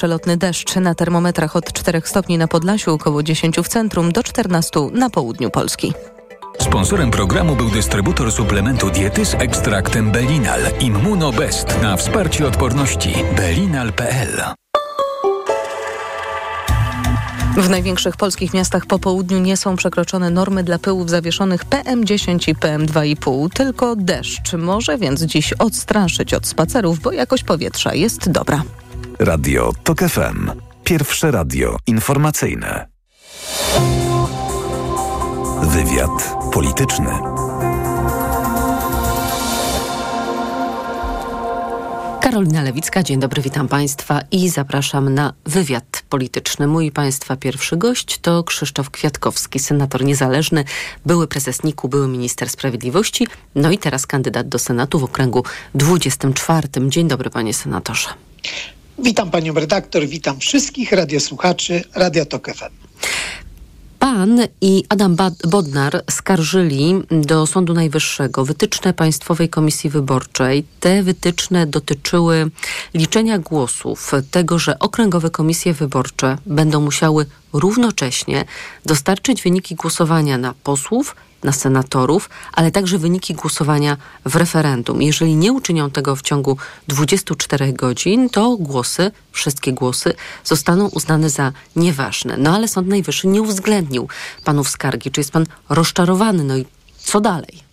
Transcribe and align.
Przelotny 0.00 0.36
deszcz 0.36 0.76
na 0.76 0.94
termometrach 0.94 1.56
od 1.56 1.72
4 1.72 2.02
stopni 2.04 2.38
na 2.38 2.48
Podlasiu, 2.48 2.92
około 2.92 3.22
10 3.22 3.56
w 3.56 3.68
centrum, 3.68 4.12
do 4.12 4.22
14 4.22 4.80
na 4.92 5.10
południu 5.10 5.50
Polski. 5.50 5.92
Sponsorem 6.60 7.10
programu 7.10 7.56
był 7.56 7.70
dystrybutor 7.70 8.32
suplementu 8.32 8.90
diety 8.90 9.26
z 9.26 9.34
ekstraktem 9.34 10.10
Belinal 10.10 10.60
Immunobest 10.80 11.82
na 11.82 11.96
wsparcie 11.96 12.46
odporności 12.46 13.14
belinal.pl. 13.36 14.42
W 17.56 17.70
największych 17.70 18.16
polskich 18.16 18.54
miastach 18.54 18.86
po 18.86 18.98
południu 18.98 19.38
nie 19.38 19.56
są 19.56 19.76
przekroczone 19.76 20.30
normy 20.30 20.64
dla 20.64 20.78
pyłów 20.78 21.10
zawieszonych 21.10 21.64
PM10 21.64 22.50
i 22.50 22.54
PM2,5. 22.54 23.48
Tylko 23.52 23.96
deszcz 23.96 24.52
może 24.52 24.98
więc 24.98 25.22
dziś 25.22 25.52
odstraszyć 25.52 26.34
od 26.34 26.46
spacerów, 26.46 27.00
bo 27.00 27.12
jakość 27.12 27.44
powietrza 27.44 27.94
jest 27.94 28.30
dobra. 28.30 28.62
Radio 29.20 29.72
TOK 29.84 29.98
FM. 29.98 30.50
Pierwsze 30.84 31.30
radio 31.30 31.76
informacyjne. 31.86 32.86
Wywiad 35.62 36.36
polityczny. 36.52 37.10
Karolina 42.20 42.62
Lewicka, 42.62 43.02
dzień 43.02 43.20
dobry, 43.20 43.42
witam 43.42 43.68
Państwa 43.68 44.20
i 44.30 44.48
zapraszam 44.48 45.14
na 45.14 45.32
wywiad 45.46 46.02
polityczny. 46.08 46.66
Mój 46.66 46.92
Państwa 46.92 47.36
pierwszy 47.36 47.76
gość 47.76 48.18
to 48.18 48.44
Krzysztof 48.44 48.90
Kwiatkowski, 48.90 49.58
senator 49.58 50.04
niezależny, 50.04 50.64
były 51.06 51.26
prezes 51.26 51.62
NIK-u, 51.64 51.88
były 51.88 52.08
minister 52.08 52.50
sprawiedliwości, 52.50 53.26
no 53.54 53.70
i 53.70 53.78
teraz 53.78 54.06
kandydat 54.06 54.48
do 54.48 54.58
Senatu 54.58 54.98
w 54.98 55.04
okręgu 55.04 55.44
24. 55.74 56.68
Dzień 56.88 57.08
dobry, 57.08 57.30
panie 57.30 57.54
senatorze. 57.54 58.08
Witam 59.02 59.30
panią 59.30 59.54
redaktor, 59.54 60.06
witam 60.06 60.38
wszystkich 60.40 60.92
radiosłuchaczy 60.92 61.84
Radia 61.94 62.24
Tok 62.24 62.54
FM. 62.54 62.74
Pan 63.98 64.40
i 64.60 64.84
Adam 64.88 65.16
Bodnar 65.48 66.04
skarżyli 66.10 66.94
do 67.10 67.46
Sądu 67.46 67.74
Najwyższego 67.74 68.44
wytyczne 68.44 68.94
Państwowej 68.94 69.48
Komisji 69.48 69.90
Wyborczej. 69.90 70.64
Te 70.80 71.02
wytyczne 71.02 71.66
dotyczyły 71.66 72.50
liczenia 72.94 73.38
głosów, 73.38 74.12
tego, 74.30 74.58
że 74.58 74.78
okręgowe 74.78 75.30
komisje 75.30 75.72
wyborcze 75.72 76.38
będą 76.46 76.80
musiały 76.80 77.26
równocześnie 77.52 78.44
dostarczyć 78.86 79.42
wyniki 79.42 79.74
głosowania 79.74 80.38
na 80.38 80.54
posłów, 80.54 81.16
na 81.42 81.52
senatorów, 81.52 82.30
ale 82.52 82.70
także 82.70 82.98
wyniki 82.98 83.34
głosowania 83.34 83.96
w 84.24 84.36
referendum. 84.36 85.02
Jeżeli 85.02 85.36
nie 85.36 85.52
uczynią 85.52 85.90
tego 85.90 86.16
w 86.16 86.22
ciągu 86.22 86.56
24 86.88 87.72
godzin, 87.72 88.30
to 88.30 88.56
głosy, 88.56 89.10
wszystkie 89.32 89.72
głosy 89.72 90.14
zostaną 90.44 90.88
uznane 90.88 91.30
za 91.30 91.52
nieważne. 91.76 92.36
No 92.36 92.54
ale 92.54 92.68
Sąd 92.68 92.88
Najwyższy 92.88 93.26
nie 93.26 93.42
uwzględnił 93.42 94.08
panów 94.44 94.68
skargi. 94.68 95.10
Czy 95.10 95.20
jest 95.20 95.32
pan 95.32 95.46
rozczarowany? 95.68 96.44
No 96.44 96.56
i 96.56 96.66
co 96.98 97.20
dalej? 97.20 97.69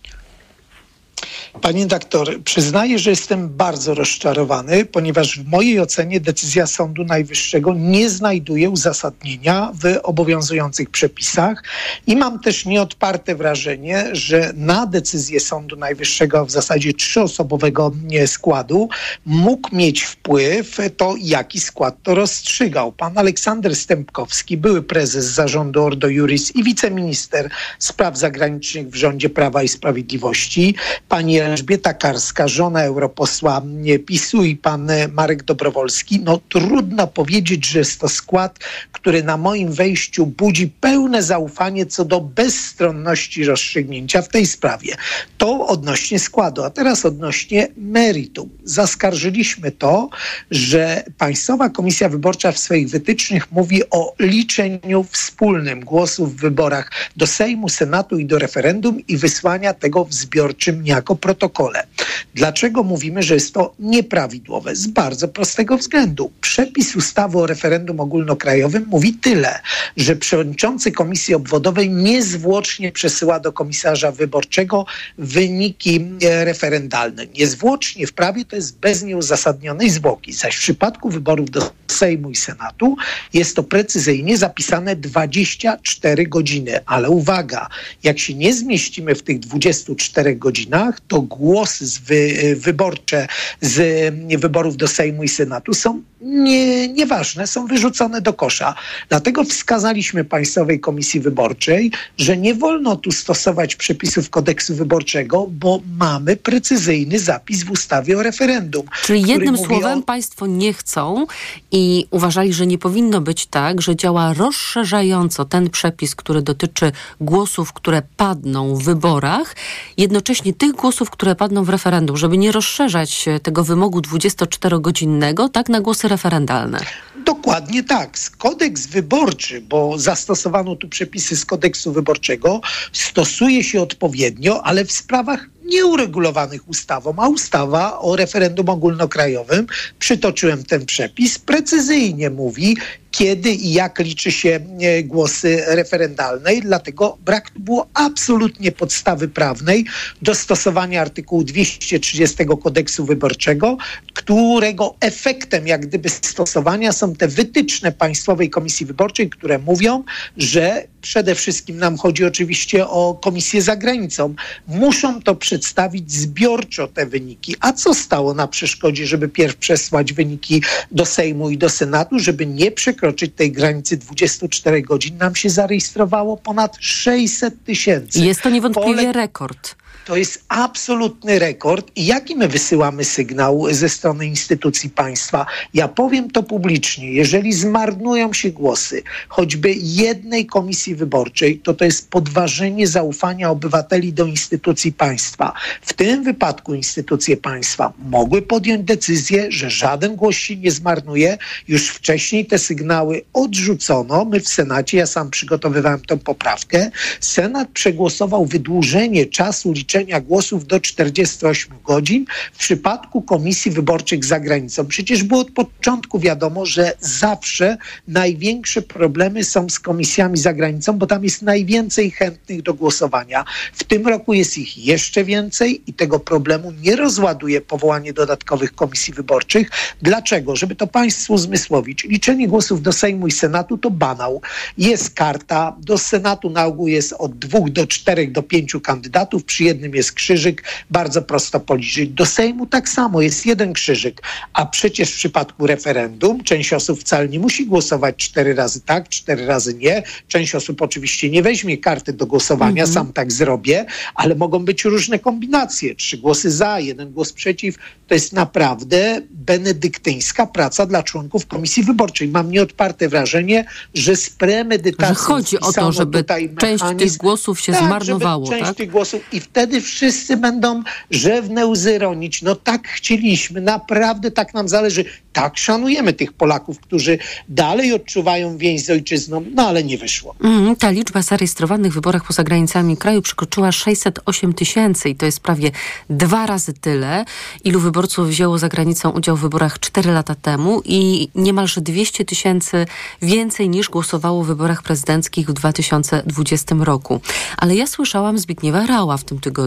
Panie 1.60 1.86
doktor, 1.86 2.42
przyznaję, 2.42 2.98
że 2.98 3.10
jestem 3.10 3.48
bardzo 3.48 3.94
rozczarowany, 3.94 4.84
ponieważ 4.84 5.38
w 5.38 5.48
mojej 5.48 5.80
ocenie 5.80 6.20
decyzja 6.20 6.66
Sądu 6.66 7.04
Najwyższego 7.04 7.74
nie 7.74 8.10
znajduje 8.10 8.70
uzasadnienia 8.70 9.72
w 9.82 9.98
obowiązujących 10.02 10.90
przepisach 10.90 11.62
i 12.06 12.16
mam 12.16 12.40
też 12.40 12.66
nieodparte 12.66 13.34
wrażenie, 13.34 14.08
że 14.12 14.52
na 14.54 14.86
decyzję 14.86 15.40
Sądu 15.40 15.76
Najwyższego 15.76 16.46
w 16.46 16.50
zasadzie 16.50 16.92
trzyosobowego 16.92 17.92
składu 18.26 18.88
mógł 19.26 19.76
mieć 19.76 20.02
wpływ 20.02 20.78
to, 20.96 21.14
jaki 21.18 21.60
skład 21.60 22.02
to 22.02 22.14
rozstrzygał. 22.14 22.92
Pan 22.92 23.18
Aleksander 23.18 23.76
Stępkowski, 23.76 24.56
były 24.56 24.82
prezes 24.82 25.24
zarządu 25.24 25.84
Ordo 25.84 26.08
Juris 26.08 26.56
i 26.56 26.64
wiceminister 26.64 27.50
spraw 27.78 28.18
zagranicznych 28.18 28.90
w 28.90 28.94
rządzie 28.94 29.30
Prawa 29.30 29.62
i 29.62 29.68
Sprawiedliwości, 29.68 30.74
pani 31.08 31.38
Elżbieta 31.38 31.94
Karska, 31.94 32.48
żona 32.48 32.82
europosła 32.82 33.62
PiSu 34.06 34.44
i 34.44 34.56
pan 34.56 34.90
Marek 35.12 35.42
Dobrowolski, 35.42 36.20
no 36.20 36.40
trudno 36.48 37.06
powiedzieć, 37.06 37.66
że 37.66 37.78
jest 37.78 38.00
to 38.00 38.08
skład, 38.08 38.58
który 38.92 39.22
na 39.22 39.36
moim 39.36 39.72
wejściu 39.72 40.26
budzi 40.26 40.68
pełne 40.68 41.22
zaufanie 41.22 41.86
co 41.86 42.04
do 42.04 42.20
bezstronności 42.20 43.44
rozstrzygnięcia 43.44 44.22
w 44.22 44.28
tej 44.28 44.46
sprawie. 44.46 44.96
To 45.38 45.66
odnośnie 45.66 46.18
składu, 46.18 46.64
a 46.64 46.70
teraz 46.70 47.04
odnośnie 47.04 47.68
meritum. 47.76 48.50
Zaskarżyliśmy 48.64 49.70
to, 49.70 50.08
że 50.50 51.04
Państwowa 51.18 51.68
Komisja 51.68 52.08
Wyborcza 52.08 52.52
w 52.52 52.58
swoich 52.58 52.88
wytycznych 52.88 53.52
mówi 53.52 53.82
o 53.90 54.14
liczeniu 54.18 55.04
wspólnym 55.10 55.80
głosów 55.80 56.36
w 56.36 56.40
wyborach 56.40 56.90
do 57.16 57.26
Sejmu, 57.26 57.68
Senatu 57.68 58.18
i 58.18 58.26
do 58.26 58.38
referendum 58.38 59.06
i 59.08 59.16
wysłania 59.16 59.74
tego 59.74 60.04
w 60.04 60.14
zbiorczym 60.14 60.82
niejako 60.98 61.16
protokole. 61.16 61.86
Dlaczego 62.34 62.82
mówimy, 62.82 63.22
że 63.22 63.34
jest 63.34 63.54
to 63.54 63.74
nieprawidłowe? 63.78 64.76
Z 64.76 64.86
bardzo 64.86 65.28
prostego 65.28 65.78
względu. 65.78 66.30
Przepis 66.40 66.96
ustawy 66.96 67.38
o 67.38 67.46
referendum 67.46 68.00
ogólnokrajowym 68.00 68.86
mówi 68.86 69.14
tyle, 69.14 69.60
że 69.96 70.16
przewodniczący 70.16 70.92
komisji 70.92 71.34
obwodowej 71.34 71.90
niezwłocznie 71.90 72.92
przesyła 72.92 73.40
do 73.40 73.52
komisarza 73.52 74.12
wyborczego 74.12 74.86
wyniki 75.18 76.04
e, 76.22 76.44
referendalne. 76.44 77.26
Niezwłocznie 77.26 78.06
w 78.06 78.12
prawie 78.12 78.44
to 78.44 78.56
jest 78.56 78.78
bez 78.78 79.02
nieuzasadnionej 79.02 79.90
zwłoki. 79.90 80.32
Zaś 80.32 80.56
w 80.56 80.60
przypadku 80.60 81.10
wyborów 81.10 81.50
do 81.50 81.70
Sejmu 81.88 82.30
i 82.30 82.36
Senatu 82.36 82.96
jest 83.32 83.56
to 83.56 83.62
precyzyjnie 83.62 84.36
zapisane 84.36 84.96
24 84.96 86.26
godziny. 86.26 86.80
Ale 86.86 87.10
uwaga, 87.10 87.68
jak 88.02 88.18
się 88.18 88.34
nie 88.34 88.54
zmieścimy 88.54 89.14
w 89.14 89.22
tych 89.22 89.38
24 89.38 90.36
godzinach, 90.36 90.87
to 91.08 91.20
głosy 91.20 91.86
z 91.86 91.98
wy, 91.98 92.56
wyborcze 92.56 93.26
z 93.60 94.14
wyborów 94.40 94.76
do 94.76 94.88
Sejmu 94.88 95.22
i 95.24 95.28
Senatu 95.28 95.74
są 95.74 96.02
nie, 96.20 96.88
nieważne, 96.88 97.46
są 97.46 97.66
wyrzucone 97.66 98.20
do 98.20 98.32
kosza. 98.32 98.74
Dlatego 99.08 99.44
wskazaliśmy 99.44 100.24
Państwowej 100.24 100.80
Komisji 100.80 101.20
Wyborczej, 101.20 101.90
że 102.18 102.36
nie 102.36 102.54
wolno 102.54 102.96
tu 102.96 103.12
stosować 103.12 103.76
przepisów 103.76 104.30
kodeksu 104.30 104.74
wyborczego, 104.74 105.46
bo 105.50 105.80
mamy 105.98 106.36
precyzyjny 106.36 107.18
zapis 107.18 107.64
w 107.64 107.70
ustawie 107.70 108.18
o 108.18 108.22
referendum. 108.22 108.86
Czyli 109.02 109.28
jednym 109.28 109.58
słowem 109.58 109.98
o... 109.98 110.02
Państwo 110.02 110.46
nie 110.46 110.72
chcą 110.72 111.26
i 111.72 112.06
uważali, 112.10 112.52
że 112.52 112.66
nie 112.66 112.78
powinno 112.78 113.20
być 113.20 113.46
tak, 113.46 113.82
że 113.82 113.96
działa 113.96 114.34
rozszerzająco 114.34 115.44
ten 115.44 115.70
przepis, 115.70 116.14
który 116.14 116.42
dotyczy 116.42 116.92
głosów, 117.20 117.72
które 117.72 118.02
padną 118.16 118.74
w 118.74 118.84
wyborach, 118.84 119.56
jednocześnie 119.96 120.52
tych 120.52 120.72
głosów, 120.72 121.10
które 121.10 121.34
padną 121.34 121.64
w 121.64 121.68
referendum, 121.68 122.16
żeby 122.16 122.38
nie 122.38 122.52
rozszerzać 122.52 123.24
tego 123.42 123.64
wymogu 123.64 124.00
24-godzinnego, 124.00 125.48
tak 125.48 125.68
na 125.68 125.80
głosy 125.80 126.07
referendalne. 126.08 126.78
Dokładnie 127.24 127.84
tak. 127.84 128.18
Kodeks 128.38 128.86
wyborczy, 128.86 129.60
bo 129.60 129.98
zastosowano 129.98 130.76
tu 130.76 130.88
przepisy 130.88 131.36
z 131.36 131.44
kodeksu 131.44 131.92
wyborczego, 131.92 132.60
stosuje 132.92 133.64
się 133.64 133.82
odpowiednio, 133.82 134.62
ale 134.66 134.84
w 134.84 134.92
sprawach 134.92 135.46
nieuregulowanych 135.68 136.68
ustawą, 136.68 137.14
a 137.16 137.28
ustawa 137.28 138.00
o 138.00 138.16
referendum 138.16 138.68
ogólnokrajowym, 138.68 139.66
przytoczyłem 139.98 140.64
ten 140.64 140.86
przepis, 140.86 141.38
precyzyjnie 141.38 142.30
mówi, 142.30 142.76
kiedy 143.10 143.50
i 143.50 143.72
jak 143.72 143.98
liczy 143.98 144.32
się 144.32 144.60
e, 144.80 145.02
głosy 145.02 145.64
referendalne 145.66 146.54
i 146.54 146.62
dlatego 146.62 147.18
brak 147.24 147.50
było 147.56 147.86
absolutnie 147.94 148.72
podstawy 148.72 149.28
prawnej 149.28 149.84
do 150.22 150.34
stosowania 150.34 151.00
artykułu 151.00 151.44
230 151.44 152.36
kodeksu 152.62 153.04
wyborczego, 153.04 153.76
którego 154.14 154.94
efektem 155.00 155.66
jak 155.66 155.86
gdyby 155.86 156.08
stosowania 156.08 156.92
są 156.92 157.14
te 157.14 157.28
wytyczne 157.28 157.92
Państwowej 157.92 158.50
Komisji 158.50 158.86
Wyborczej, 158.86 159.30
które 159.30 159.58
mówią, 159.58 160.04
że 160.36 160.84
przede 161.08 161.34
wszystkim 161.34 161.78
nam 161.78 161.96
chodzi 161.96 162.24
oczywiście 162.24 162.88
o 162.88 163.18
komisję 163.22 163.62
za 163.62 163.76
granicą, 163.76 164.34
muszą 164.66 165.22
to 165.22 165.34
przedstawić 165.34 166.12
zbiorczo 166.12 166.88
te 166.88 167.06
wyniki. 167.06 167.54
A 167.60 167.72
co 167.72 167.94
stało 167.94 168.34
na 168.34 168.48
przeszkodzie, 168.48 169.06
żeby 169.06 169.28
pierw 169.28 169.56
przesłać 169.56 170.12
wyniki 170.12 170.62
do 170.90 171.06
Sejmu 171.06 171.50
i 171.50 171.58
do 171.58 171.68
Senatu, 171.68 172.18
żeby 172.18 172.46
nie 172.46 172.70
przekroczyć 172.70 173.32
tej 173.36 173.52
granicy 173.52 173.96
24 173.96 174.82
godzin? 174.82 175.16
Nam 175.16 175.34
się 175.34 175.50
zarejestrowało 175.50 176.36
ponad 176.36 176.76
600 176.80 177.64
tysięcy. 177.64 178.20
Jest 178.20 178.42
to 178.42 178.50
niewątpliwie 178.50 178.96
Pole... 178.96 179.12
rekord. 179.12 179.74
To 180.08 180.16
jest 180.16 180.44
absolutny 180.48 181.38
rekord. 181.38 181.90
I 181.96 182.06
jaki 182.06 182.36
my 182.36 182.48
wysyłamy 182.48 183.04
sygnał 183.04 183.66
ze 183.70 183.88
strony 183.88 184.26
instytucji 184.26 184.90
państwa? 184.90 185.46
Ja 185.74 185.88
powiem 185.88 186.30
to 186.30 186.42
publicznie. 186.42 187.12
Jeżeli 187.12 187.52
zmarnują 187.52 188.32
się 188.32 188.50
głosy 188.50 189.02
choćby 189.28 189.74
jednej 189.76 190.46
komisji 190.46 190.94
wyborczej, 190.94 191.58
to 191.58 191.74
to 191.74 191.84
jest 191.84 192.10
podważenie 192.10 192.86
zaufania 192.86 193.50
obywateli 193.50 194.12
do 194.12 194.26
instytucji 194.26 194.92
państwa. 194.92 195.52
W 195.82 195.92
tym 195.92 196.24
wypadku 196.24 196.74
instytucje 196.74 197.36
państwa 197.36 197.92
mogły 197.98 198.42
podjąć 198.42 198.84
decyzję, 198.84 199.52
że 199.52 199.70
żaden 199.70 200.16
głos 200.16 200.36
się 200.36 200.56
nie 200.56 200.70
zmarnuje. 200.70 201.38
Już 201.68 201.88
wcześniej 201.88 202.46
te 202.46 202.58
sygnały 202.58 203.22
odrzucono. 203.32 204.24
My 204.24 204.40
w 204.40 204.48
Senacie, 204.48 204.98
ja 204.98 205.06
sam 205.06 205.30
przygotowywałem 205.30 206.00
tą 206.00 206.18
poprawkę. 206.18 206.90
Senat 207.20 207.68
przegłosował 207.68 208.46
wydłużenie 208.46 209.26
czasu 209.26 209.72
liczenia 209.72 209.97
głosów 210.04 210.66
do 210.66 210.80
48 210.80 211.74
godzin 211.84 212.24
w 212.52 212.58
przypadku 212.58 213.22
komisji 213.22 213.70
wyborczych 213.70 214.24
za 214.24 214.40
granicą. 214.40 214.86
Przecież 214.86 215.22
było 215.22 215.40
od 215.40 215.50
początku 215.50 216.18
wiadomo, 216.18 216.66
że 216.66 216.92
zawsze 217.00 217.76
największe 218.08 218.82
problemy 218.82 219.44
są 219.44 219.68
z 219.68 219.78
komisjami 219.78 220.38
za 220.38 220.52
granicą, 220.52 220.92
bo 220.92 221.06
tam 221.06 221.24
jest 221.24 221.42
najwięcej 221.42 222.10
chętnych 222.10 222.62
do 222.62 222.74
głosowania. 222.74 223.44
W 223.72 223.84
tym 223.84 224.08
roku 224.08 224.34
jest 224.34 224.58
ich 224.58 224.78
jeszcze 224.78 225.24
więcej 225.24 225.82
i 225.86 225.92
tego 225.92 226.20
problemu 226.20 226.72
nie 226.72 226.96
rozładuje 226.96 227.60
powołanie 227.60 228.12
dodatkowych 228.12 228.74
komisji 228.74 229.14
wyborczych. 229.14 229.70
Dlaczego? 230.02 230.56
Żeby 230.56 230.74
to 230.76 230.86
Państwu 230.86 231.34
uzmysłowić. 231.34 232.04
Liczenie 232.04 232.48
głosów 232.48 232.82
do 232.82 232.92
Sejmu 232.92 233.26
i 233.26 233.30
Senatu 233.30 233.78
to 233.78 233.90
banał. 233.90 234.42
Jest 234.78 235.10
karta, 235.10 235.76
do 235.80 235.98
Senatu 235.98 236.50
na 236.50 236.66
ogół 236.66 236.88
jest 236.88 237.14
od 237.18 237.38
dwóch 237.38 237.70
do 237.70 237.86
czterech 237.86 238.32
do 238.32 238.42
pięciu 238.42 238.80
kandydatów, 238.80 239.44
przy 239.44 239.64
jednym 239.64 239.87
jest 239.94 240.12
krzyżyk, 240.12 240.62
bardzo 240.90 241.22
prosto 241.22 241.60
policzyć. 241.60 242.10
Do 242.10 242.26
Sejmu 242.26 242.66
tak 242.66 242.88
samo, 242.88 243.22
jest 243.22 243.46
jeden 243.46 243.72
krzyżyk, 243.72 244.22
a 244.52 244.66
przecież 244.66 245.10
w 245.10 245.16
przypadku 245.16 245.66
referendum 245.66 246.44
część 246.44 246.72
osób 246.72 247.00
wcale 247.00 247.28
nie 247.28 247.38
musi 247.38 247.66
głosować 247.66 248.16
cztery 248.16 248.54
razy 248.54 248.80
tak, 248.80 249.08
cztery 249.08 249.46
razy 249.46 249.74
nie. 249.74 250.02
Część 250.28 250.54
osób 250.54 250.82
oczywiście 250.82 251.30
nie 251.30 251.42
weźmie 251.42 251.78
karty 251.78 252.12
do 252.12 252.26
głosowania, 252.26 252.82
mhm. 252.82 252.92
sam 252.92 253.12
tak 253.12 253.32
zrobię, 253.32 253.86
ale 254.14 254.34
mogą 254.34 254.64
być 254.64 254.84
różne 254.84 255.18
kombinacje. 255.18 255.94
Trzy 255.94 256.18
głosy 256.18 256.50
za, 256.50 256.80
jeden 256.80 257.12
głos 257.12 257.32
przeciw. 257.32 257.74
To 258.08 258.14
jest 258.14 258.32
naprawdę 258.32 259.22
benedyktyńska 259.30 260.46
praca 260.46 260.86
dla 260.86 261.02
członków 261.02 261.46
Komisji 261.46 261.82
Wyborczej. 261.82 262.28
Mam 262.28 262.50
nieodparte 262.50 263.08
wrażenie, 263.08 263.64
że 263.94 264.16
z 264.16 264.30
premedytacją... 264.30 265.14
Że 265.14 265.20
chodzi 265.20 265.60
o 265.60 265.72
to, 265.72 265.92
żeby 265.92 266.24
część 266.58 266.84
tych 266.98 267.16
głosów 267.16 267.60
się 267.60 267.72
tak, 267.72 267.84
zmarnowało, 267.84 268.48
część 268.48 268.64
tak? 268.64 268.76
tych 268.76 268.90
głosów 268.90 269.22
i 269.32 269.40
wtedy 269.40 269.67
wszyscy 269.80 270.36
będą 270.36 270.82
rzewne 271.10 271.66
łzy 271.66 271.98
ronić. 271.98 272.42
No 272.42 272.54
tak 272.54 272.88
chcieliśmy, 272.88 273.60
naprawdę 273.60 274.30
tak 274.30 274.54
nam 274.54 274.68
zależy. 274.68 275.04
Tak 275.32 275.58
szanujemy 275.58 276.12
tych 276.12 276.32
Polaków, 276.32 276.80
którzy 276.80 277.18
dalej 277.48 277.92
odczuwają 277.92 278.56
więź 278.56 278.84
z 278.84 278.90
ojczyzną, 278.90 279.44
no 279.54 279.68
ale 279.68 279.84
nie 279.84 279.98
wyszło. 279.98 280.34
Mm, 280.44 280.76
ta 280.76 280.90
liczba 280.90 281.22
zarejestrowanych 281.22 281.92
w 281.92 281.94
wyborach 281.94 282.26
poza 282.26 282.44
granicami 282.44 282.96
kraju 282.96 283.22
przekroczyła 283.22 283.72
608 283.72 284.52
tysięcy 284.52 285.08
i 285.08 285.14
to 285.14 285.26
jest 285.26 285.40
prawie 285.40 285.70
dwa 286.10 286.46
razy 286.46 286.72
tyle, 286.72 287.24
ilu 287.64 287.80
wyborców 287.80 288.28
wzięło 288.28 288.58
za 288.58 288.68
granicą 288.68 289.10
udział 289.10 289.36
w 289.36 289.40
wyborach 289.40 289.78
4 289.78 290.10
lata 290.10 290.34
temu 290.34 290.82
i 290.84 291.28
niemalże 291.34 291.80
200 291.80 292.24
tysięcy 292.24 292.86
więcej 293.22 293.68
niż 293.68 293.88
głosowało 293.88 294.44
w 294.44 294.46
wyborach 294.46 294.82
prezydenckich 294.82 295.48
w 295.48 295.52
2020 295.52 296.74
roku. 296.80 297.20
Ale 297.56 297.76
ja 297.76 297.86
słyszałam 297.86 298.38
Zbigniewa 298.38 298.86
Rała 298.86 299.16
w 299.16 299.24
tym 299.24 299.40
tygodniu, 299.40 299.57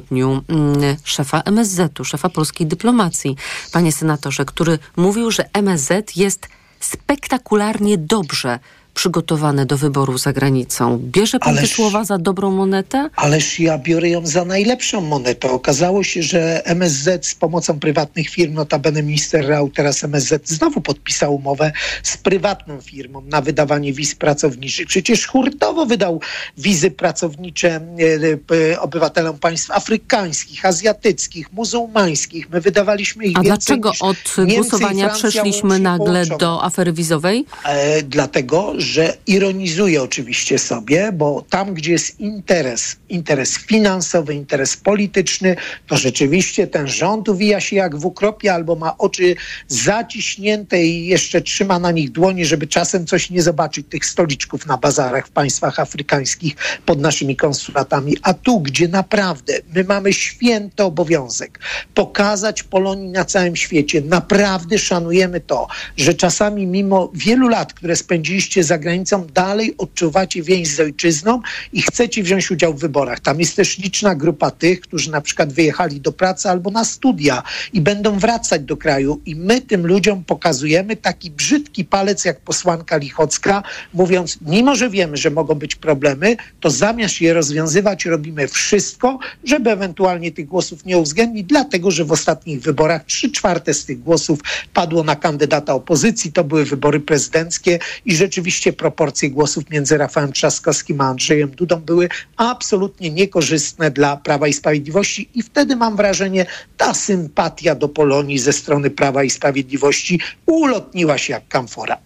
mm, 0.49 0.95
szefa 1.03 1.41
MSZ-u, 1.41 2.03
szefa 2.03 2.29
polskiej 2.29 2.67
dyplomacji, 2.67 3.35
panie 3.71 3.91
senatorze, 3.91 4.45
który 4.45 4.79
mówił, 4.97 5.31
że 5.31 5.49
MSZ 5.53 6.15
jest 6.15 6.47
spektakularnie 6.79 7.97
dobrze 7.97 8.59
przygotowane 8.93 9.65
do 9.65 9.77
wyborów 9.77 10.21
za 10.21 10.33
granicą. 10.33 10.99
Bierze 11.03 11.39
pan 11.39 11.57
ależ, 11.57 11.69
te 11.69 11.75
słowa 11.75 12.03
za 12.03 12.17
dobrą 12.17 12.51
monetę? 12.51 13.09
Ależ 13.15 13.59
ja 13.59 13.77
biorę 13.77 14.09
ją 14.09 14.27
za 14.27 14.45
najlepszą 14.45 15.01
monetę. 15.01 15.51
Okazało 15.51 16.03
się, 16.03 16.23
że 16.23 16.65
MSZ 16.65 17.27
z 17.27 17.35
pomocą 17.35 17.79
prywatnych 17.79 18.29
firm, 18.29 18.53
notabene 18.53 19.03
minister 19.03 19.47
Rał, 19.47 19.69
teraz 19.69 20.03
MSZ 20.03 20.49
znowu 20.49 20.81
podpisał 20.81 21.35
umowę 21.35 21.71
z 22.03 22.17
prywatną 22.17 22.81
firmą 22.81 23.21
na 23.21 23.41
wydawanie 23.41 23.93
wiz 23.93 24.15
pracowniczych. 24.15 24.87
Przecież 24.87 25.27
hurtowo 25.27 25.85
wydał 25.85 26.21
wizy 26.57 26.91
pracownicze 26.91 27.69
e, 27.69 28.71
e, 28.71 28.81
obywatelom 28.81 29.39
państw 29.39 29.71
afrykańskich, 29.71 30.65
azjatyckich, 30.65 31.53
muzułmańskich. 31.53 32.49
My 32.49 32.61
wydawaliśmy 32.61 33.25
ich 33.25 33.37
A 33.37 33.41
dlaczego 33.41 33.91
od 33.99 34.37
Niemcy 34.37 34.55
głosowania 34.55 35.09
przeszliśmy 35.09 35.79
nagle 35.79 36.25
do 36.25 36.63
afery 36.63 36.93
wizowej? 36.93 37.45
E, 37.65 38.03
dlatego, 38.03 38.73
że 38.81 39.17
ironizuje 39.27 40.03
oczywiście 40.03 40.59
sobie, 40.59 41.11
bo 41.11 41.45
tam, 41.49 41.73
gdzie 41.73 41.91
jest 41.91 42.19
interes, 42.19 42.95
interes 43.09 43.57
finansowy, 43.57 44.33
interes 44.33 44.77
polityczny, 44.77 45.55
to 45.87 45.97
rzeczywiście 45.97 46.67
ten 46.67 46.87
rząd 46.87 47.29
uwija 47.29 47.59
się 47.59 47.75
jak 47.75 47.95
w 47.95 48.05
ukropie 48.05 48.53
albo 48.53 48.75
ma 48.75 48.97
oczy 48.97 49.35
zaciśnięte 49.67 50.83
i 50.83 51.05
jeszcze 51.05 51.41
trzyma 51.41 51.79
na 51.79 51.91
nich 51.91 52.11
dłonie, 52.11 52.45
żeby 52.45 52.67
czasem 52.67 53.05
coś 53.05 53.29
nie 53.29 53.41
zobaczyć, 53.41 53.87
tych 53.89 54.05
stoliczków 54.05 54.65
na 54.65 54.77
bazarach 54.77 55.27
w 55.27 55.31
państwach 55.31 55.79
afrykańskich 55.79 56.55
pod 56.85 56.99
naszymi 56.99 57.35
konsulatami. 57.35 58.17
A 58.23 58.33
tu, 58.33 58.59
gdzie 58.59 58.87
naprawdę 58.87 59.53
my 59.75 59.83
mamy 59.83 60.13
święty 60.13 60.83
obowiązek 60.83 61.59
pokazać 61.93 62.63
Polonii 62.63 63.09
na 63.09 63.25
całym 63.25 63.55
świecie, 63.55 64.01
naprawdę 64.01 64.77
szanujemy 64.77 65.39
to, 65.39 65.67
że 65.97 66.13
czasami 66.13 66.67
mimo 66.67 67.11
wielu 67.13 67.47
lat, 67.47 67.73
które 67.73 67.95
spędziliście 67.95 68.63
za 68.63 68.70
granicą, 68.77 69.27
dalej 69.33 69.75
odczuwacie 69.77 70.43
więź 70.43 70.75
z 70.75 70.79
ojczyzną 70.79 71.41
i 71.73 71.81
chcecie 71.81 72.23
wziąć 72.23 72.51
udział 72.51 72.73
w 72.73 72.79
wyborach. 72.79 73.19
Tam 73.19 73.39
jest 73.39 73.55
też 73.55 73.77
liczna 73.77 74.15
grupa 74.15 74.51
tych, 74.51 74.81
którzy 74.81 75.11
na 75.11 75.21
przykład 75.21 75.53
wyjechali 75.53 76.01
do 76.01 76.11
pracy 76.11 76.49
albo 76.49 76.71
na 76.71 76.85
studia 76.85 77.43
i 77.73 77.81
będą 77.81 78.19
wracać 78.19 78.61
do 78.61 78.77
kraju. 78.77 79.21
I 79.25 79.35
my 79.35 79.61
tym 79.61 79.87
ludziom 79.87 80.23
pokazujemy 80.23 80.95
taki 80.95 81.31
brzydki 81.31 81.85
palec, 81.85 82.25
jak 82.25 82.39
posłanka 82.39 82.97
Lichocka, 82.97 83.63
mówiąc, 83.93 84.37
mimo 84.41 84.75
że 84.75 84.89
wiemy, 84.89 85.17
że 85.17 85.29
mogą 85.29 85.55
być 85.55 85.75
problemy, 85.75 86.35
to 86.59 86.69
zamiast 86.69 87.21
je 87.21 87.33
rozwiązywać, 87.33 88.05
robimy 88.05 88.47
wszystko, 88.47 89.19
żeby 89.43 89.71
ewentualnie 89.71 90.31
tych 90.31 90.45
głosów 90.45 90.85
nie 90.85 90.97
uwzględnić, 90.97 91.47
dlatego 91.47 91.91
że 91.91 92.05
w 92.05 92.11
ostatnich 92.11 92.61
wyborach 92.61 93.05
trzy 93.05 93.31
czwarte 93.31 93.73
z 93.73 93.85
tych 93.85 94.03
głosów 94.03 94.39
padło 94.73 95.03
na 95.03 95.15
kandydata 95.15 95.73
opozycji. 95.73 96.31
To 96.31 96.43
były 96.43 96.65
wybory 96.65 96.99
prezydenckie 96.99 97.79
i 98.05 98.15
rzeczywiście 98.15 98.60
rzeczywiście 98.61 98.79
proporcje 98.79 99.29
głosów 99.29 99.69
między 99.69 99.97
Rafałem 99.97 100.31
Trzaskowskim 100.31 101.01
a 101.01 101.03
Andrzejem 101.03 101.49
Dudą 101.49 101.75
były 101.75 102.09
absolutnie 102.37 103.09
niekorzystne 103.09 103.91
dla 103.91 104.17
Prawa 104.17 104.47
i 104.47 104.53
Sprawiedliwości 104.53 105.29
i 105.33 105.43
wtedy 105.43 105.75
mam 105.75 105.95
wrażenie, 105.95 106.45
ta 106.77 106.93
sympatia 106.93 107.75
do 107.75 107.89
Polonii 107.89 108.39
ze 108.39 108.53
strony 108.53 108.89
Prawa 108.89 109.23
i 109.23 109.29
Sprawiedliwości 109.29 110.19
ulotniła 110.45 111.17
się 111.17 111.33
jak 111.33 111.47
kamfora. 111.47 111.97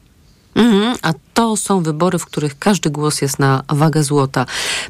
Mm, 0.55 0.95
a 1.01 1.13
to 1.35 1.57
są 1.57 1.83
wybory, 1.83 2.19
w 2.19 2.25
których 2.25 2.59
każdy 2.59 2.89
głos 2.89 3.21
jest 3.21 3.39
na 3.39 3.63
wagę 3.69 4.03
złota. 4.03 4.45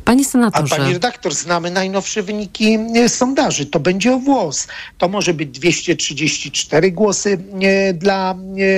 Panie 0.05 0.25
senatorze... 0.25 0.75
A 0.75 0.77
pani 0.77 0.93
redaktor, 0.93 1.35
znamy 1.35 1.71
najnowsze 1.71 2.23
wyniki 2.23 2.77
e, 2.95 3.09
sondaży. 3.09 3.65
To 3.65 3.79
będzie 3.79 4.13
o 4.13 4.19
włos. 4.19 4.67
To 4.97 5.07
może 5.07 5.33
być 5.33 5.49
234 5.49 6.91
głosy 6.91 7.37
e, 7.61 7.93
dla 7.93 8.35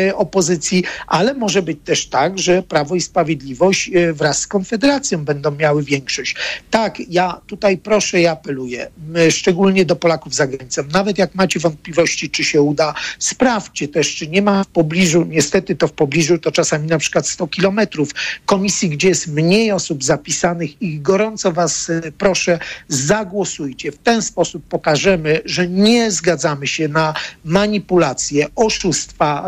e, 0.08 0.16
opozycji, 0.16 0.84
ale 1.08 1.34
może 1.34 1.62
być 1.62 1.78
też 1.86 2.08
tak, 2.08 2.40
że 2.40 2.64
Prawo 2.64 2.96
i 2.96 3.02
Sprawiedliwość 3.02 3.92
wraz 4.14 4.40
z 4.40 4.48
Konfederacją 4.48 5.26
będą 5.26 5.52
miały 5.52 5.84
większość. 5.84 6.36
Tak, 6.72 7.00
ja 7.10 7.42
tutaj 7.48 7.78
proszę 7.78 8.22
i 8.22 8.28
apeluję, 8.28 8.92
szczególnie 9.30 9.86
do 9.86 9.96
Polaków 9.96 10.36
za 10.36 10.48
granicą. 10.48 10.84
Nawet 10.94 11.18
jak 11.18 11.36
macie 11.36 11.60
wątpliwości, 11.60 12.30
czy 12.30 12.44
się 12.44 12.62
uda, 12.62 12.94
sprawdźcie 13.20 13.88
też, 13.88 14.16
czy 14.16 14.28
nie 14.28 14.42
ma 14.42 14.64
w 14.64 14.68
pobliżu, 14.68 15.26
niestety 15.30 15.76
to 15.76 15.88
w 15.88 15.92
pobliżu 15.94 16.38
to 16.38 16.52
czasami 16.52 16.88
na 16.88 16.98
przykład 16.98 17.28
100 17.28 17.48
kilometrów 17.58 18.10
komisji, 18.46 18.90
gdzie 18.90 19.08
jest 19.08 19.28
mniej 19.28 19.72
osób 19.72 20.04
zapisanych 20.04 20.82
i 20.82 21.00
gorąco 21.00 21.52
was 21.52 21.90
e, 21.90 22.12
proszę, 22.18 22.60
zagłosujcie. 22.88 23.92
W 23.92 23.98
ten 23.98 24.22
sposób 24.22 24.64
pokażemy, 24.70 25.42
że 25.46 25.68
nie 25.68 26.12
zgadzamy 26.12 26.68
się 26.68 26.88
na 26.88 27.14
manipulacje, 27.46 28.48
oszustwa 28.56 29.48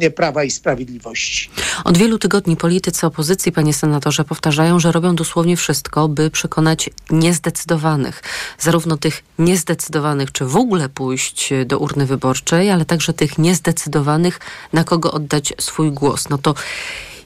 e, 0.00 0.10
Prawa 0.10 0.44
i 0.44 0.50
Sprawiedliwości. 0.50 1.50
Od 1.84 1.98
wielu 1.98 2.18
tygodni 2.18 2.56
politycy 2.56 3.06
opozycji, 3.06 3.52
panie 3.52 3.74
senatorze, 3.74 4.24
powtarzają, 4.24 4.80
że 4.80 4.92
robią 4.92 5.14
dosłownie 5.14 5.56
wszystko, 5.56 6.08
by 6.08 6.30
przekonać 6.30 6.90
niezdecydowanych. 7.10 8.22
Zarówno 8.58 8.96
tych 8.96 9.22
niezdecydowanych, 9.38 10.32
czy 10.32 10.44
w 10.44 10.56
ogóle 10.56 10.88
pójść 10.88 11.50
do 11.66 11.78
urny 11.78 12.06
wyborczej, 12.06 12.70
ale 12.70 12.84
także 12.84 13.12
tych 13.12 13.38
niezdecydowanych, 13.38 14.40
na 14.72 14.84
kogo 14.84 15.12
oddać 15.12 15.52
swój 15.58 15.92
głos. 15.92 16.28
No 16.28 16.38
to 16.38 16.54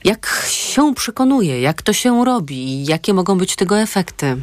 jak 0.05 0.45
się 0.49 0.95
przekonuje, 0.95 1.61
jak 1.61 1.81
to 1.81 1.93
się 1.93 2.25
robi 2.25 2.55
i 2.55 2.85
jakie 2.85 3.13
mogą 3.13 3.37
być 3.37 3.55
tego 3.55 3.79
efekty? 3.79 4.37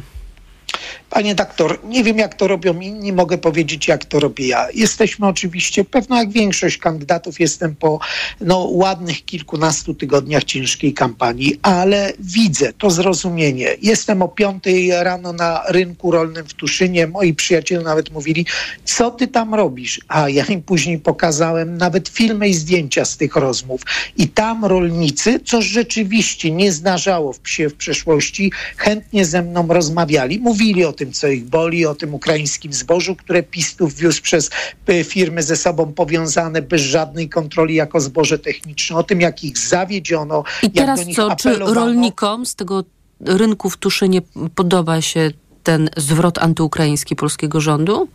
Panie 1.13 1.35
doktor, 1.35 1.79
nie 1.83 2.03
wiem 2.03 2.17
jak 2.17 2.35
to 2.35 2.47
robią 2.47 2.79
inni, 2.79 3.13
mogę 3.13 3.37
powiedzieć 3.37 3.87
jak 3.87 4.05
to 4.05 4.19
robię 4.19 4.47
ja. 4.47 4.67
Jesteśmy 4.73 5.27
oczywiście, 5.27 5.85
pewno 5.85 6.17
jak 6.17 6.31
większość 6.31 6.77
kandydatów, 6.77 7.39
jestem 7.39 7.75
po 7.75 7.99
no, 8.41 8.59
ładnych 8.59 9.25
kilkunastu 9.25 9.93
tygodniach 9.93 10.43
ciężkiej 10.43 10.93
kampanii, 10.93 11.59
ale 11.61 12.13
widzę 12.19 12.73
to 12.73 12.89
zrozumienie. 12.89 13.67
Jestem 13.81 14.21
o 14.21 14.27
piątej 14.27 14.91
rano 15.03 15.33
na 15.33 15.63
rynku 15.67 16.11
rolnym 16.11 16.45
w 16.45 16.53
Tuszynie. 16.53 17.07
Moi 17.07 17.33
przyjaciele 17.33 17.83
nawet 17.83 18.11
mówili, 18.11 18.45
co 18.85 19.11
ty 19.11 19.27
tam 19.27 19.53
robisz? 19.53 19.99
A 20.07 20.29
ja 20.29 20.45
im 20.45 20.63
później 20.63 20.99
pokazałem 20.99 21.77
nawet 21.77 22.09
filmy 22.09 22.49
i 22.49 22.53
zdjęcia 22.53 23.05
z 23.05 23.17
tych 23.17 23.35
rozmów. 23.35 23.81
I 24.17 24.27
tam 24.27 24.65
rolnicy, 24.65 25.39
co 25.45 25.61
rzeczywiście 25.61 26.51
nie 26.51 26.71
zdarzało 26.71 27.35
się 27.45 27.69
w 27.69 27.75
przeszłości, 27.75 28.51
chętnie 28.77 29.25
ze 29.25 29.41
mną 29.41 29.67
rozmawiali. 29.67 30.39
Mówili 30.39 30.85
o 30.85 30.93
tym, 30.93 31.02
co 31.11 31.27
ich 31.27 31.43
boli, 31.43 31.85
o 31.85 31.95
tym 31.95 32.13
ukraińskim 32.13 32.73
zbożu, 32.73 33.15
które 33.15 33.43
PiStów 33.43 33.95
wiózł 33.95 34.21
przez 34.21 34.49
e, 34.87 35.03
firmy 35.03 35.43
ze 35.43 35.55
sobą 35.55 35.93
powiązane 35.93 36.61
bez 36.61 36.81
żadnej 36.81 37.29
kontroli 37.29 37.75
jako 37.75 38.01
zboże 38.01 38.39
techniczne, 38.39 38.97
o 38.97 39.03
tym, 39.03 39.21
jak 39.21 39.43
ich 39.43 39.57
zawiedziono. 39.57 40.43
I 40.63 40.71
teraz 40.71 40.99
co, 41.15 41.35
czy 41.35 41.55
rolnikom 41.55 42.45
z 42.45 42.55
tego 42.55 42.83
rynku 43.25 43.69
w 43.69 43.77
Tuszynie 43.77 44.21
podoba 44.55 45.01
się 45.01 45.31
ten 45.63 45.89
zwrot 45.97 46.37
antyukraiński 46.37 47.15
polskiego 47.15 47.61
rządu? 47.61 48.07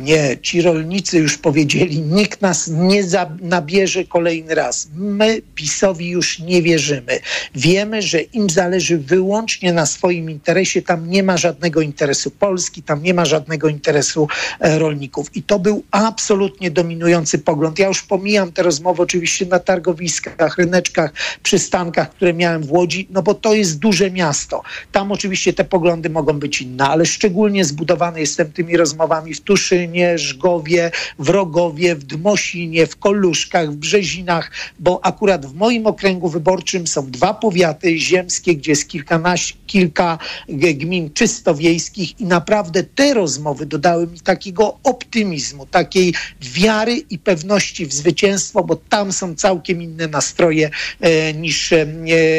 Nie, 0.00 0.38
ci 0.42 0.62
rolnicy 0.62 1.18
już 1.18 1.38
powiedzieli, 1.38 2.00
nikt 2.00 2.42
nas 2.42 2.68
nie 2.68 3.02
nabierze 3.40 4.04
kolejny 4.04 4.54
raz. 4.54 4.88
My 4.94 5.42
PiSowi 5.54 6.08
już 6.08 6.38
nie 6.38 6.62
wierzymy. 6.62 7.20
Wiemy, 7.54 8.02
że 8.02 8.20
im 8.20 8.50
zależy 8.50 8.98
wyłącznie 8.98 9.72
na 9.72 9.86
swoim 9.86 10.30
interesie. 10.30 10.82
Tam 10.82 11.10
nie 11.10 11.22
ma 11.22 11.36
żadnego 11.36 11.80
interesu 11.80 12.30
Polski, 12.30 12.82
tam 12.82 13.02
nie 13.02 13.14
ma 13.14 13.24
żadnego 13.24 13.68
interesu 13.68 14.28
e, 14.60 14.78
rolników. 14.78 15.36
I 15.36 15.42
to 15.42 15.58
był 15.58 15.84
absolutnie 15.90 16.70
dominujący 16.70 17.38
pogląd. 17.38 17.78
Ja 17.78 17.88
już 17.88 18.02
pomijam 18.02 18.52
te 18.52 18.62
rozmowy 18.62 19.02
oczywiście 19.02 19.46
na 19.46 19.58
targowiskach, 19.58 20.58
ryneczkach, 20.58 21.12
przystankach, 21.42 22.10
które 22.10 22.34
miałem 22.34 22.62
w 22.62 22.72
Łodzi, 22.72 23.08
no 23.10 23.22
bo 23.22 23.34
to 23.34 23.54
jest 23.54 23.78
duże 23.78 24.10
miasto. 24.10 24.62
Tam 24.92 25.12
oczywiście 25.12 25.52
te 25.52 25.64
poglądy 25.64 26.10
mogą 26.10 26.32
być 26.32 26.62
inne, 26.62 26.73
ale 26.80 27.06
szczególnie 27.06 27.64
zbudowany 27.64 28.20
jestem 28.20 28.52
tymi 28.52 28.76
rozmowami 28.76 29.34
w 29.34 29.40
Tuszynie, 29.40 30.18
Żgowie, 30.18 30.90
w 31.18 31.28
Rogowie, 31.28 31.96
w 31.96 32.04
Dmosinie, 32.04 32.86
w 32.86 32.96
Koluszkach, 32.96 33.70
w 33.70 33.76
Brzezinach, 33.76 34.50
bo 34.78 35.04
akurat 35.04 35.46
w 35.46 35.54
moim 35.54 35.86
okręgu 35.86 36.28
wyborczym 36.28 36.86
są 36.86 37.10
dwa 37.10 37.34
powiaty 37.34 37.98
ziemskie, 37.98 38.56
gdzie 38.56 38.72
jest 38.72 38.88
kilkanaście, 38.88 39.54
kilka 39.66 40.18
gmin 40.48 41.10
czysto 41.14 41.54
wiejskich 41.54 42.20
i 42.20 42.24
naprawdę 42.24 42.82
te 42.82 43.14
rozmowy 43.14 43.66
dodały 43.66 44.06
mi 44.06 44.20
takiego 44.20 44.78
optymizmu, 44.82 45.66
takiej 45.66 46.14
wiary 46.40 46.96
i 47.10 47.18
pewności 47.18 47.86
w 47.86 47.92
zwycięstwo, 47.92 48.64
bo 48.64 48.76
tam 48.76 49.12
są 49.12 49.34
całkiem 49.34 49.82
inne 49.82 50.08
nastroje 50.08 50.70
e, 51.00 51.34
niż 51.34 51.72
e, 51.72 51.86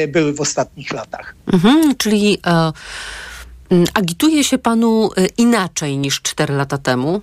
były 0.07 0.33
w 0.33 0.41
ostatnich 0.41 0.91
latach. 0.91 1.35
Mhm, 1.53 1.95
czyli 1.97 2.37
e, 2.47 2.71
agituje 3.93 4.43
się 4.43 4.57
panu 4.57 5.09
e, 5.17 5.25
inaczej 5.25 5.97
niż 5.97 6.21
cztery 6.21 6.55
lata 6.55 6.77
temu? 6.77 7.21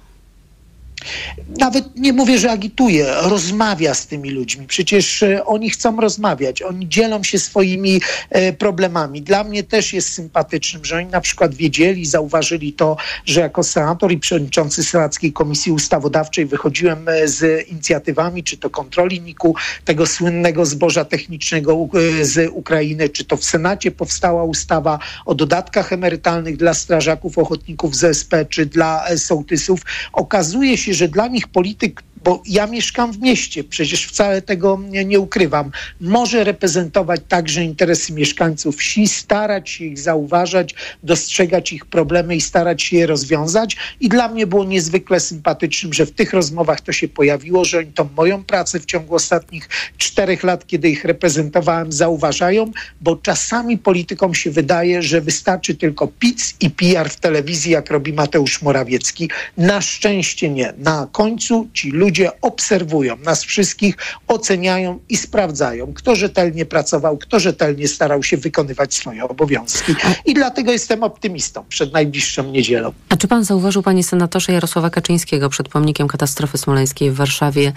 Nawet 1.58 1.96
nie 1.96 2.12
mówię, 2.12 2.38
że 2.38 2.50
agituje, 2.50 3.06
rozmawia 3.22 3.94
z 3.94 4.06
tymi 4.06 4.30
ludźmi. 4.30 4.66
Przecież 4.66 5.22
e, 5.22 5.44
oni 5.44 5.70
chcą 5.70 6.00
rozmawiać, 6.00 6.62
oni 6.62 6.88
dzielą 6.88 7.22
się 7.22 7.38
swoimi 7.38 8.00
e, 8.30 8.52
problemami. 8.52 9.22
Dla 9.22 9.44
mnie 9.44 9.62
też 9.62 9.92
jest 9.92 10.12
sympatycznym, 10.12 10.84
że 10.84 10.96
oni 10.96 11.06
na 11.06 11.20
przykład 11.20 11.54
wiedzieli, 11.54 12.06
zauważyli 12.06 12.72
to, 12.72 12.96
że 13.26 13.40
jako 13.40 13.62
senator 13.62 14.12
i 14.12 14.18
przewodniczący 14.18 14.84
Senackiej 14.84 15.32
Komisji 15.32 15.72
Ustawodawczej 15.72 16.46
wychodziłem 16.46 17.08
e, 17.08 17.28
z 17.28 17.68
inicjatywami, 17.68 18.44
czy 18.44 18.56
to 18.56 18.70
kontroli 18.70 19.20
NIK-u, 19.20 19.54
tego 19.84 20.06
słynnego 20.06 20.66
zboża 20.66 21.04
technicznego 21.04 21.88
z 22.22 22.50
Ukrainy, 22.52 23.08
czy 23.08 23.24
to 23.24 23.36
w 23.36 23.44
Senacie 23.44 23.90
powstała 23.90 24.44
ustawa 24.44 24.98
o 25.26 25.34
dodatkach 25.34 25.92
emerytalnych 25.92 26.56
dla 26.56 26.74
strażaków, 26.74 27.38
ochotników 27.38 27.96
z 27.96 28.04
SP, 28.18 28.32
czy 28.48 28.66
dla 28.66 29.16
sołtysów. 29.16 29.80
Okazuje 30.12 30.78
się, 30.78 30.91
że 30.94 31.08
dla 31.08 31.28
nich 31.28 31.48
polityk 31.48 32.02
bo 32.24 32.42
ja 32.46 32.66
mieszkam 32.66 33.12
w 33.12 33.20
mieście, 33.20 33.64
przecież 33.64 34.06
wcale 34.06 34.42
tego 34.42 34.80
nie, 34.88 35.04
nie, 35.04 35.20
ukrywam. 35.20 35.70
Może 36.00 36.44
reprezentować 36.44 37.20
także 37.28 37.64
interesy 37.64 38.12
mieszkańców 38.12 38.76
wsi, 38.76 39.08
starać 39.08 39.70
się 39.70 39.84
ich 39.84 39.98
zauważać, 39.98 40.74
dostrzegać 41.02 41.72
ich 41.72 41.86
problemy 41.86 42.36
i 42.36 42.40
starać 42.40 42.82
się 42.82 42.96
je 42.96 43.06
rozwiązać. 43.06 43.76
I 44.00 44.08
dla 44.08 44.28
mnie 44.28 44.46
było 44.46 44.64
niezwykle 44.64 45.20
sympatycznym, 45.20 45.92
że 45.92 46.06
w 46.06 46.10
tych 46.10 46.32
rozmowach 46.32 46.80
to 46.80 46.92
się 46.92 47.08
pojawiło, 47.08 47.64
że 47.64 47.78
oni 47.78 47.92
tą 47.92 48.08
moją 48.16 48.44
pracę 48.44 48.80
w 48.80 48.86
ciągu 48.86 49.14
ostatnich 49.14 49.68
czterech 49.98 50.42
lat, 50.42 50.66
kiedy 50.66 50.88
ich 50.88 51.04
reprezentowałem, 51.04 51.92
zauważają, 51.92 52.70
bo 53.00 53.16
czasami 53.16 53.78
politykom 53.78 54.34
się 54.34 54.50
wydaje, 54.50 55.02
że 55.02 55.20
wystarczy 55.20 55.74
tylko 55.74 56.08
pic 56.08 56.54
i 56.60 56.70
PR 56.70 57.10
w 57.10 57.16
telewizji, 57.16 57.72
jak 57.72 57.90
robi 57.90 58.12
Mateusz 58.12 58.62
Morawiecki. 58.62 59.30
Na 59.56 59.80
szczęście 59.80 60.50
nie. 60.50 60.72
Na 60.78 61.08
końcu 61.12 61.68
ci 61.74 61.90
ludzie 61.90 62.11
ludzie 62.12 62.40
obserwują 62.40 63.16
nas 63.16 63.44
wszystkich, 63.44 63.96
oceniają 64.28 64.98
i 65.08 65.16
sprawdzają, 65.16 65.92
kto 65.94 66.16
rzetelnie 66.16 66.66
pracował, 66.66 67.18
kto 67.18 67.40
rzetelnie 67.40 67.88
starał 67.88 68.22
się 68.22 68.36
wykonywać 68.36 68.94
swoje 68.94 69.24
obowiązki. 69.24 69.94
I 70.24 70.34
dlatego 70.34 70.72
jestem 70.72 71.02
optymistą 71.02 71.64
przed 71.68 71.92
najbliższą 71.92 72.50
niedzielą. 72.50 72.92
A 73.08 73.16
czy 73.16 73.28
pan 73.28 73.44
zauważył, 73.44 73.82
panie 73.82 74.04
senatorze 74.04 74.52
Jarosława 74.52 74.90
Kaczyńskiego 74.90 75.48
przed 75.48 75.68
pomnikiem 75.68 76.08
katastrofy 76.08 76.58
smoleńskiej 76.58 77.10
w 77.10 77.14
Warszawie? 77.14 77.72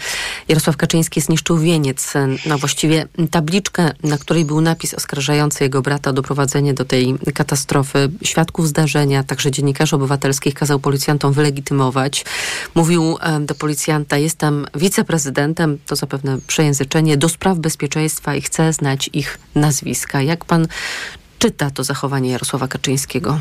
Jarosław 0.47 0.77
Kaczyński 0.77 1.21
zniszczył 1.21 1.57
wieniec, 1.57 2.13
no 2.45 2.57
właściwie 2.57 3.07
tabliczkę, 3.31 3.91
na 4.03 4.17
której 4.17 4.45
był 4.45 4.61
napis 4.61 4.93
oskarżający 4.93 5.63
jego 5.63 5.81
brata 5.81 6.09
o 6.09 6.13
doprowadzenie 6.13 6.73
do 6.73 6.85
tej 6.85 7.15
katastrofy. 7.33 8.09
Świadków 8.23 8.67
zdarzenia, 8.67 9.23
także 9.23 9.51
dziennikarzy 9.51 9.95
obywatelskich 9.95 10.53
kazał 10.53 10.79
policjantom 10.79 11.33
wylegitymować. 11.33 12.25
Mówił 12.75 13.17
do 13.41 13.55
policjanta, 13.55 14.17
jest 14.25 14.38
tam 14.38 14.67
wiceprezydentem, 14.75 15.77
to 15.86 15.96
zapewne 15.96 16.38
przejęzyczenie, 16.48 17.17
do 17.17 17.29
spraw 17.29 17.58
bezpieczeństwa 17.58 18.36
i 18.36 18.41
chce 18.41 18.74
znać 18.74 19.10
ich 19.13 19.39
nazwiska. 19.55 20.22
Jak 20.22 20.46
pan 20.46 20.67
czyta 21.39 21.72
to 21.72 21.84
zachowanie 21.84 22.29
Jarosława 22.29 22.67
Kaczyńskiego? 22.67 23.39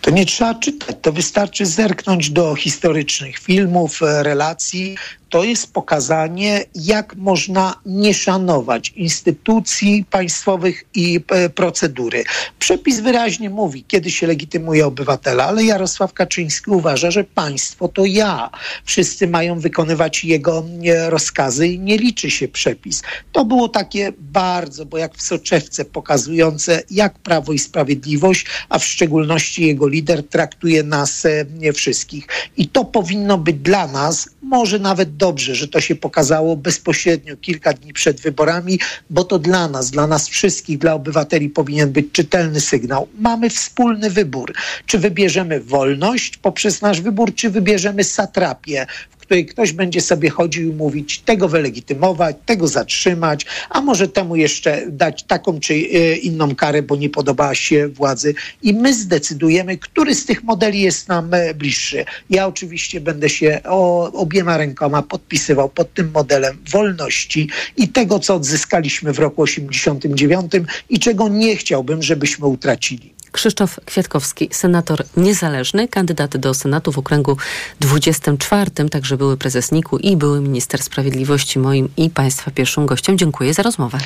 To 0.00 0.10
nie 0.10 0.26
trzeba 0.26 0.54
czytać, 0.54 0.96
to 1.02 1.12
wystarczy 1.12 1.66
zerknąć 1.66 2.30
do 2.30 2.54
historycznych 2.54 3.38
filmów, 3.38 4.00
relacji, 4.02 4.96
to 5.30 5.44
jest 5.44 5.72
pokazanie, 5.72 6.64
jak 6.74 7.16
można 7.16 7.74
nie 7.86 8.14
szanować 8.14 8.92
instytucji 8.96 10.04
państwowych 10.10 10.84
i 10.94 11.20
e, 11.28 11.48
procedury. 11.48 12.24
Przepis 12.58 13.00
wyraźnie 13.00 13.50
mówi, 13.50 13.84
kiedy 13.88 14.10
się 14.10 14.26
legitymuje 14.26 14.86
obywatela, 14.86 15.44
ale 15.44 15.64
Jarosław 15.64 16.12
Kaczyński 16.12 16.70
uważa, 16.70 17.10
że 17.10 17.24
państwo 17.24 17.88
to 17.88 18.04
ja. 18.04 18.50
Wszyscy 18.84 19.28
mają 19.28 19.60
wykonywać 19.60 20.24
jego 20.24 20.64
e, 20.86 21.10
rozkazy 21.10 21.68
i 21.68 21.78
nie 21.78 21.98
liczy 21.98 22.30
się 22.30 22.48
przepis. 22.48 23.02
To 23.32 23.44
było 23.44 23.68
takie 23.68 24.12
bardzo, 24.18 24.86
bo 24.86 24.98
jak 24.98 25.14
w 25.16 25.22
soczewce 25.22 25.84
pokazujące, 25.84 26.82
jak 26.90 27.18
Prawo 27.18 27.52
i 27.52 27.58
Sprawiedliwość, 27.58 28.46
a 28.68 28.78
w 28.78 28.84
szczególności 28.84 29.66
jego 29.66 29.88
lider 29.88 30.28
traktuje 30.28 30.82
nas 30.82 31.26
e, 31.26 31.44
nie 31.58 31.72
wszystkich. 31.72 32.28
I 32.56 32.68
to 32.68 32.84
powinno 32.84 33.38
być 33.38 33.56
dla 33.56 33.86
nas, 33.86 34.28
może 34.42 34.78
nawet 34.78 35.16
dobrze, 35.20 35.54
że 35.54 35.68
to 35.68 35.80
się 35.80 35.94
pokazało 35.94 36.56
bezpośrednio 36.56 37.36
kilka 37.36 37.72
dni 37.72 37.92
przed 37.92 38.20
wyborami, 38.20 38.78
bo 39.10 39.24
to 39.24 39.38
dla 39.38 39.68
nas, 39.68 39.90
dla 39.90 40.06
nas 40.06 40.28
wszystkich, 40.28 40.78
dla 40.78 40.94
obywateli 40.94 41.48
powinien 41.48 41.92
być 41.92 42.06
czytelny 42.12 42.60
sygnał. 42.60 43.08
Mamy 43.18 43.50
wspólny 43.50 44.10
wybór. 44.10 44.52
Czy 44.86 44.98
wybierzemy 44.98 45.60
wolność 45.60 46.36
poprzez 46.36 46.82
nasz 46.82 47.00
wybór, 47.00 47.34
czy 47.34 47.50
wybierzemy 47.50 48.04
satrapię, 48.04 48.86
której 49.30 49.46
ktoś 49.46 49.72
będzie 49.72 50.00
sobie 50.00 50.30
chodził 50.30 50.70
i 50.70 50.74
mówić, 50.74 51.18
tego 51.18 51.48
wylegitymować, 51.48 52.36
tego 52.46 52.68
zatrzymać, 52.68 53.46
a 53.70 53.80
może 53.80 54.08
temu 54.08 54.36
jeszcze 54.36 54.86
dać 54.88 55.22
taką 55.22 55.60
czy 55.60 55.74
e, 55.74 56.16
inną 56.16 56.54
karę, 56.54 56.82
bo 56.82 56.96
nie 56.96 57.10
podoba 57.10 57.54
się 57.54 57.88
władzy. 57.88 58.34
I 58.62 58.74
my 58.74 58.94
zdecydujemy, 58.94 59.78
który 59.78 60.14
z 60.14 60.26
tych 60.26 60.42
modeli 60.42 60.80
jest 60.80 61.08
nam 61.08 61.34
e, 61.34 61.54
bliższy. 61.54 62.04
Ja 62.30 62.46
oczywiście 62.46 63.00
będę 63.00 63.28
się 63.28 63.60
o, 63.64 64.12
obiema 64.12 64.56
rękoma 64.56 65.02
podpisywał 65.02 65.68
pod 65.68 65.94
tym 65.94 66.10
modelem 66.14 66.58
wolności 66.70 67.48
i 67.76 67.88
tego, 67.88 68.18
co 68.18 68.34
odzyskaliśmy 68.34 69.12
w 69.12 69.18
roku 69.18 69.42
89 69.42 70.52
i 70.88 70.98
czego 70.98 71.28
nie 71.28 71.56
chciałbym, 71.56 72.02
żebyśmy 72.02 72.46
utracili. 72.46 73.19
Krzysztof 73.32 73.80
Kwiatkowski, 73.84 74.48
senator 74.52 75.04
niezależny, 75.16 75.88
kandydat 75.88 76.36
do 76.36 76.54
Senatu 76.54 76.92
w 76.92 76.98
okręgu 76.98 77.36
24, 77.80 78.70
także 78.90 79.16
były 79.16 79.36
prezes 79.36 79.72
NIK-u 79.72 79.98
i 79.98 80.16
były 80.16 80.40
minister 80.40 80.82
sprawiedliwości 80.82 81.58
moim 81.58 81.88
i 81.96 82.10
Państwa 82.10 82.50
pierwszym 82.50 82.86
gościem. 82.86 83.18
Dziękuję 83.18 83.54
za 83.54 83.62
rozmowę. 83.62 83.98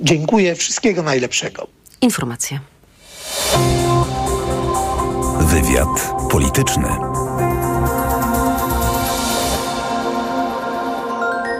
Dziękuję, 0.00 0.54
wszystkiego 0.54 1.02
najlepszego. 1.02 1.66
Informacje. 2.00 2.60
Wywiad 5.40 6.12
polityczny. 6.30 6.88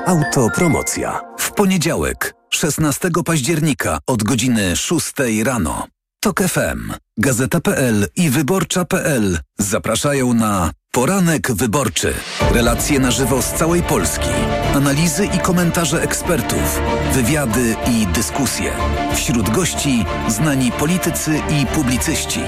Autopromocja. 0.07 1.21
W 1.38 1.53
poniedziałek, 1.53 2.35
16 2.50 3.11
października 3.25 3.99
od 4.07 4.23
godziny 4.23 4.77
6 4.77 5.12
rano. 5.45 5.87
TOK 6.21 6.43
FM, 6.43 6.93
Gazeta.pl 7.17 8.07
i 8.17 8.31
Wyborcza.pl 8.31 9.39
zapraszają 9.59 10.35
na 10.35 10.71
Poranek 10.93 11.53
Wyborczy. 11.53 12.15
Relacje 12.55 13.01
na 13.01 13.11
żywo 13.11 13.43
z 13.43 13.53
całej 13.53 13.83
Polski. 13.83 14.29
Analizy 14.75 15.27
i 15.27 15.39
komentarze 15.39 16.03
ekspertów. 16.03 16.81
Wywiady 17.13 17.77
i 17.91 18.07
dyskusje. 18.07 18.73
Wśród 19.15 19.51
gości 19.51 20.05
znani 20.29 20.73
politycy 20.73 21.41
i 21.51 21.67
publicyści. 21.67 22.41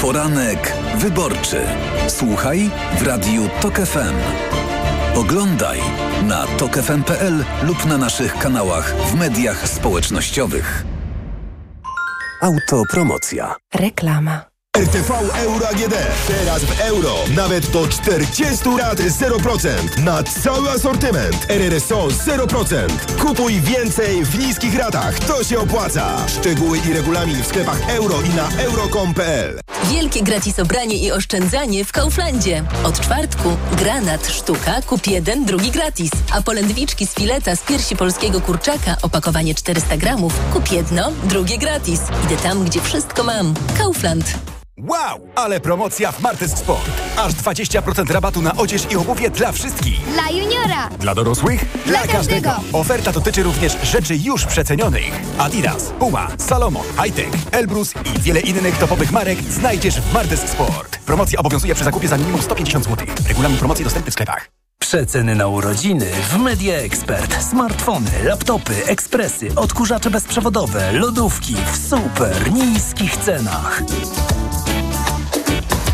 Poranek 0.00 0.72
Wyborczy. 0.98 1.60
Słuchaj 2.08 2.70
w 2.98 3.02
Radiu 3.02 3.48
TOK 3.60 3.74
FM. 3.74 4.16
Oglądaj 5.14 5.80
na 6.22 6.46
tokefm.pl 6.46 7.44
lub 7.62 7.84
na 7.84 7.98
naszych 7.98 8.38
kanałach 8.38 8.94
w 8.94 9.14
mediach 9.14 9.68
społecznościowych. 9.68 10.95
Autopromocja. 12.46 13.56
Reklama. 13.74 14.55
RTV 14.76 15.10
Euro 15.34 15.68
AGD. 15.68 15.94
Teraz 16.28 16.64
w 16.64 16.80
euro. 16.80 17.14
Nawet 17.34 17.70
do 17.70 17.88
40 17.88 18.68
lat 18.78 18.98
0%. 18.98 19.68
Na 20.04 20.22
cały 20.22 20.70
asortyment. 20.70 21.46
RRSO 21.48 22.08
0%. 22.08 22.88
Kupuj 23.20 23.60
więcej 23.60 24.24
w 24.24 24.38
niskich 24.38 24.78
ratach. 24.78 25.18
To 25.18 25.44
się 25.44 25.58
opłaca. 25.58 26.28
Szczegóły 26.28 26.78
i 26.78 26.92
regulamin 26.92 27.42
w 27.42 27.46
sklepach 27.46 27.90
euro 27.90 28.22
i 28.22 28.28
na 28.28 28.62
euro.com.pl 28.62 29.60
Wielkie 29.90 30.22
gratis 30.22 30.58
obranie 30.58 30.96
i 30.96 31.12
oszczędzanie 31.12 31.84
w 31.84 31.92
Kauflandzie. 31.92 32.64
Od 32.84 33.00
czwartku 33.00 33.56
granat 33.72 34.28
sztuka 34.28 34.82
kup 34.82 35.06
jeden, 35.06 35.44
drugi 35.44 35.70
gratis. 35.70 36.10
A 36.32 36.42
polędwiczki 36.42 37.06
z 37.06 37.14
fileta 37.14 37.56
z 37.56 37.62
piersi 37.62 37.96
polskiego 37.96 38.40
kurczaka 38.40 38.96
opakowanie 39.02 39.54
400 39.54 39.96
gramów 39.96 40.34
kup 40.52 40.72
jedno, 40.72 41.12
drugie 41.24 41.58
gratis. 41.58 42.00
Idę 42.24 42.36
tam, 42.36 42.64
gdzie 42.64 42.80
wszystko 42.80 43.24
mam. 43.24 43.54
Kaufland. 43.78 44.45
Wow, 44.80 45.20
ale 45.34 45.60
promocja 45.60 46.12
w 46.12 46.20
Martes 46.20 46.50
Sport. 46.58 46.90
Aż 47.16 47.32
20% 47.32 48.10
rabatu 48.10 48.42
na 48.42 48.56
odzież 48.56 48.92
i 48.92 48.96
obuwie 48.96 49.30
dla 49.30 49.52
wszystkich. 49.52 50.12
Dla 50.12 50.30
juniora. 50.30 50.88
Dla 51.00 51.14
dorosłych? 51.14 51.64
Dla 51.86 52.06
każdego. 52.06 52.50
Oferta 52.72 53.12
dotyczy 53.12 53.42
również 53.42 53.76
rzeczy 53.82 54.16
już 54.16 54.44
przecenionych. 54.44 55.10
Adidas, 55.38 55.92
Puma, 55.98 56.28
Salomon, 56.38 56.86
Hightech, 57.02 57.28
Elbrus 57.52 57.94
i 58.16 58.18
wiele 58.20 58.40
innych 58.40 58.78
topowych 58.78 59.12
marek 59.12 59.42
znajdziesz 59.42 60.00
w 60.00 60.14
Martes 60.14 60.40
Sport. 60.40 60.98
Promocja 60.98 61.40
obowiązuje 61.40 61.74
przy 61.74 61.84
zakupie 61.84 62.08
za 62.08 62.16
minimum 62.18 62.42
150 62.42 62.84
zł. 62.84 63.06
Regulamin 63.28 63.58
promocji 63.58 63.84
dostępny 63.84 64.10
w 64.10 64.14
sklepach. 64.14 64.50
Przeceny 64.78 65.34
na 65.34 65.46
urodziny 65.46 66.06
w 66.30 66.38
Media 66.38 66.74
Expert. 66.74 67.44
Smartfony, 67.50 68.10
laptopy, 68.24 68.74
ekspresy, 68.86 69.48
odkurzacze 69.56 70.10
bezprzewodowe, 70.10 70.92
lodówki 70.92 71.54
w 71.72 71.88
super 71.88 72.52
niskich 72.52 73.16
cenach. 73.16 73.82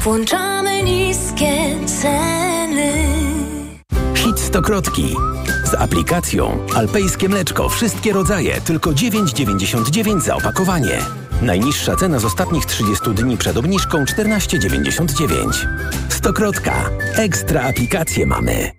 Włączamy 0.02 0.82
niskie 0.82 1.52
ceny. 1.87 2.92
Hit 4.14 4.40
Stokrotki. 4.40 5.16
Z 5.64 5.75
aplikacją 5.75 6.66
Alpejskie 6.75 7.28
Mleczko. 7.28 7.68
Wszystkie 7.68 8.12
rodzaje. 8.12 8.61
Tylko 8.61 8.90
9,99 8.90 10.21
za 10.21 10.35
opakowanie. 10.37 10.99
Najniższa 11.42 11.97
cena 11.97 12.18
z 12.18 12.25
ostatnich 12.25 12.66
30 12.66 13.11
dni 13.14 13.37
przed 13.37 13.56
obniżką 13.56 14.04
14,99. 14.04 15.68
Stokrotka. 16.09 16.90
Ekstra 17.16 17.62
aplikacje 17.62 18.26
mamy. 18.26 18.71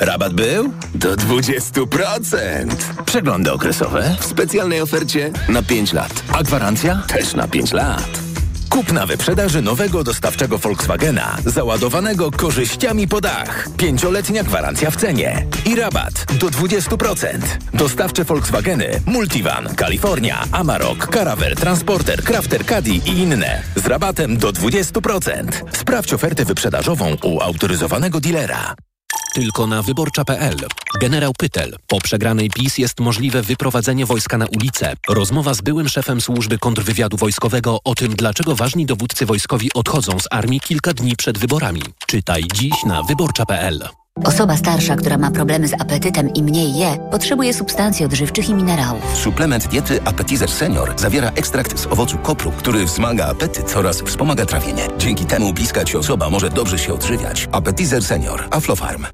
Rabat 0.00 0.34
był? 0.34 0.72
Do 0.94 1.16
20%. 1.16 2.66
Przeglądy 3.06 3.52
okresowe 3.52 4.16
w 4.20 4.24
specjalnej 4.24 4.80
ofercie 4.80 5.32
na 5.48 5.62
5 5.62 5.92
lat. 5.92 6.22
A 6.32 6.42
gwarancja 6.42 7.02
też 7.08 7.34
na 7.34 7.48
5 7.48 7.72
lat. 7.72 8.25
Kup 8.76 8.92
na 8.92 9.06
wyprzedaży 9.06 9.62
nowego 9.62 10.04
dostawczego 10.04 10.58
Volkswagena, 10.58 11.36
załadowanego 11.46 12.30
korzyściami 12.30 13.08
po 13.08 13.20
dach. 13.20 13.68
Pięcioletnia 13.76 14.44
gwarancja 14.44 14.90
w 14.90 14.96
cenie 14.96 15.46
i 15.66 15.76
rabat 15.76 16.12
do 16.40 16.46
20%. 16.46 17.38
Dostawcze 17.74 18.24
Volkswageny, 18.24 19.00
Multivan, 19.06 19.74
Kalifornia, 19.74 20.44
Amarok, 20.52 21.08
Caravel, 21.14 21.54
Transporter, 21.54 22.22
Crafter 22.24 22.66
Caddy 22.66 22.90
i 22.90 23.08
inne. 23.08 23.62
Z 23.76 23.86
rabatem 23.86 24.36
do 24.36 24.52
20%. 24.52 25.50
Sprawdź 25.72 26.12
ofertę 26.12 26.44
wyprzedażową 26.44 27.16
u 27.22 27.40
autoryzowanego 27.40 28.20
dealera. 28.20 28.74
Tylko 29.34 29.66
na 29.66 29.82
wyborcza.pl. 29.82 30.56
Generał 31.00 31.32
Pytel. 31.38 31.76
Po 31.86 32.00
przegranej 32.00 32.50
PiS 32.50 32.78
jest 32.78 33.00
możliwe 33.00 33.42
wyprowadzenie 33.42 34.06
wojska 34.06 34.38
na 34.38 34.46
ulicę. 34.46 34.94
Rozmowa 35.08 35.54
z 35.54 35.60
byłym 35.60 35.88
szefem 35.88 36.20
służby 36.20 36.58
kontrwywiadu 36.58 37.16
wojskowego 37.16 37.78
o 37.84 37.94
tym, 37.94 38.14
dlaczego 38.14 38.56
ważni 38.56 38.86
dowódcy 38.86 39.26
wojskowi 39.26 39.72
odchodzą 39.74 40.20
z 40.20 40.26
armii 40.30 40.60
kilka 40.60 40.94
dni 40.94 41.16
przed 41.16 41.38
wyborami. 41.38 41.82
Czytaj 42.06 42.44
dziś 42.54 42.84
na 42.84 43.02
wyborcza.pl. 43.02 44.05
Osoba 44.24 44.56
starsza, 44.56 44.96
która 44.96 45.18
ma 45.18 45.30
problemy 45.30 45.68
z 45.68 45.74
apetytem 45.74 46.32
i 46.34 46.42
mniej 46.42 46.74
je, 46.74 46.96
potrzebuje 47.10 47.54
substancji 47.54 48.04
odżywczych 48.04 48.48
i 48.48 48.54
minerałów. 48.54 49.16
Suplement 49.16 49.66
diety 49.66 50.00
Appetizer 50.04 50.50
Senior 50.50 50.92
zawiera 50.96 51.30
ekstrakt 51.30 51.78
z 51.78 51.86
owocu 51.86 52.18
kopru, 52.18 52.52
który 52.52 52.84
wzmaga 52.84 53.26
apetyt 53.26 53.76
oraz 53.76 54.02
wspomaga 54.02 54.46
trawienie. 54.46 54.88
Dzięki 54.98 55.26
temu 55.26 55.52
bliska 55.52 55.84
Ci 55.84 55.96
osoba 55.96 56.30
może 56.30 56.50
dobrze 56.50 56.78
się 56.78 56.94
odżywiać. 56.94 57.48
Appetizer 57.52 58.04
Senior. 58.04 58.48
Aflofarm. 58.50 59.06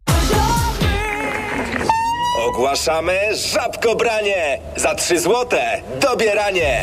Ogłaszamy 2.49 3.19
żabkobranie! 3.53 4.59
Za 4.77 4.95
3 4.95 5.21
złote 5.21 5.83
dobieranie! 6.01 6.83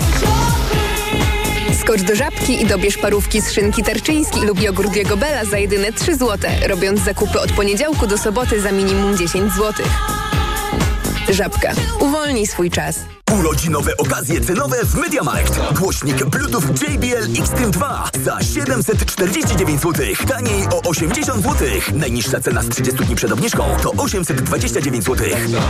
Skocz 1.90 2.02
do 2.02 2.16
Żabki 2.16 2.62
i 2.62 2.66
dobierz 2.66 2.98
parówki 2.98 3.42
z 3.42 3.52
szynki 3.52 3.84
tarczyński 3.84 4.42
lub 4.42 4.62
jogurt 4.62 4.92
Diego 4.92 5.18
Bella 5.18 5.46
za 5.46 5.58
jedyne 5.58 5.94
3 5.94 6.16
zł, 6.16 6.52
robiąc 6.68 7.00
zakupy 7.00 7.40
od 7.40 7.52
poniedziałku 7.52 8.08
do 8.08 8.18
soboty 8.18 8.62
za 8.62 8.72
minimum 8.72 9.18
10 9.18 9.54
zł. 9.54 9.86
Żabka. 11.30 11.72
Uwolnij 12.00 12.48
swój 12.48 12.72
czas. 12.72 13.19
Urodzinowe 13.32 13.98
okazje 13.98 14.42
cenowe 14.42 14.78
w 14.86 14.96
MediaMarkt. 14.96 15.60
Głośnik 15.80 16.26
Bluetooth 16.26 16.64
JBL 16.64 17.42
Xtreme 17.42 17.72
2 17.72 18.10
za 18.24 18.42
749 18.42 19.82
zł. 19.82 20.06
Taniej 20.28 20.68
o 20.72 20.82
80 20.82 21.44
zł. 21.44 21.68
Najniższa 21.94 22.40
cena 22.40 22.64
z 22.64 22.70
30 22.70 23.06
dni 23.06 23.16
przed 23.16 23.32
obniżką 23.32 23.64
to 23.84 23.92
829 23.92 25.06
zł. 25.06 25.28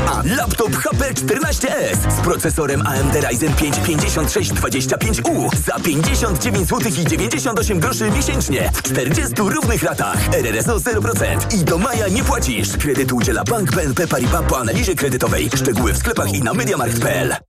A 0.07 0.23
laptop 0.37 0.75
HP 0.75 1.13
14S 1.13 2.11
z 2.17 2.21
procesorem 2.23 2.87
AMD 2.87 3.15
Ryzen 3.15 3.53
5 3.53 3.75
5625U 3.75 5.55
za 5.65 5.79
59 5.79 6.69
zł 6.69 6.91
i 7.01 7.05
98 7.05 7.79
groszy 7.79 8.11
miesięcznie 8.11 8.71
w 8.73 8.81
40 8.81 9.35
równych 9.37 9.83
ratach. 9.83 10.33
RRSO 10.33 10.77
0% 10.77 11.55
i 11.55 11.63
do 11.63 11.77
maja 11.77 12.07
nie 12.07 12.23
płacisz. 12.23 12.77
Kredyt 12.77 13.11
udziela 13.11 13.43
Bank 13.43 13.71
BNP 13.71 14.07
Paribas 14.07 14.43
po 14.49 14.59
analizie 14.59 14.95
kredytowej. 14.95 15.49
Szczegóły 15.55 15.93
w 15.93 15.97
sklepach 15.97 16.33
i 16.33 16.43
na 16.43 16.53
mediamarkt.pl. 16.53 17.48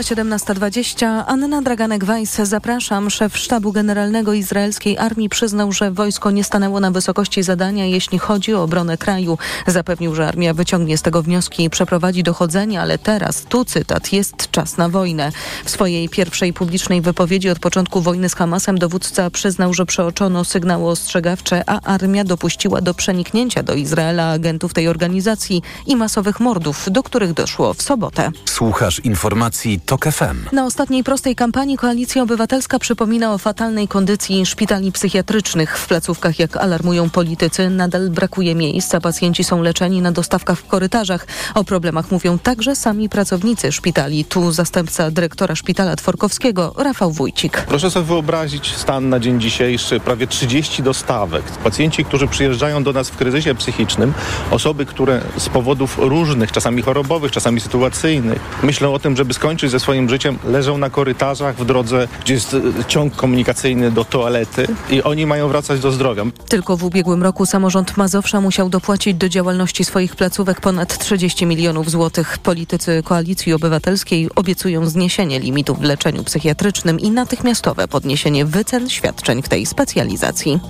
Minęła 0.00 0.34
17.20. 0.34 1.24
Anna 1.26 1.62
Draganek-Weiss, 1.62 2.44
zapraszam. 2.44 3.10
Szef 3.10 3.36
Sztabu 3.36 3.72
Generalnego 3.72 4.32
Izraelskiej 4.32 4.98
Armii 4.98 5.28
przyznał, 5.28 5.72
że 5.72 5.90
wojsko 5.90 6.30
nie 6.30 6.44
stanęło 6.44 6.80
na 6.80 6.90
wysokości 6.90 7.42
zadania, 7.42 7.86
jeśli 7.86 8.18
chodzi 8.18 8.54
o 8.54 8.62
obronę 8.62 8.98
kraju. 8.98 9.38
Zapewnił, 9.66 10.14
że 10.14 10.28
armia 10.28 10.54
wyciągnie 10.54 10.98
z 10.98 11.02
tego 11.02 11.22
wnioski 11.22 11.64
i 11.64 11.70
przeprowadzi 11.70 12.22
dochodzenie, 12.22 12.80
ale 12.80 12.98
teraz, 12.98 13.42
tu 13.42 13.64
cytat, 13.64 14.12
jest 14.12 14.50
czas 14.50 14.76
na 14.76 14.88
wojnę. 14.88 15.32
W 15.64 15.70
swojej 15.70 16.08
pierwszej 16.08 16.52
publicznej 16.52 17.00
wypowiedzi 17.00 17.50
od 17.50 17.58
początku 17.58 18.00
wojny 18.00 18.28
z 18.28 18.34
Hamasem 18.34 18.78
dowódca 18.78 19.30
przyznał, 19.30 19.74
że 19.74 19.86
przeoczono 19.86 20.44
sygnały 20.44 20.88
ostrzegawcze, 20.88 21.62
a 21.66 21.80
armia 21.80 22.24
dopuściła 22.24 22.80
do 22.80 22.94
przeniknięcia 22.94 23.62
do 23.62 23.74
Izraela 23.74 24.30
agentów 24.30 24.74
tej 24.74 24.88
organizacji 24.88 25.62
i 25.86 25.96
masowych 25.96 26.40
mordów, 26.40 26.86
do 26.90 27.02
których 27.02 27.32
doszło 27.32 27.74
w 27.74 27.82
sobotę. 27.82 28.30
Słuchasz 28.44 29.00
informacji 29.00 29.80
TOK 29.90 30.04
FM. 30.04 30.36
Na 30.52 30.66
ostatniej 30.66 31.04
prostej 31.04 31.36
kampanii 31.36 31.76
Koalicja 31.76 32.22
Obywatelska 32.22 32.78
przypomina 32.78 33.34
o 33.34 33.38
fatalnej 33.38 33.88
kondycji 33.88 34.46
szpitali 34.46 34.92
psychiatrycznych. 34.92 35.78
W 35.78 35.86
placówkach, 35.88 36.38
jak 36.38 36.56
alarmują 36.56 37.10
politycy, 37.10 37.70
nadal 37.70 38.10
brakuje 38.10 38.54
miejsc, 38.54 38.94
a 38.94 39.00
pacjenci 39.00 39.44
są 39.44 39.62
leczeni 39.62 40.02
na 40.02 40.12
dostawkach 40.12 40.58
w 40.58 40.66
korytarzach. 40.66 41.26
O 41.54 41.64
problemach 41.64 42.10
mówią 42.10 42.38
także 42.38 42.76
sami 42.76 43.08
pracownicy 43.08 43.72
szpitali. 43.72 44.24
Tu 44.24 44.52
zastępca 44.52 45.10
dyrektora 45.10 45.54
szpitala 45.54 45.96
Tworkowskiego, 45.96 46.74
Rafał 46.76 47.12
Wójcik. 47.12 47.64
Proszę 47.68 47.90
sobie 47.90 48.06
wyobrazić 48.06 48.76
stan 48.76 49.08
na 49.08 49.20
dzień 49.20 49.40
dzisiejszy, 49.40 50.00
prawie 50.00 50.26
30 50.26 50.82
dostawek. 50.82 51.44
Pacjenci, 51.44 52.04
którzy 52.04 52.26
przyjeżdżają 52.26 52.82
do 52.82 52.92
nas 52.92 53.10
w 53.10 53.16
kryzysie 53.16 53.54
psychicznym, 53.54 54.12
osoby, 54.50 54.86
które 54.86 55.20
z 55.36 55.48
powodów 55.48 55.98
różnych, 55.98 56.52
czasami 56.52 56.82
chorobowych, 56.82 57.32
czasami 57.32 57.60
sytuacyjnych, 57.60 58.40
myślą 58.62 58.94
o 58.94 58.98
tym, 58.98 59.16
żeby 59.16 59.34
skończyć 59.34 59.70
ze 59.70 59.79
swoim 59.80 60.08
życiem, 60.08 60.38
leżą 60.44 60.78
na 60.78 60.90
korytarzach 60.90 61.56
w 61.56 61.64
drodze, 61.64 62.08
gdzie 62.20 62.34
jest 62.34 62.54
e, 62.54 62.84
ciąg 62.88 63.16
komunikacyjny 63.16 63.90
do 63.90 64.04
toalety 64.04 64.66
i 64.90 65.02
oni 65.02 65.26
mają 65.26 65.48
wracać 65.48 65.80
do 65.80 65.92
zdrowia. 65.92 66.24
Tylko 66.48 66.76
w 66.76 66.84
ubiegłym 66.84 67.22
roku 67.22 67.46
samorząd 67.46 67.96
Mazowsza 67.96 68.40
musiał 68.40 68.68
dopłacić 68.68 69.14
do 69.14 69.28
działalności 69.28 69.84
swoich 69.84 70.16
placówek 70.16 70.60
ponad 70.60 70.98
30 70.98 71.46
milionów 71.46 71.90
złotych. 71.90 72.38
Politycy 72.38 73.02
Koalicji 73.04 73.52
Obywatelskiej 73.52 74.28
obiecują 74.34 74.86
zniesienie 74.86 75.40
limitów 75.40 75.78
w 75.78 75.82
leczeniu 75.82 76.24
psychiatrycznym 76.24 77.00
i 77.00 77.10
natychmiastowe 77.10 77.88
podniesienie 77.88 78.44
wycen 78.44 78.90
świadczeń 78.90 79.42
w 79.42 79.48
tej 79.48 79.66
specjalizacji. 79.66 80.60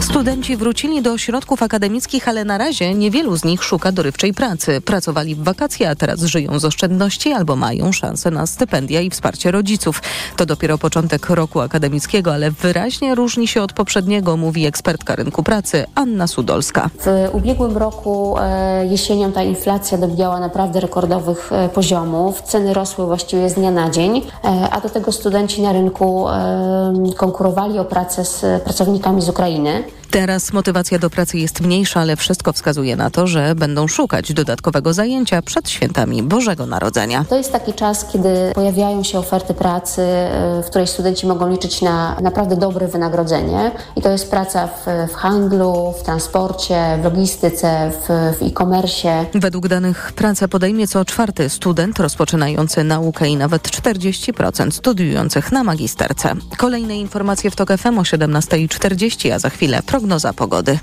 Studenci 0.00 0.56
wrócili 0.56 1.02
do 1.02 1.12
ośrodków 1.12 1.62
akademickich, 1.62 2.28
ale 2.28 2.44
na 2.44 2.58
razie 2.58 2.94
niewielu 2.94 3.36
z 3.36 3.44
nich 3.44 3.64
szuka 3.64 3.92
dorywczej 3.92 4.34
pracy. 4.34 4.80
Pracowali 4.80 5.34
w 5.34 5.42
wakacje, 5.42 5.90
a 5.90 5.94
teraz 5.94 6.20
żyją 6.20 6.58
z 6.58 6.64
oszczędności 6.64 7.32
albo 7.32 7.56
mają 7.56 7.92
szansę 7.92 8.29
na 8.30 8.46
stypendia 8.46 9.00
i 9.00 9.10
wsparcie 9.10 9.50
rodziców. 9.50 10.02
To 10.36 10.46
dopiero 10.46 10.78
początek 10.78 11.30
roku 11.30 11.60
akademickiego, 11.60 12.32
ale 12.32 12.50
wyraźnie 12.50 13.14
różni 13.14 13.48
się 13.48 13.62
od 13.62 13.72
poprzedniego, 13.72 14.36
mówi 14.36 14.66
ekspertka 14.66 15.16
rynku 15.16 15.42
pracy 15.42 15.86
Anna 15.94 16.26
Sudolska. 16.26 16.90
W 16.98 17.28
ubiegłym 17.32 17.76
roku 17.76 18.36
e, 18.38 18.86
jesienią 18.86 19.32
ta 19.32 19.42
inflacja 19.42 19.98
dobijała 19.98 20.40
naprawdę 20.40 20.80
rekordowych 20.80 21.52
e, 21.52 21.68
poziomów. 21.68 22.42
Ceny 22.42 22.74
rosły 22.74 23.06
właściwie 23.06 23.50
z 23.50 23.54
dnia 23.54 23.70
na 23.70 23.90
dzień, 23.90 24.16
e, 24.44 24.70
a 24.70 24.80
do 24.80 24.88
tego 24.88 25.12
studenci 25.12 25.62
na 25.62 25.72
rynku 25.72 26.26
konkurowali 27.16 27.78
o 27.78 27.84
pracę 27.84 28.24
z 28.24 28.62
pracownikami 28.62 29.22
z 29.22 29.28
Ukrainy. 29.28 29.82
Teraz 30.10 30.52
motywacja 30.52 30.98
do 30.98 31.10
pracy 31.10 31.38
jest 31.38 31.60
mniejsza, 31.60 32.00
ale 32.00 32.16
wszystko 32.16 32.52
wskazuje 32.52 32.96
na 32.96 33.10
to, 33.10 33.26
że 33.26 33.54
będą 33.54 33.88
szukać 33.88 34.32
dodatkowego 34.32 34.92
zajęcia 34.92 35.42
przed 35.42 35.70
świętami 35.70 36.22
Bożego 36.22 36.66
Narodzenia. 36.66 37.24
To 37.28 37.36
jest 37.36 37.52
taki 37.52 37.72
czas, 37.72 38.04
kiedy 38.12 38.28
pojawiają 38.54 39.02
się 39.02 39.18
oferty 39.18 39.54
pracy, 39.54 40.02
w 40.62 40.66
której 40.66 40.86
studenci 40.86 41.26
mogą 41.26 41.48
liczyć 41.48 41.82
na 41.82 42.16
naprawdę 42.22 42.56
dobre 42.56 42.88
wynagrodzenie. 42.88 43.70
I 43.96 44.02
to 44.02 44.08
jest 44.10 44.30
praca 44.30 44.66
w, 44.66 45.10
w 45.12 45.14
handlu, 45.14 45.94
w 46.00 46.02
transporcie, 46.02 46.98
w 47.00 47.04
logistyce, 47.04 47.90
w, 47.90 48.36
w 48.38 48.42
e-commerce. 48.42 49.26
Według 49.34 49.68
danych 49.68 50.12
pracę 50.16 50.48
podejmie 50.48 50.88
co 50.88 51.04
czwarty 51.04 51.48
student 51.48 51.98
rozpoczynający 51.98 52.84
naukę 52.84 53.28
i 53.28 53.36
nawet 53.36 53.68
40% 53.68 54.70
studiujących 54.70 55.52
na 55.52 55.64
magisterce. 55.64 56.34
Kolejne 56.56 56.96
informacje 56.96 57.50
w 57.50 57.56
TOK 57.56 57.72
FM 57.78 57.98
o 57.98 58.02
17.40, 58.02 59.32
a 59.32 59.38
za 59.38 59.50
chwilę 59.50 59.82
prognoza 60.00 60.32
pogody. 60.32 60.78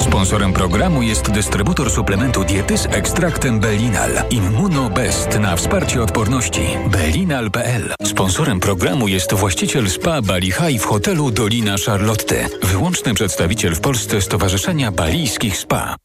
Sponsorem 0.00 0.52
programu 0.52 1.02
jest 1.02 1.30
dystrybutor 1.30 1.90
suplementu 1.90 2.44
diety 2.44 2.78
z 2.78 2.86
ekstraktem 2.86 3.60
Belinal 3.60 4.10
Immunobest 4.30 5.38
na 5.40 5.56
wsparcie 5.56 6.02
odporności 6.02 6.62
belinal.pl. 6.90 7.94
Sponsorem 8.04 8.60
programu 8.60 9.08
jest 9.08 9.34
właściciel 9.34 9.90
spa 9.90 10.22
Bali 10.22 10.52
High 10.52 10.82
w 10.82 10.84
hotelu 10.84 11.30
Dolina 11.30 11.74
Charlotte. 11.86 12.46
Wyłączny 12.62 13.14
przedstawiciel 13.14 13.74
w 13.74 13.80
Polsce 13.80 14.22
Stowarzyszenia 14.22 14.92
Balijskich 14.92 15.56
Spa. 15.56 15.96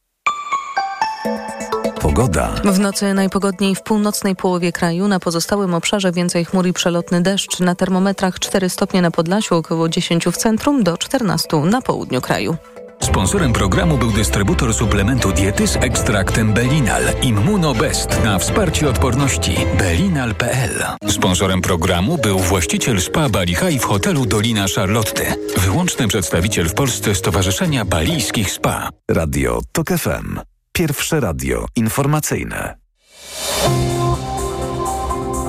Pogoda. 2.20 2.50
W 2.66 2.80
nocy 2.80 3.14
najpogodniej 3.14 3.76
w 3.76 3.82
północnej 3.82 4.36
połowie 4.36 4.72
kraju, 4.72 5.08
na 5.08 5.20
pozostałym 5.20 5.74
obszarze 5.74 6.12
więcej 6.12 6.46
chmur 6.46 6.68
i 6.68 6.74
przelotny 6.74 7.22
deszcz. 7.22 7.60
Na 7.60 7.76
termometrach 7.76 8.40
4 8.40 8.70
stopnie 8.70 9.02
na 9.02 9.12
Podlasiu, 9.12 9.56
około 9.56 9.90
10 9.90 10.26
w 10.26 10.38
centrum, 10.38 10.84
do 10.84 10.98
14 10.98 11.58
na 11.58 11.82
południu 11.82 12.22
kraju. 12.22 12.58
Sponsorem 13.04 13.54
programu 13.54 13.98
był 13.98 14.12
dystrybutor 14.12 14.74
suplementu 14.74 15.32
diety 15.32 15.68
z 15.68 15.76
ekstraktem 15.76 16.54
Belinal 16.54 17.04
Immunobest 17.22 18.24
na 18.24 18.40
wsparcie 18.40 18.90
odporności 18.90 19.56
belinal.pl. 19.78 20.84
Sponsorem 21.08 21.62
programu 21.62 22.18
był 22.18 22.40
właściciel 22.40 23.02
spa 23.02 23.30
Bali 23.30 23.56
High 23.56 23.82
w 23.82 23.86
hotelu 23.86 24.26
Dolina 24.26 24.66
Charlotte. 24.76 25.34
Wyłączny 25.58 26.08
przedstawiciel 26.08 26.70
w 26.70 26.74
Polsce 26.74 27.16
Stowarzyszenia 27.16 27.86
Balijskich 27.86 28.52
Spa. 28.52 28.90
Radio 29.10 29.62
TOK 29.72 29.88
FM. 29.90 30.59
Pierwsze 30.80 31.20
radio 31.20 31.66
informacyjne. 31.76 32.78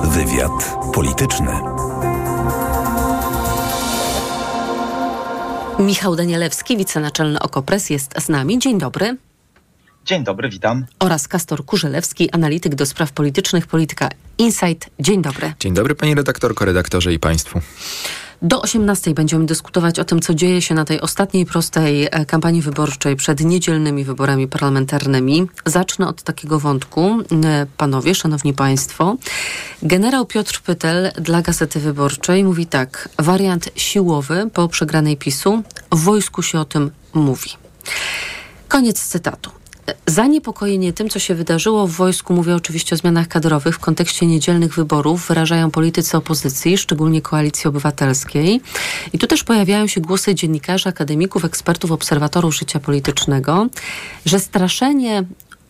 Wywiad 0.03 0.75
polityczny. 0.93 1.51
Michał 5.79 6.15
Danielewski, 6.15 6.77
wicenaczelny 6.77 7.39
Okopres 7.39 7.89
jest 7.89 8.21
z 8.21 8.29
nami. 8.29 8.59
Dzień 8.59 8.79
dobry. 8.79 9.17
Dzień 10.05 10.23
dobry, 10.23 10.49
witam. 10.49 10.85
Oraz 10.99 11.27
Kastor 11.27 11.65
Kurzelewski, 11.65 12.31
analityk 12.31 12.75
do 12.75 12.85
spraw 12.85 13.11
politycznych, 13.11 13.67
Polityka 13.67 14.09
Insight. 14.37 14.89
Dzień 14.99 15.21
dobry. 15.21 15.53
Dzień 15.59 15.73
dobry 15.73 15.95
pani 15.95 16.15
redaktorko, 16.15 16.65
redaktorze 16.65 17.13
i 17.13 17.19
państwu. 17.19 17.61
Do 18.43 18.61
18 18.61 19.13
będziemy 19.13 19.45
dyskutować 19.45 19.99
o 19.99 20.05
tym, 20.05 20.21
co 20.21 20.33
dzieje 20.33 20.61
się 20.61 20.75
na 20.75 20.85
tej 20.85 21.01
ostatniej 21.01 21.45
prostej 21.45 22.07
e, 22.11 22.25
kampanii 22.25 22.61
wyborczej 22.61 23.15
przed 23.15 23.39
niedzielnymi 23.39 24.03
wyborami 24.03 24.47
parlamentarnymi. 24.47 25.47
Zacznę 25.65 26.07
od 26.07 26.23
takiego 26.23 26.59
wątku. 26.59 27.17
E, 27.45 27.65
Panowie, 27.77 28.15
szanowni 28.15 28.53
państwo, 28.53 29.17
generał 29.83 30.25
Piotr 30.25 30.61
Pytel 30.61 31.11
dla 31.15 31.41
Gazety 31.41 31.79
Wyborczej 31.79 32.43
mówi 32.43 32.67
tak. 32.67 33.09
Wariant 33.19 33.69
siłowy 33.75 34.49
po 34.53 34.67
przegranej 34.67 35.17
PiSu. 35.17 35.63
W 35.91 35.99
wojsku 35.99 36.41
się 36.41 36.59
o 36.59 36.65
tym 36.65 36.91
mówi. 37.13 37.49
Koniec 38.67 39.01
cytatu. 39.07 39.60
Zaniepokojenie 40.07 40.93
tym, 40.93 41.09
co 41.09 41.19
się 41.19 41.35
wydarzyło 41.35 41.87
w 41.87 41.91
wojsku, 41.91 42.33
mówię 42.33 42.55
oczywiście 42.55 42.95
o 42.95 42.97
zmianach 42.97 43.27
kadrowych 43.27 43.75
w 43.75 43.79
kontekście 43.79 44.25
niedzielnych 44.25 44.75
wyborów, 44.75 45.27
wyrażają 45.27 45.71
politycy 45.71 46.17
opozycji, 46.17 46.77
szczególnie 46.77 47.21
koalicji 47.21 47.67
obywatelskiej. 47.67 48.61
I 49.13 49.19
tu 49.19 49.27
też 49.27 49.43
pojawiają 49.43 49.87
się 49.87 50.01
głosy 50.01 50.35
dziennikarzy, 50.35 50.89
akademików, 50.89 51.45
ekspertów, 51.45 51.91
obserwatorów 51.91 52.55
życia 52.55 52.79
politycznego, 52.79 53.67
że 54.25 54.39
straszenie 54.39 55.23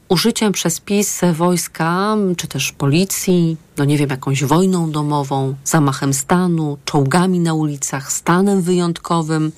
użyciem 0.10 0.52
przez 0.52 0.80
PiS 0.80 1.22
wojska, 1.34 2.16
czy 2.38 2.48
też 2.48 2.72
policji, 2.72 3.58
no 3.78 3.86
nie 3.86 3.98
wiem, 3.98 4.10
jakąś 4.10 4.44
wojną 4.44 4.92
domową, 4.92 5.56
zamachem 5.64 6.14
stanu, 6.14 6.78
czołgami 6.86 7.40
na 7.40 7.54
ulicach, 7.54 8.12
stanem 8.12 8.62
wyjątkowym, 8.62 9.52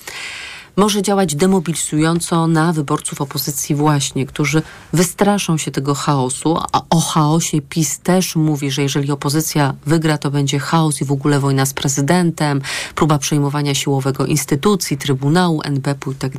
może 0.75 1.01
działać 1.01 1.35
demobilizująco 1.35 2.47
na 2.47 2.73
wyborców 2.73 3.21
opozycji 3.21 3.75
właśnie, 3.75 4.25
którzy 4.25 4.61
wystraszą 4.93 5.57
się 5.57 5.71
tego 5.71 5.95
chaosu, 5.95 6.57
a 6.71 6.81
o 6.89 6.99
chaosie 6.99 7.61
PiS 7.61 7.99
też 7.99 8.35
mówi, 8.35 8.71
że 8.71 8.81
jeżeli 8.81 9.11
opozycja 9.11 9.73
wygra, 9.85 10.17
to 10.17 10.31
będzie 10.31 10.59
chaos 10.59 11.01
i 11.01 11.05
w 11.05 11.11
ogóle 11.11 11.39
wojna 11.39 11.65
z 11.65 11.73
prezydentem, 11.73 12.61
próba 12.95 13.17
przejmowania 13.17 13.75
siłowego 13.75 14.25
instytucji, 14.25 14.97
Trybunału, 14.97 15.61
NBP-u 15.63 16.11
i 16.11 16.15
tak. 16.15 16.31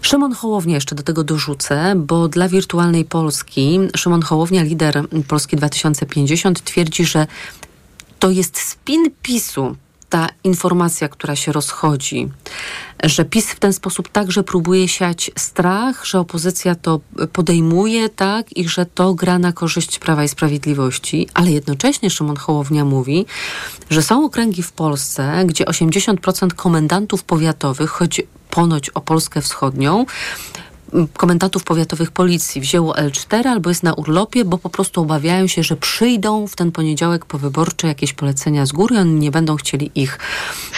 Szymon 0.00 0.32
Hołownia 0.32 0.74
jeszcze 0.74 0.94
do 0.94 1.02
tego 1.02 1.24
dorzucę, 1.24 1.94
bo 1.96 2.28
dla 2.28 2.48
wirtualnej 2.48 3.04
Polski 3.04 3.78
Szymon 3.96 4.22
Hołownia, 4.22 4.62
lider 4.62 5.02
Polski 5.28 5.56
2050, 5.56 6.64
twierdzi, 6.64 7.04
że 7.04 7.26
to 8.18 8.30
jest 8.30 8.58
spin 8.58 9.10
PiSu, 9.22 9.76
ta 10.08 10.28
informacja, 10.44 11.08
która 11.08 11.36
się 11.36 11.52
rozchodzi, 11.52 12.28
że 13.04 13.24
PiS 13.24 13.50
w 13.50 13.58
ten 13.58 13.72
sposób 13.72 14.08
także 14.08 14.42
próbuje 14.42 14.88
siać 14.88 15.30
strach, 15.36 16.06
że 16.06 16.20
opozycja 16.20 16.74
to 16.74 17.00
podejmuje, 17.32 18.08
tak, 18.08 18.56
i 18.56 18.68
że 18.68 18.86
to 18.86 19.14
gra 19.14 19.38
na 19.38 19.52
korzyść 19.52 19.98
Prawa 19.98 20.24
i 20.24 20.28
Sprawiedliwości, 20.28 21.28
ale 21.34 21.50
jednocześnie 21.50 22.10
Szymon 22.10 22.36
Hołownia 22.36 22.84
mówi, 22.84 23.26
że 23.90 24.02
są 24.02 24.24
okręgi 24.24 24.62
w 24.62 24.72
Polsce, 24.72 25.44
gdzie 25.46 25.64
80% 25.64 26.54
komendantów 26.54 27.24
powiatowych, 27.24 27.90
choć 27.90 28.22
ponoć 28.50 28.90
o 28.90 29.00
Polskę 29.00 29.40
Wschodnią, 29.40 30.06
komendantów 31.16 31.64
powiatowych 31.64 32.10
policji 32.10 32.60
wzięło 32.60 32.94
L4 32.94 33.46
albo 33.48 33.70
jest 33.70 33.82
na 33.82 33.94
urlopie, 33.94 34.44
bo 34.44 34.58
po 34.58 34.70
prostu 34.70 35.00
obawiają 35.00 35.46
się, 35.46 35.62
że 35.62 35.76
przyjdą 35.76 36.46
w 36.46 36.56
ten 36.56 36.72
poniedziałek 36.72 37.24
powyborcze 37.24 37.88
jakieś 37.88 38.12
polecenia 38.12 38.66
z 38.66 38.72
góry, 38.72 38.98
oni 38.98 39.14
nie 39.14 39.30
będą 39.30 39.56
chcieli 39.56 39.90
ich 39.94 40.18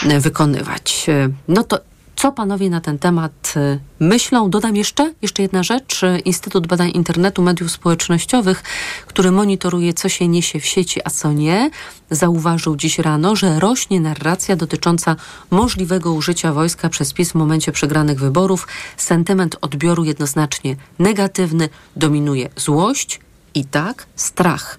e, 0.09 0.21
wykonywać. 0.21 1.07
E, 1.09 1.29
No 1.49 1.65
to 1.65 1.90
Co 2.21 2.33
panowie 2.33 2.71
na 2.71 2.81
ten 2.81 2.99
temat 2.99 3.55
y, 3.57 3.81
myślą? 4.01 4.51
Dodam 4.51 4.77
jeszcze, 4.77 5.15
jeszcze 5.23 5.43
jedna 5.43 5.63
rzecz. 5.63 6.01
Instytut 6.25 6.67
Badań 6.67 6.91
Internetu, 6.95 7.43
Mediów 7.43 7.71
Społecznościowych, 7.71 8.63
który 9.07 9.31
monitoruje, 9.31 9.95
co 9.95 10.09
się 10.09 10.29
niesie 10.29 10.61
w 10.61 10.67
sieci, 10.67 11.01
a 11.05 11.11
co 11.11 11.33
nie, 11.33 11.71
zauważył 12.11 12.77
dziś 12.77 12.99
rano, 12.99 13.37
że 13.37 13.61
rośnie 13.61 14.01
narracja 14.01 14.57
dotycząca 14.57 15.17
możliwego 15.51 16.13
użycia 16.13 16.53
wojska 16.53 16.89
przez 16.89 17.13
PiS 17.13 17.33
w 17.33 17.35
momencie 17.35 17.73
przegranych 17.73 18.21
wyborów. 18.21 18.69
Sentyment 18.97 19.57
odbioru 19.61 20.05
jednoznacznie 20.05 20.77
negatywny, 20.99 21.69
dominuje 21.97 22.49
złość 22.57 23.21
i 23.55 23.65
tak 23.65 24.07
strach. 24.17 24.79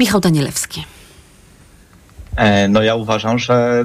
Michał 0.00 0.20
Danielewski. 0.20 0.84
E, 2.36 2.68
no 2.68 2.82
ja 2.82 2.94
uważam, 2.94 3.38
że 3.38 3.84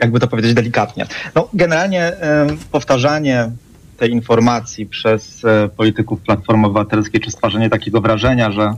jakby 0.00 0.20
to 0.20 0.28
powiedzieć 0.28 0.54
delikatnie. 0.54 1.06
No 1.34 1.48
generalnie 1.52 2.12
powtarzanie 2.72 3.50
tej 3.98 4.10
informacji 4.10 4.86
przez 4.86 5.44
e, 5.44 5.68
polityków 5.68 6.20
Platformy 6.20 6.66
Obywatelskiej, 6.66 7.20
czy 7.20 7.30
stwarzanie 7.30 7.70
takiego 7.70 8.00
wrażenia, 8.00 8.52
że 8.52 8.74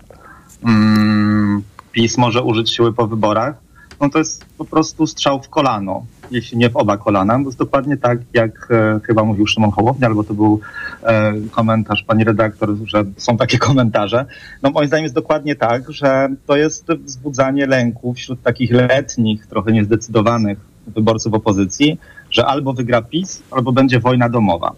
mm, 0.65 1.63
PiS 1.93 2.19
może 2.19 2.43
użyć 2.43 2.75
siły 2.75 2.93
po 2.93 3.07
wyborach, 3.07 3.55
no 4.01 4.11
to 4.11 4.19
jest 4.19 4.45
po 4.59 4.65
prostu 4.65 5.07
strzał 5.07 5.43
w 5.43 5.49
kolano, 5.49 6.07
jeśli 6.31 6.59
nie 6.59 6.71
w 6.71 6.77
oba 6.77 6.97
kolana. 6.97 7.39
To 7.39 7.45
jest 7.45 7.59
dokładnie 7.59 7.97
tak, 7.97 8.19
jak 8.35 8.69
e, 8.71 9.01
chyba 9.05 9.25
mówił 9.25 9.47
Szymon 9.47 9.71
Hołownia, 9.71 10.09
albo 10.09 10.25
to 10.25 10.35
był 10.35 10.61
e, 11.03 11.33
komentarz 11.51 12.03
pani 12.03 12.25
redaktor, 12.25 12.77
że 12.85 13.05
są 13.17 13.37
takie 13.37 13.59
komentarze. 13.69 14.27
No 14.63 14.71
moim 14.71 14.89
zdaniem 14.89 15.05
jest 15.05 15.15
dokładnie 15.15 15.57
tak, 15.57 15.93
że 15.93 16.29
to 16.47 16.57
jest 16.57 16.87
wzbudzanie 16.93 17.67
lęku 17.67 18.15
wśród 18.15 18.43
takich 18.43 18.71
letnich, 18.71 19.47
trochę 19.47 19.73
niezdecydowanych 19.73 20.70
wyborców 20.95 21.35
opozycji, 21.35 21.99
że 22.31 22.47
albo 22.47 22.73
wygra 22.73 23.03
PiS, 23.03 23.43
albo 23.51 23.73
będzie 23.73 24.01
wojna 24.01 24.29
domowa. 24.29 24.73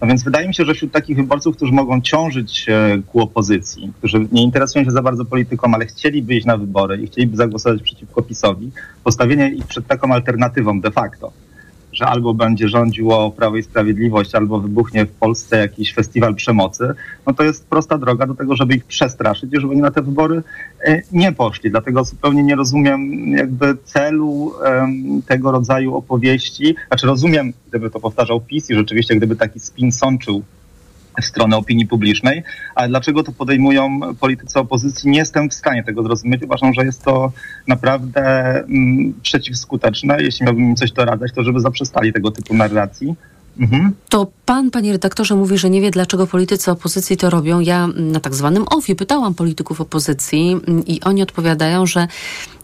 No 0.00 0.06
więc 0.06 0.24
wydaje 0.24 0.48
mi 0.48 0.54
się, 0.54 0.64
że 0.64 0.74
wśród 0.74 0.92
takich 0.92 1.16
wyborców, 1.16 1.56
którzy 1.56 1.72
mogą 1.72 2.00
ciążyć 2.00 2.66
ku 3.06 3.20
opozycji, 3.20 3.92
którzy 3.98 4.28
nie 4.32 4.42
interesują 4.42 4.84
się 4.84 4.90
za 4.90 5.02
bardzo 5.02 5.24
polityką, 5.24 5.74
ale 5.74 5.86
chcieliby 5.86 6.34
iść 6.34 6.46
na 6.46 6.56
wybory 6.56 6.96
i 6.96 7.06
chcieliby 7.06 7.36
zagłosować 7.36 7.82
przeciwko 7.82 8.22
PiSowi, 8.22 8.70
postawienie 9.04 9.50
ich 9.50 9.66
przed 9.66 9.86
taką 9.86 10.12
alternatywą 10.12 10.80
de 10.80 10.90
facto, 10.90 11.32
że 11.92 12.06
albo 12.06 12.34
będzie 12.34 12.68
rządziło 12.68 13.30
Prawo 13.30 13.56
i 13.56 13.62
Sprawiedliwość, 13.62 14.34
albo 14.34 14.60
wybuchnie 14.60 15.06
w 15.06 15.10
Polsce 15.12 15.56
jakiś 15.56 15.94
festiwal 15.94 16.34
przemocy, 16.34 16.94
no 17.26 17.34
to 17.34 17.42
jest 17.42 17.66
prosta 17.66 17.98
droga 17.98 18.26
do 18.26 18.34
tego, 18.34 18.56
żeby 18.56 18.74
ich 18.74 18.84
przestraszyć 18.84 19.52
i 19.52 19.60
żeby 19.60 19.72
oni 19.72 19.80
na 19.80 19.90
te 19.90 20.02
wybory 20.02 20.42
e, 20.86 21.02
nie 21.12 21.32
poszli. 21.32 21.70
Dlatego 21.70 22.04
zupełnie 22.04 22.42
nie 22.42 22.56
rozumiem 22.56 23.28
jakby 23.28 23.76
celu 23.84 24.30
um, 24.30 25.22
tego 25.22 25.52
rodzaju 25.52 25.94
opowieści. 25.94 26.74
Znaczy 26.88 27.06
rozumiem, 27.06 27.52
gdyby 27.68 27.90
to 27.90 28.00
powtarzał 28.00 28.40
PiS 28.40 28.70
i 28.70 28.74
rzeczywiście 28.74 29.16
gdyby 29.16 29.36
taki 29.36 29.60
spin 29.60 29.92
sączył 29.92 30.42
stronę 31.20 31.56
opinii 31.56 31.86
publicznej, 31.86 32.42
ale 32.74 32.88
dlaczego 32.88 33.22
to 33.22 33.32
podejmują 33.32 34.00
politycy 34.20 34.58
opozycji, 34.58 35.10
nie 35.10 35.18
jestem 35.18 35.50
w 35.50 35.54
stanie 35.54 35.84
tego 35.84 36.02
zrozumieć. 36.02 36.42
Uważam, 36.42 36.74
że 36.74 36.84
jest 36.84 37.04
to 37.04 37.32
naprawdę 37.66 38.22
mm, 38.58 39.14
przeciwskuteczne. 39.22 40.22
Jeśli 40.22 40.46
miałbym 40.46 40.64
im 40.64 40.76
coś 40.76 40.92
doradzać, 40.92 41.32
to 41.32 41.42
żeby 41.42 41.60
zaprzestali 41.60 42.12
tego 42.12 42.30
typu 42.30 42.54
narracji. 42.54 43.16
Mhm. 43.58 43.92
To 44.08 44.26
pan, 44.44 44.70
panie 44.70 44.92
redaktorze, 44.92 45.34
mówi, 45.34 45.58
że 45.58 45.70
nie 45.70 45.80
wie, 45.80 45.90
dlaczego 45.90 46.26
politycy 46.26 46.70
opozycji 46.70 47.16
to 47.16 47.30
robią. 47.30 47.60
Ja 47.60 47.88
na 47.96 48.20
tak 48.20 48.34
zwanym 48.34 48.64
OFI 48.70 48.96
pytałam 48.96 49.34
polityków 49.34 49.80
opozycji 49.80 50.56
i 50.86 51.00
oni 51.00 51.22
odpowiadają, 51.22 51.86
że 51.86 52.08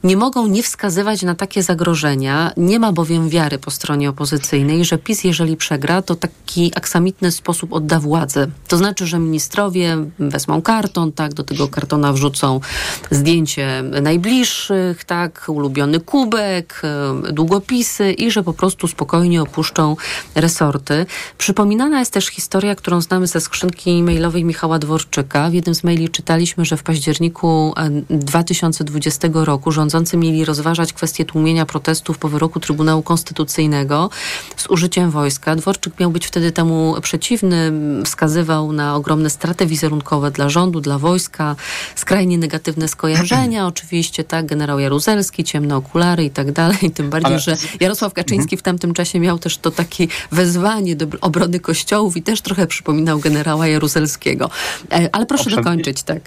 nie 0.04 0.16
mogą 0.16 0.46
nie 0.46 0.62
wskazywać 0.62 1.22
na 1.22 1.34
takie 1.34 1.62
zagrożenia. 1.62 2.52
Nie 2.56 2.78
ma 2.78 2.92
bowiem 2.92 3.28
wiary 3.28 3.58
po 3.58 3.70
stronie 3.70 4.10
opozycyjnej, 4.10 4.84
że 4.84 4.98
PiS, 4.98 5.24
jeżeli 5.24 5.56
przegra, 5.56 6.02
to 6.02 6.14
taki 6.14 6.72
aksamitny 6.74 7.32
sposób 7.32 7.72
odda 7.72 8.00
władzę. 8.00 8.46
To 8.68 8.76
znaczy, 8.76 9.06
że 9.06 9.18
ministrowie 9.18 9.96
wezmą 10.18 10.62
karton, 10.62 11.12
tak, 11.12 11.34
do 11.34 11.44
tego 11.44 11.68
kartona 11.68 12.12
wrzucą 12.12 12.60
zdjęcie 13.10 13.82
najbliższych, 14.02 15.04
tak, 15.04 15.44
ulubiony 15.48 16.00
kubek, 16.00 16.82
długopisy 17.32 18.12
i 18.12 18.30
że 18.30 18.42
po 18.42 18.52
prostu 18.52 18.88
spokojnie 18.88 19.42
opuszczą 19.42 19.96
resorty. 20.34 21.06
Przypominana 21.38 21.98
jest 21.98 22.12
też 22.12 22.26
historia, 22.26 22.74
którą 22.74 23.00
znamy 23.00 23.26
ze 23.26 23.40
skrzynki 23.40 24.02
mailowej 24.02 24.44
Michała 24.44 24.78
Dworczyka. 24.78 25.50
W 25.50 25.54
jednym 25.54 25.74
z 25.74 25.84
maili 25.84 26.08
czytaliśmy, 26.08 26.64
że 26.64 26.76
w 26.76 26.82
październiku 26.82 27.74
2020 28.10 29.28
roku 29.32 29.72
rząd 29.72 29.87
rządzący 29.88 30.16
mieli 30.16 30.44
rozważać 30.44 30.92
kwestię 30.92 31.24
tłumienia 31.24 31.66
protestów 31.66 32.18
po 32.18 32.28
wyroku 32.28 32.60
Trybunału 32.60 33.02
Konstytucyjnego 33.02 34.10
z 34.56 34.66
użyciem 34.66 35.10
wojska. 35.10 35.56
Dworczyk 35.56 36.00
miał 36.00 36.10
być 36.10 36.26
wtedy 36.26 36.52
temu 36.52 36.96
przeciwny, 37.02 37.72
wskazywał 38.04 38.72
na 38.72 38.96
ogromne 38.96 39.30
straty 39.30 39.66
wizerunkowe 39.66 40.30
dla 40.30 40.48
rządu, 40.48 40.80
dla 40.80 40.98
wojska, 40.98 41.56
skrajnie 41.94 42.38
negatywne 42.38 42.88
skojarzenia, 42.88 43.66
oczywiście, 43.72 44.24
tak, 44.24 44.46
generał 44.46 44.78
Jaruzelski, 44.78 45.44
ciemne 45.44 45.76
okulary 45.76 46.24
i 46.24 46.30
tak 46.30 46.52
dalej, 46.52 46.90
tym 46.94 47.10
bardziej, 47.10 47.32
Ale... 47.32 47.40
że 47.40 47.56
Jarosław 47.80 48.14
Kaczyński 48.14 48.56
w 48.56 48.62
tamtym 48.62 48.94
czasie 48.94 49.20
miał 49.20 49.38
też 49.38 49.58
to 49.58 49.70
takie 49.70 50.06
wezwanie 50.32 50.96
do 50.96 51.06
obrony 51.20 51.60
kościołów 51.60 52.16
i 52.16 52.22
też 52.22 52.40
trochę 52.40 52.66
przypominał 52.66 53.18
generała 53.18 53.66
Jaruzelskiego. 53.66 54.50
E, 54.92 55.08
ale 55.12 55.26
proszę 55.26 55.44
Owszem. 55.44 55.56
dokończyć, 55.56 56.02
tak. 56.02 56.20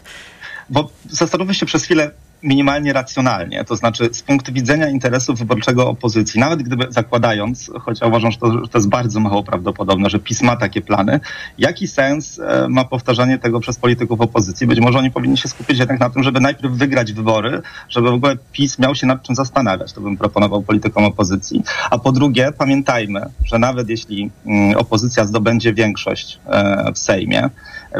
Bo 0.70 0.90
zastanówmy 1.10 1.54
się 1.54 1.66
przez 1.66 1.84
chwilę, 1.84 2.12
minimalnie 2.44 2.94
racjonalnie, 2.94 3.64
to 3.64 3.76
znaczy 3.76 4.10
z 4.12 4.22
punktu 4.22 4.54
widzenia 4.54 4.90
interesu 4.90 5.34
wyborczego 5.34 5.90
opozycji, 5.90 6.40
nawet 6.40 6.64
gdyby 6.64 6.88
zakładając, 6.90 7.72
choć 7.82 8.02
uważam, 8.02 8.32
że 8.32 8.38
to, 8.38 8.52
że 8.52 8.68
to 8.68 8.78
jest 8.78 8.90
bardzo 8.90 9.20
mało 9.20 9.44
prawdopodobne, 9.44 10.10
że 10.10 10.20
PiS 10.20 10.42
ma 10.42 10.56
takie 10.56 10.82
plany, 10.82 11.20
jaki 11.58 11.88
sens 11.88 12.40
e, 12.40 12.68
ma 12.70 12.86
powtarzanie 12.86 13.40
tego 13.40 13.60
przez 13.60 13.78
polityków 13.78 14.22
opozycji? 14.22 14.68
Być 14.68 14.80
może 14.80 15.00
oni 15.00 15.12
powinni 15.12 15.38
się 15.38 15.48
skupić 15.48 15.80
jednak 15.80 16.00
na 16.00 16.10
tym, 16.10 16.24
żeby 16.24 16.40
najpierw 16.40 16.74
wygrać 16.74 17.14
wybory, 17.14 17.62
żeby 17.90 18.10
w 18.10 18.14
ogóle 18.14 18.38
PiS 18.52 18.80
miał 18.80 18.96
się 18.96 19.08
nad 19.08 19.24
czym 19.24 19.36
zastanawiać. 19.36 19.94
To 19.94 20.02
bym 20.02 20.18
proponował 20.18 20.62
politykom 20.62 21.06
opozycji. 21.06 21.64
A 21.90 21.98
po 21.98 22.12
drugie, 22.12 22.52
pamiętajmy, 22.58 23.26
że 23.46 23.60
nawet 23.60 23.90
jeśli 23.90 24.32
mm, 24.46 24.78
opozycja 24.78 25.26
zdobędzie 25.26 25.74
większość 25.74 26.40
e, 26.48 26.92
w 26.94 27.00
Sejmie, 27.00 27.50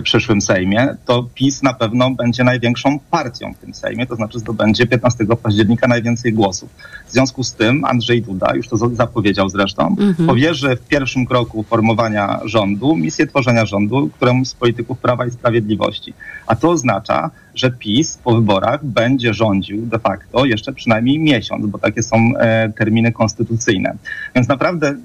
przyszłym 0.04 0.42
Sejmie, 0.42 0.96
to 1.06 1.28
PiS 1.36 1.64
na 1.64 1.74
pewno 1.74 2.12
będzie 2.12 2.44
największą 2.44 3.00
partią 3.12 3.54
w 3.54 3.58
tym 3.58 3.74
Sejmie, 3.74 4.06
to 4.08 4.16
znaczy 4.16 4.40
zdobędzie 4.40 4.88
15 4.88 5.26
października 5.44 5.88
najwięcej 5.88 6.34
głosów. 6.34 6.70
W 7.08 7.12
związku 7.12 7.44
z 7.44 7.54
tym 7.54 7.86
Andrzej 7.86 8.22
Duda, 8.22 8.56
już 8.56 8.68
to 8.68 8.78
zapowiedział 8.78 9.50
zresztą, 9.50 9.88
mhm. 9.88 10.28
powierzy 10.28 10.76
w 10.76 10.88
pierwszym 10.88 11.26
kroku 11.26 11.64
formowania 11.64 12.40
rządu 12.46 12.96
misję 12.96 13.28
tworzenia 13.28 13.66
rządu 13.66 14.10
któremuś 14.16 14.48
z 14.48 14.54
polityków 14.54 15.00
Prawa 15.00 15.26
i 15.26 15.32
Sprawiedliwości. 15.32 16.14
A 16.48 16.56
to 16.56 16.70
oznacza, 16.70 17.30
że 17.56 17.72
PiS 17.72 18.18
po 18.24 18.36
wyborach 18.36 18.86
będzie 18.86 19.34
rządził 19.34 19.86
de 19.86 20.00
facto 20.00 20.46
jeszcze 20.46 20.74
przynajmniej 20.74 21.20
miesiąc, 21.20 21.66
bo 21.66 21.80
takie 21.80 22.04
są 22.04 22.18
e, 22.40 22.70
terminy 22.70 23.12
konstytucyjne. 23.12 23.96
Więc 24.36 24.48
naprawdę 24.48 24.96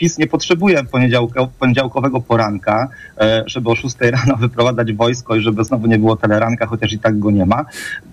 PiS 0.00 0.18
nie 0.18 0.26
potrzebuje 0.26 0.84
poniedziałkowego 1.58 2.20
poranka, 2.20 2.88
e, 3.18 3.42
żeby 3.46 3.70
o 3.70 3.76
6 3.76 3.96
rano 4.00 4.36
wyprowadzać 4.46 4.92
wojsko 4.92 5.36
i 5.36 5.40
żeby 5.40 5.64
znowu 5.64 5.86
nie 5.86 5.98
było 5.98 6.16
teleranka, 6.16 6.66
chociaż 6.66 6.92
i 6.92 6.98
tak 6.98 7.18
go 7.18 7.30
nie 7.30 7.46
ma, 7.46 7.64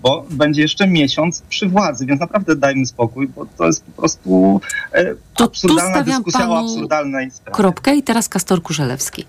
bo 0.02 0.24
będzie 0.30 0.62
jeszcze 0.62 0.86
miesiąc 0.86 1.40
przy 1.40 1.68
władzy, 1.68 2.06
więc 2.06 2.20
naprawdę 2.20 2.56
dajmy 2.56 2.86
spokój, 2.86 3.28
bo 3.28 3.46
to 3.46 3.66
jest 3.66 3.84
po 3.84 3.92
prostu 3.92 4.60
e, 4.92 5.14
to 5.36 5.44
absurdalna 5.44 6.02
dyskusja 6.02 6.50
o 6.50 6.58
absurdalnej 6.58 7.30
sprawie. 7.30 7.56
Kropkę 7.56 7.96
i 7.96 8.02
teraz 8.02 8.28
Kastor 8.28 8.62
Kurzelewski. 8.62 9.24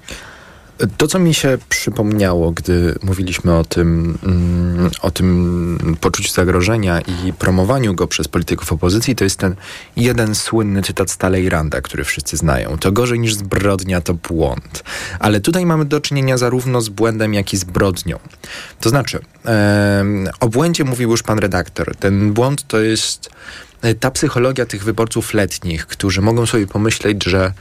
To, 0.97 1.07
co 1.07 1.19
mi 1.19 1.33
się 1.33 1.57
przypomniało, 1.69 2.51
gdy 2.51 2.95
mówiliśmy 3.03 3.57
o 3.57 3.63
tym, 3.63 4.17
mm, 4.23 4.91
o 5.01 5.11
tym 5.11 5.97
poczuciu 6.01 6.33
zagrożenia 6.33 7.01
i 7.01 7.33
promowaniu 7.33 7.93
go 7.93 8.07
przez 8.07 8.27
polityków 8.27 8.73
opozycji, 8.73 9.15
to 9.15 9.23
jest 9.23 9.39
ten 9.39 9.55
jeden 9.95 10.35
słynny 10.35 10.81
cytat 10.81 11.17
Randa, 11.49 11.81
który 11.81 12.03
wszyscy 12.03 12.37
znają. 12.37 12.77
To 12.77 12.91
gorzej 12.91 13.19
niż 13.19 13.35
zbrodnia, 13.35 14.01
to 14.01 14.13
błąd. 14.13 14.83
Ale 15.19 15.39
tutaj 15.39 15.65
mamy 15.65 15.85
do 15.85 16.01
czynienia 16.01 16.37
zarówno 16.37 16.81
z 16.81 16.89
błędem, 16.89 17.33
jak 17.33 17.53
i 17.53 17.57
zbrodnią. 17.57 18.19
To 18.79 18.89
znaczy, 18.89 19.19
o 20.39 20.49
błędzie 20.49 20.83
mówił 20.83 21.11
już 21.11 21.23
pan 21.23 21.39
redaktor. 21.39 21.95
Ten 21.95 22.33
błąd 22.33 22.67
to 22.67 22.79
jest 22.79 23.29
e, 23.81 23.95
ta 23.95 24.11
psychologia 24.11 24.65
tych 24.65 24.83
wyborców 24.83 25.33
letnich, 25.33 25.87
którzy 25.87 26.21
mogą 26.21 26.45
sobie 26.45 26.67
pomyśleć, 26.67 27.23
że 27.23 27.53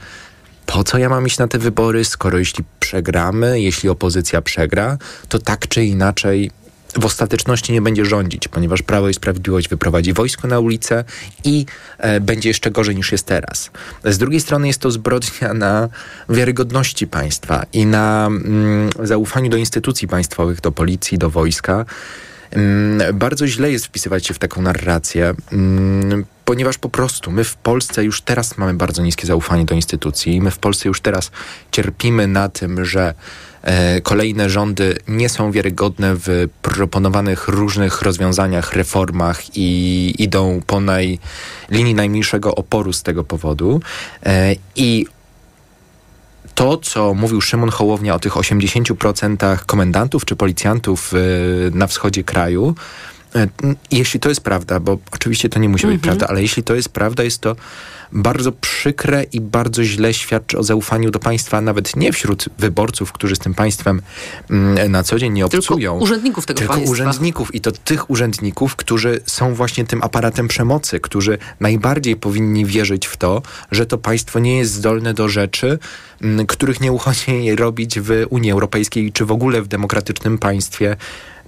po 0.69 0.83
co 0.83 0.97
ja 0.97 1.09
mam 1.09 1.27
iść 1.27 1.37
na 1.37 1.47
te 1.47 1.59
wybory, 1.59 2.05
skoro 2.05 2.37
jeśli 2.37 2.63
przegramy, 2.79 3.61
jeśli 3.61 3.89
opozycja 3.89 4.41
przegra, 4.41 4.97
to 5.29 5.39
tak 5.39 5.67
czy 5.67 5.85
inaczej 5.85 6.51
w 6.99 7.05
ostateczności 7.05 7.73
nie 7.73 7.81
będzie 7.81 8.05
rządzić, 8.05 8.47
ponieważ 8.47 8.81
Prawo 8.81 9.09
i 9.09 9.13
Sprawiedliwość 9.13 9.69
wyprowadzi 9.69 10.13
wojsko 10.13 10.47
na 10.47 10.59
ulicę 10.59 11.03
i 11.43 11.65
e, 11.97 12.19
będzie 12.19 12.49
jeszcze 12.49 12.71
gorzej 12.71 12.95
niż 12.95 13.11
jest 13.11 13.25
teraz. 13.25 13.71
Z 14.05 14.17
drugiej 14.17 14.41
strony 14.41 14.67
jest 14.67 14.81
to 14.81 14.91
zbrodnia 14.91 15.53
na 15.65 15.89
wiarygodności 16.29 17.07
państwa 17.07 17.65
i 17.73 17.85
na 17.85 18.27
mm, 18.27 18.89
zaufaniu 19.03 19.49
do 19.49 19.57
instytucji 19.57 20.07
państwowych, 20.07 20.61
do 20.61 20.71
policji, 20.71 21.17
do 21.17 21.29
wojska. 21.29 21.85
Mm, 22.51 23.17
bardzo 23.17 23.47
źle 23.47 23.71
jest 23.71 23.85
wpisywać 23.85 24.27
się 24.27 24.33
w 24.33 24.39
taką 24.39 24.61
narrację. 24.61 25.33
Mm, 25.51 26.25
ponieważ 26.45 26.77
po 26.77 26.89
prostu 26.89 27.31
my 27.31 27.43
w 27.43 27.55
Polsce 27.55 28.03
już 28.03 28.21
teraz 28.21 28.57
mamy 28.57 28.73
bardzo 28.73 29.03
niskie 29.03 29.27
zaufanie 29.27 29.65
do 29.65 29.75
instytucji. 29.75 30.41
My 30.41 30.51
w 30.51 30.57
Polsce 30.57 30.89
już 30.89 31.01
teraz 31.01 31.31
cierpimy 31.71 32.27
na 32.27 32.49
tym, 32.49 32.85
że 32.85 33.13
e, 33.61 34.01
kolejne 34.01 34.49
rządy 34.49 34.97
nie 35.07 35.29
są 35.29 35.51
wiarygodne 35.51 36.15
w 36.15 36.47
proponowanych 36.61 37.47
różnych 37.47 38.01
rozwiązaniach, 38.01 38.73
reformach 38.73 39.57
i 39.57 40.13
idą 40.17 40.61
po 40.67 40.79
naj, 40.79 41.19
linii 41.69 41.95
najmniejszego 41.95 42.55
oporu 42.55 42.93
z 42.93 43.03
tego 43.03 43.23
powodu. 43.23 43.81
E, 44.25 44.55
I 44.75 45.05
to, 46.59 46.77
co 46.77 47.13
mówił 47.13 47.41
Szymon 47.41 47.69
Hołownia 47.69 48.15
o 48.15 48.19
tych 48.19 48.33
80% 48.33 49.57
komendantów 49.65 50.25
czy 50.25 50.35
policjantów 50.35 51.13
y, 51.13 51.71
na 51.73 51.87
wschodzie 51.87 52.23
kraju, 52.23 52.75
y, 53.35 53.49
jeśli 53.91 54.19
to 54.19 54.29
jest 54.29 54.41
prawda, 54.41 54.79
bo 54.79 54.97
oczywiście 55.11 55.49
to 55.49 55.59
nie 55.59 55.69
musi 55.69 55.87
być 55.87 55.95
Mhm. 55.95 56.01
prawda, 56.01 56.27
ale 56.27 56.41
jeśli 56.41 56.63
to 56.63 56.75
jest 56.75 56.89
prawda, 56.89 57.23
jest 57.23 57.41
to 57.41 57.55
bardzo 58.11 58.51
przykre 58.51 59.23
i 59.23 59.41
bardzo 59.41 59.83
źle 59.83 60.13
świadczy 60.13 60.57
o 60.57 60.63
zaufaniu 60.63 61.11
do 61.11 61.19
państwa, 61.19 61.61
nawet 61.61 61.95
nie 61.95 62.13
wśród 62.13 62.45
wyborców, 62.57 63.11
którzy 63.11 63.35
z 63.35 63.39
tym 63.39 63.53
państwem 63.53 64.01
mm, 64.49 64.91
na 64.91 65.03
co 65.03 65.19
dzień 65.19 65.33
nie 65.33 65.49
Tylko 65.49 65.73
obcują. 65.73 65.99
urzędników 65.99 66.45
tego 66.45 66.57
Tylko 66.57 66.73
państwa. 66.73 66.91
urzędników 66.91 67.55
i 67.55 67.61
to 67.61 67.71
tych 67.71 68.09
urzędników, 68.09 68.75
którzy 68.75 69.21
są 69.25 69.53
właśnie 69.53 69.85
tym 69.85 70.03
aparatem 70.03 70.47
przemocy, 70.47 70.99
którzy 70.99 71.37
najbardziej 71.59 72.15
powinni 72.15 72.65
wierzyć 72.65 73.07
w 73.07 73.17
to, 73.17 73.41
że 73.71 73.85
to 73.85 73.97
państwo 73.97 74.39
nie 74.39 74.57
jest 74.57 74.73
zdolne 74.73 75.13
do 75.13 75.29
rzeczy, 75.29 75.79
m, 76.21 76.45
których 76.47 76.81
nie 76.81 76.91
uchodzi 76.91 77.55
robić 77.55 77.99
w 77.99 78.25
Unii 78.29 78.51
Europejskiej 78.51 79.11
czy 79.11 79.25
w 79.25 79.31
ogóle 79.31 79.61
w 79.61 79.67
demokratycznym 79.67 80.37
państwie 80.37 80.95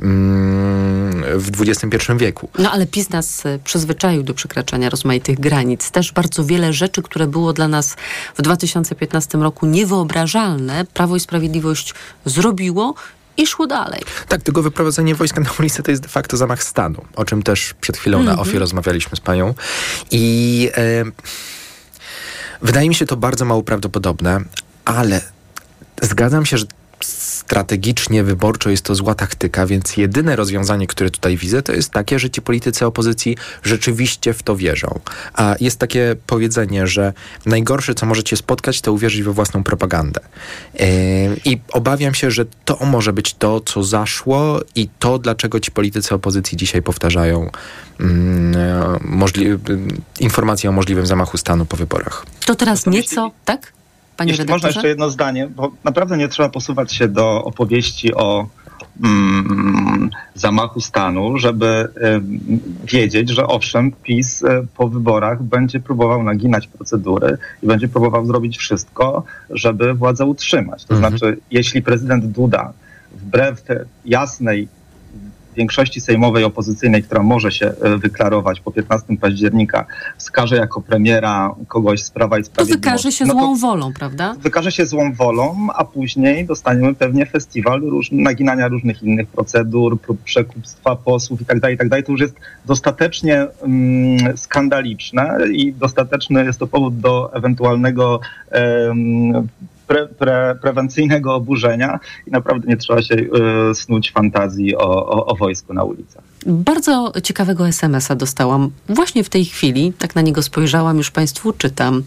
mm, 0.01 1.23
w 1.39 1.61
XXI 1.61 1.97
wieku. 2.17 2.49
No 2.59 2.71
ale 2.71 2.85
PiS 2.87 3.09
nas 3.09 3.45
e, 3.45 3.59
przyzwyczaił 3.63 4.23
do 4.23 4.33
przekraczania 4.33 4.89
rozmaitych 4.89 5.39
granic. 5.39 5.91
Też 5.91 6.11
bardzo 6.11 6.43
wiele 6.51 6.73
rzeczy, 6.73 7.01
które 7.01 7.27
było 7.27 7.53
dla 7.53 7.67
nas 7.67 7.95
w 8.37 8.41
2015 8.41 9.37
roku 9.37 9.65
niewyobrażalne, 9.65 10.85
Prawo 10.85 11.15
i 11.15 11.19
Sprawiedliwość 11.19 11.93
zrobiło 12.25 12.95
i 13.37 13.47
szło 13.47 13.67
dalej. 13.67 14.01
Tak, 14.27 14.41
tylko 14.41 14.61
wyprowadzenie 14.61 15.15
wojska 15.15 15.41
na 15.41 15.49
ulicę 15.59 15.83
to 15.83 15.91
jest 15.91 16.03
de 16.03 16.09
facto 16.09 16.37
zamach 16.37 16.63
stanu, 16.63 17.05
o 17.15 17.25
czym 17.25 17.43
też 17.43 17.73
przed 17.81 17.97
chwilą 17.97 18.23
na 18.23 18.31
Mhm. 18.31 18.39
OFIE 18.39 18.59
rozmawialiśmy 18.59 19.17
z 19.17 19.19
panią. 19.19 19.53
I 20.11 20.69
e, 20.77 21.03
wydaje 22.61 22.89
mi 22.89 22.95
się 22.95 23.05
to 23.05 23.17
bardzo 23.17 23.45
mało 23.45 23.63
prawdopodobne, 23.63 24.41
ale 24.85 25.21
zgadzam 26.01 26.45
się, 26.45 26.57
że 26.57 26.65
strategicznie, 27.05 28.23
wyborczo 28.23 28.69
jest 28.69 28.85
to 28.85 28.95
zła 28.95 29.15
taktyka, 29.15 29.65
więc 29.65 29.97
jedyne 29.97 30.35
rozwiązanie, 30.35 30.87
które 30.87 31.09
tutaj 31.09 31.37
widzę, 31.37 31.61
to 31.61 31.73
jest 31.73 31.91
takie, 31.91 32.19
że 32.19 32.29
ci 32.29 32.41
politycy 32.41 32.85
opozycji 32.85 33.37
rzeczywiście 33.63 34.33
w 34.33 34.43
to 34.43 34.55
wierzą. 34.55 34.99
A 35.33 35.55
jest 35.59 35.79
takie 35.79 36.15
powiedzenie, 36.27 36.87
że 36.87 37.13
najgorsze, 37.45 37.95
co 37.95 38.05
możecie 38.05 38.37
spotkać, 38.37 38.81
to 38.81 38.93
uwierzyć 38.93 39.23
we 39.23 39.33
własną 39.33 39.63
propagandę. 39.63 40.21
Yy, 40.73 40.87
I 41.45 41.59
obawiam 41.71 42.13
się, 42.13 42.31
że 42.31 42.45
to 42.65 42.85
może 42.85 43.13
być 43.13 43.33
to, 43.33 43.59
co 43.59 43.83
zaszło 43.83 44.59
i 44.75 44.89
to, 44.99 45.19
dlaczego 45.19 45.59
ci 45.59 45.71
politycy 45.71 46.15
opozycji 46.15 46.57
dzisiaj 46.57 46.81
powtarzają 46.81 47.49
e, 47.99 48.03
możli- 49.01 49.59
informacje 50.19 50.69
o 50.69 50.73
możliwym 50.73 51.05
zamachu 51.05 51.37
stanu 51.37 51.65
po 51.65 51.77
wyborach. 51.77 52.25
To 52.45 52.55
teraz 52.55 52.85
nieco, 52.85 53.31
tak? 53.45 53.73
Panie 54.21 54.31
Jeśli 54.31 54.45
można 54.45 54.69
jeszcze 54.69 54.87
jedno 54.87 55.09
zdanie, 55.09 55.47
bo 55.47 55.71
naprawdę 55.83 56.17
nie 56.17 56.27
trzeba 56.27 56.49
posuwać 56.49 56.93
się 56.93 57.07
do 57.07 57.43
opowieści 57.43 58.13
o 58.13 58.47
mm, 59.03 60.09
zamachu 60.35 60.81
stanu, 60.81 61.37
żeby 61.37 61.87
em, 62.01 62.39
wiedzieć, 62.85 63.29
że 63.29 63.47
owszem, 63.47 63.91
PiS 64.03 64.43
e, 64.43 64.65
po 64.77 64.87
wyborach 64.87 65.43
będzie 65.43 65.79
próbował 65.79 66.23
naginać 66.23 66.67
procedury 66.67 67.37
i 67.63 67.67
będzie 67.67 67.87
próbował 67.87 68.25
zrobić 68.25 68.57
wszystko, 68.57 69.23
żeby 69.49 69.93
władzę 69.93 70.25
utrzymać. 70.25 70.85
To 70.85 70.95
znaczy, 70.95 71.37
jeśli 71.51 71.81
prezydent 71.81 72.25
Duda 72.25 72.73
wbrew 73.11 73.61
te 73.61 73.85
jasnej 74.05 74.67
większości 75.55 76.01
sejmowej 76.01 76.43
opozycyjnej, 76.43 77.03
która 77.03 77.23
może 77.23 77.51
się 77.51 77.73
e, 77.81 77.97
wyklarować 77.97 78.59
po 78.59 78.71
15 78.71 79.17
października, 79.17 79.85
wskaże 80.17 80.55
jako 80.55 80.81
premiera 80.81 81.55
kogoś 81.67 82.03
z 82.03 82.11
Prawa 82.11 82.37
i 82.39 82.41
To 82.41 82.45
Sprawiedliwości. 82.45 82.81
wykaże 82.81 83.11
się 83.11 83.25
no 83.25 83.33
to 83.33 83.39
złą 83.39 83.55
wolą, 83.55 83.93
prawda? 83.93 84.35
wykaże 84.39 84.71
się 84.71 84.85
złą 84.85 85.13
wolą, 85.13 85.67
a 85.75 85.85
później 85.85 86.45
dostaniemy 86.45 86.95
pewnie 86.95 87.25
festiwal 87.25 87.81
róż, 87.81 88.09
naginania 88.11 88.67
różnych 88.67 89.03
innych 89.03 89.27
procedur, 89.27 89.99
prób 90.01 90.21
przekupstwa 90.23 90.95
posłów 90.95 91.41
i 91.41 91.45
tak 91.45 91.59
dalej, 91.59 91.75
i 91.75 91.79
tak. 91.89 92.05
To 92.05 92.11
już 92.11 92.21
jest 92.21 92.35
dostatecznie 92.65 93.47
mm, 93.63 94.37
skandaliczne 94.37 95.37
i 95.53 95.73
dostateczny 95.73 96.45
jest 96.45 96.59
to 96.59 96.67
powód 96.67 96.99
do 96.99 97.33
ewentualnego 97.33 98.19
pre, 99.91 100.07
pre, 100.07 100.55
prewencyjnego 100.61 101.35
oburzenia 101.35 101.99
i 102.27 102.31
naprawdę 102.31 102.67
nie 102.67 102.77
trzeba 102.77 103.01
się 103.01 103.15
e, 103.15 103.75
snuć 103.75 104.11
fantazji 104.11 104.75
o, 104.75 105.07
o, 105.07 105.25
o 105.25 105.35
wojsku 105.35 105.73
na 105.73 105.83
ulicach. 105.83 106.23
Bardzo 106.45 107.13
ciekawego 107.23 107.67
SMS-a 107.67 108.15
dostałam 108.15 108.71
właśnie 108.89 109.23
w 109.23 109.29
tej 109.29 109.45
chwili. 109.45 109.93
Tak 109.97 110.15
na 110.15 110.21
niego 110.21 110.41
spojrzałam, 110.41 110.97
już 110.97 111.11
Państwu 111.11 111.53
czytam. 111.53 112.03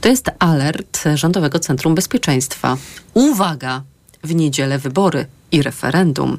To 0.00 0.08
jest 0.08 0.30
alert 0.38 1.04
Rządowego 1.14 1.58
Centrum 1.58 1.94
Bezpieczeństwa. 1.94 2.76
Uwaga! 3.14 3.82
W 4.24 4.34
niedzielę 4.34 4.78
wybory 4.78 5.26
i 5.52 5.62
referendum. 5.62 6.38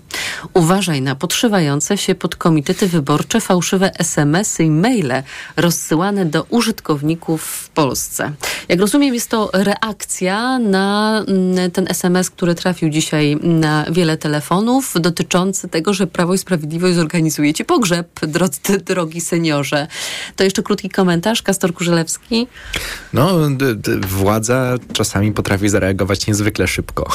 Uważaj 0.54 1.02
na 1.02 1.16
podszywające 1.16 1.98
się 1.98 2.16
pod 2.16 2.36
komitety 2.36 2.88
wyborcze 2.88 3.42
fałszywe 3.42 3.92
SMS-y 4.00 4.64
i 4.64 4.72
maile 4.72 5.24
rozsyłane 5.58 6.26
do 6.26 6.44
użytkowników 6.50 7.44
w 7.44 7.70
Polsce. 7.70 8.32
Jak 8.70 8.80
rozumiem, 8.80 9.14
jest 9.14 9.30
to 9.30 9.50
reakcja 9.54 10.60
na 10.60 11.20
mm, 11.28 11.72
ten 11.72 11.86
SMS, 11.90 12.30
który 12.30 12.56
trafił 12.56 12.90
dzisiaj 12.90 13.38
na 13.44 13.86
wiele 13.92 14.18
telefonów, 14.18 14.94
dotyczący 15.00 15.68
tego, 15.68 15.94
że 15.94 16.08
Prawo 16.08 16.34
i 16.34 16.38
Sprawiedliwość 16.38 16.96
zorganizuje 16.96 17.54
ci 17.54 17.66
pogrzeb, 17.66 18.20
drodzy, 18.22 18.80
drogi 18.86 19.22
seniorze. 19.22 19.88
To 20.36 20.44
jeszcze 20.44 20.64
krótki 20.64 20.90
komentarz, 20.90 21.42
Kastor 21.42 21.74
Kurzelewski. 21.74 22.48
No, 23.14 23.38
władza 24.08 24.76
czasami 24.94 25.32
potrafi 25.32 25.70
zareagować 25.70 26.28
niezwykle 26.28 26.68
szybko. 26.68 27.08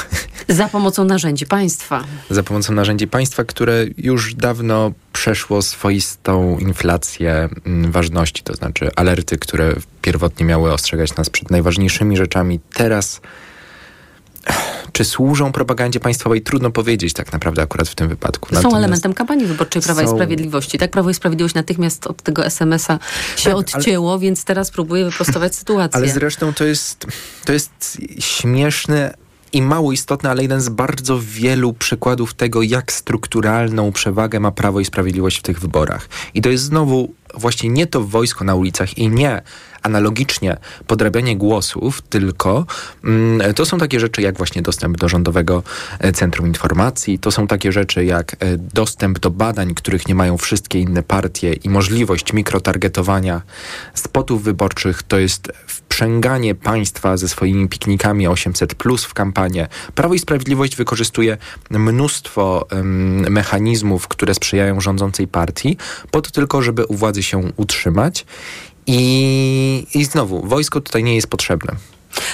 Za 0.48 0.68
pomocą 0.68 1.04
narzędzi 1.04 1.46
państwa. 1.46 1.83
Za 2.30 2.42
pomocą 2.42 2.72
narzędzi 2.74 3.06
państwa, 3.06 3.44
które 3.44 3.84
już 3.96 4.34
dawno 4.34 4.92
przeszło 5.12 5.62
swoistą 5.62 6.58
inflację 6.58 7.48
mm, 7.66 7.92
ważności, 7.92 8.42
to 8.42 8.54
znaczy 8.54 8.90
alerty, 8.96 9.38
które 9.38 9.74
pierwotnie 10.02 10.46
miały 10.46 10.72
ostrzegać 10.72 11.16
nas 11.16 11.30
przed 11.30 11.50
najważniejszymi 11.50 12.16
rzeczami, 12.16 12.60
teraz 12.74 13.20
czy 14.92 15.04
służą 15.04 15.52
propagandzie 15.52 16.00
państwowej? 16.00 16.42
Trudno 16.42 16.70
powiedzieć 16.70 17.12
tak 17.12 17.32
naprawdę 17.32 17.62
akurat 17.62 17.88
w 17.88 17.94
tym 17.94 18.08
wypadku. 18.08 18.48
Są 18.48 18.54
Natomiast- 18.54 18.76
elementem 18.76 19.14
kampanii 19.14 19.46
wyborczej 19.46 19.82
Prawa 19.82 20.02
i 20.02 20.06
są- 20.06 20.14
Sprawiedliwości. 20.14 20.78
Tak, 20.78 20.90
Prawo 20.90 21.10
i 21.10 21.14
Sprawiedliwość 21.14 21.54
natychmiast 21.54 22.06
od 22.06 22.22
tego 22.22 22.46
SMS-a 22.46 22.98
się 23.36 23.44
Tak, 23.44 23.46
ale- 23.46 23.54
odcięło, 23.54 24.18
więc 24.18 24.44
teraz 24.44 24.70
próbuje 24.70 25.04
wyprostować 25.04 25.54
sytuację. 25.54 25.96
Ale 25.98 26.08
zresztą 26.08 26.54
to 26.54 26.64
jest, 26.64 27.06
to 27.44 27.52
jest 27.52 27.98
śmieszne 28.18 29.14
i 29.54 29.62
mało 29.62 29.92
istotne, 29.92 30.30
ale 30.30 30.42
jeden 30.42 30.60
z 30.60 30.68
bardzo 30.68 31.20
wielu 31.20 31.72
przykładów 31.72 32.34
tego, 32.34 32.62
jak 32.62 32.92
strukturalną 32.92 33.92
przewagę 33.92 34.40
ma 34.40 34.50
Prawo 34.50 34.80
i 34.80 34.84
Sprawiedliwość 34.84 35.38
w 35.38 35.42
tych 35.42 35.60
wyborach. 35.60 36.08
I 36.34 36.42
to 36.42 36.50
jest 36.50 36.64
znowu 36.64 37.14
właśnie 37.34 37.70
nie 37.70 37.86
to 37.86 38.00
wojsko 38.00 38.44
na 38.44 38.54
ulicach 38.54 38.98
i 38.98 39.08
nie 39.08 39.42
analogicznie 39.84 40.56
podrabianie 40.86 41.36
głosów, 41.36 42.02
tylko 42.02 42.66
mm, 43.04 43.54
to 43.54 43.66
są 43.66 43.78
takie 43.78 44.00
rzeczy 44.00 44.22
jak 44.22 44.36
właśnie 44.36 44.62
dostęp 44.62 44.96
do 44.96 45.08
Rządowego 45.08 45.62
e, 45.98 46.12
Centrum 46.12 46.46
Informacji, 46.46 47.18
to 47.18 47.30
są 47.30 47.46
takie 47.46 47.72
rzeczy 47.72 48.04
jak 48.04 48.36
e, 48.40 48.56
dostęp 48.56 49.18
do 49.18 49.30
badań, 49.30 49.74
których 49.74 50.08
nie 50.08 50.14
mają 50.14 50.38
wszystkie 50.38 50.80
inne 50.80 51.02
partie 51.02 51.52
i 51.52 51.68
możliwość 51.68 52.32
mikrotargetowania 52.32 53.42
spotów 53.94 54.42
wyborczych, 54.42 55.02
to 55.02 55.18
jest 55.18 55.52
wprzęganie 55.66 56.54
państwa 56.54 57.16
ze 57.16 57.28
swoimi 57.28 57.68
piknikami 57.68 58.28
800 58.28 58.74
plus 58.74 59.04
w 59.04 59.14
kampanię. 59.14 59.68
Prawo 59.94 60.14
i 60.14 60.18
Sprawiedliwość 60.18 60.76
wykorzystuje 60.76 61.36
mnóstwo 61.70 62.66
em, 62.70 63.32
mechanizmów, 63.32 64.08
które 64.08 64.34
sprzyjają 64.34 64.80
rządzącej 64.80 65.28
partii, 65.28 65.76
po 66.10 66.22
to 66.22 66.30
tylko, 66.30 66.62
żeby 66.62 66.86
u 66.86 66.94
władzy 66.94 67.22
się 67.22 67.52
utrzymać. 67.56 68.26
I, 68.86 69.86
I 69.94 70.04
znowu, 70.04 70.40
wojsko 70.40 70.80
tutaj 70.80 71.04
nie 71.04 71.14
jest 71.14 71.26
potrzebne. 71.26 71.76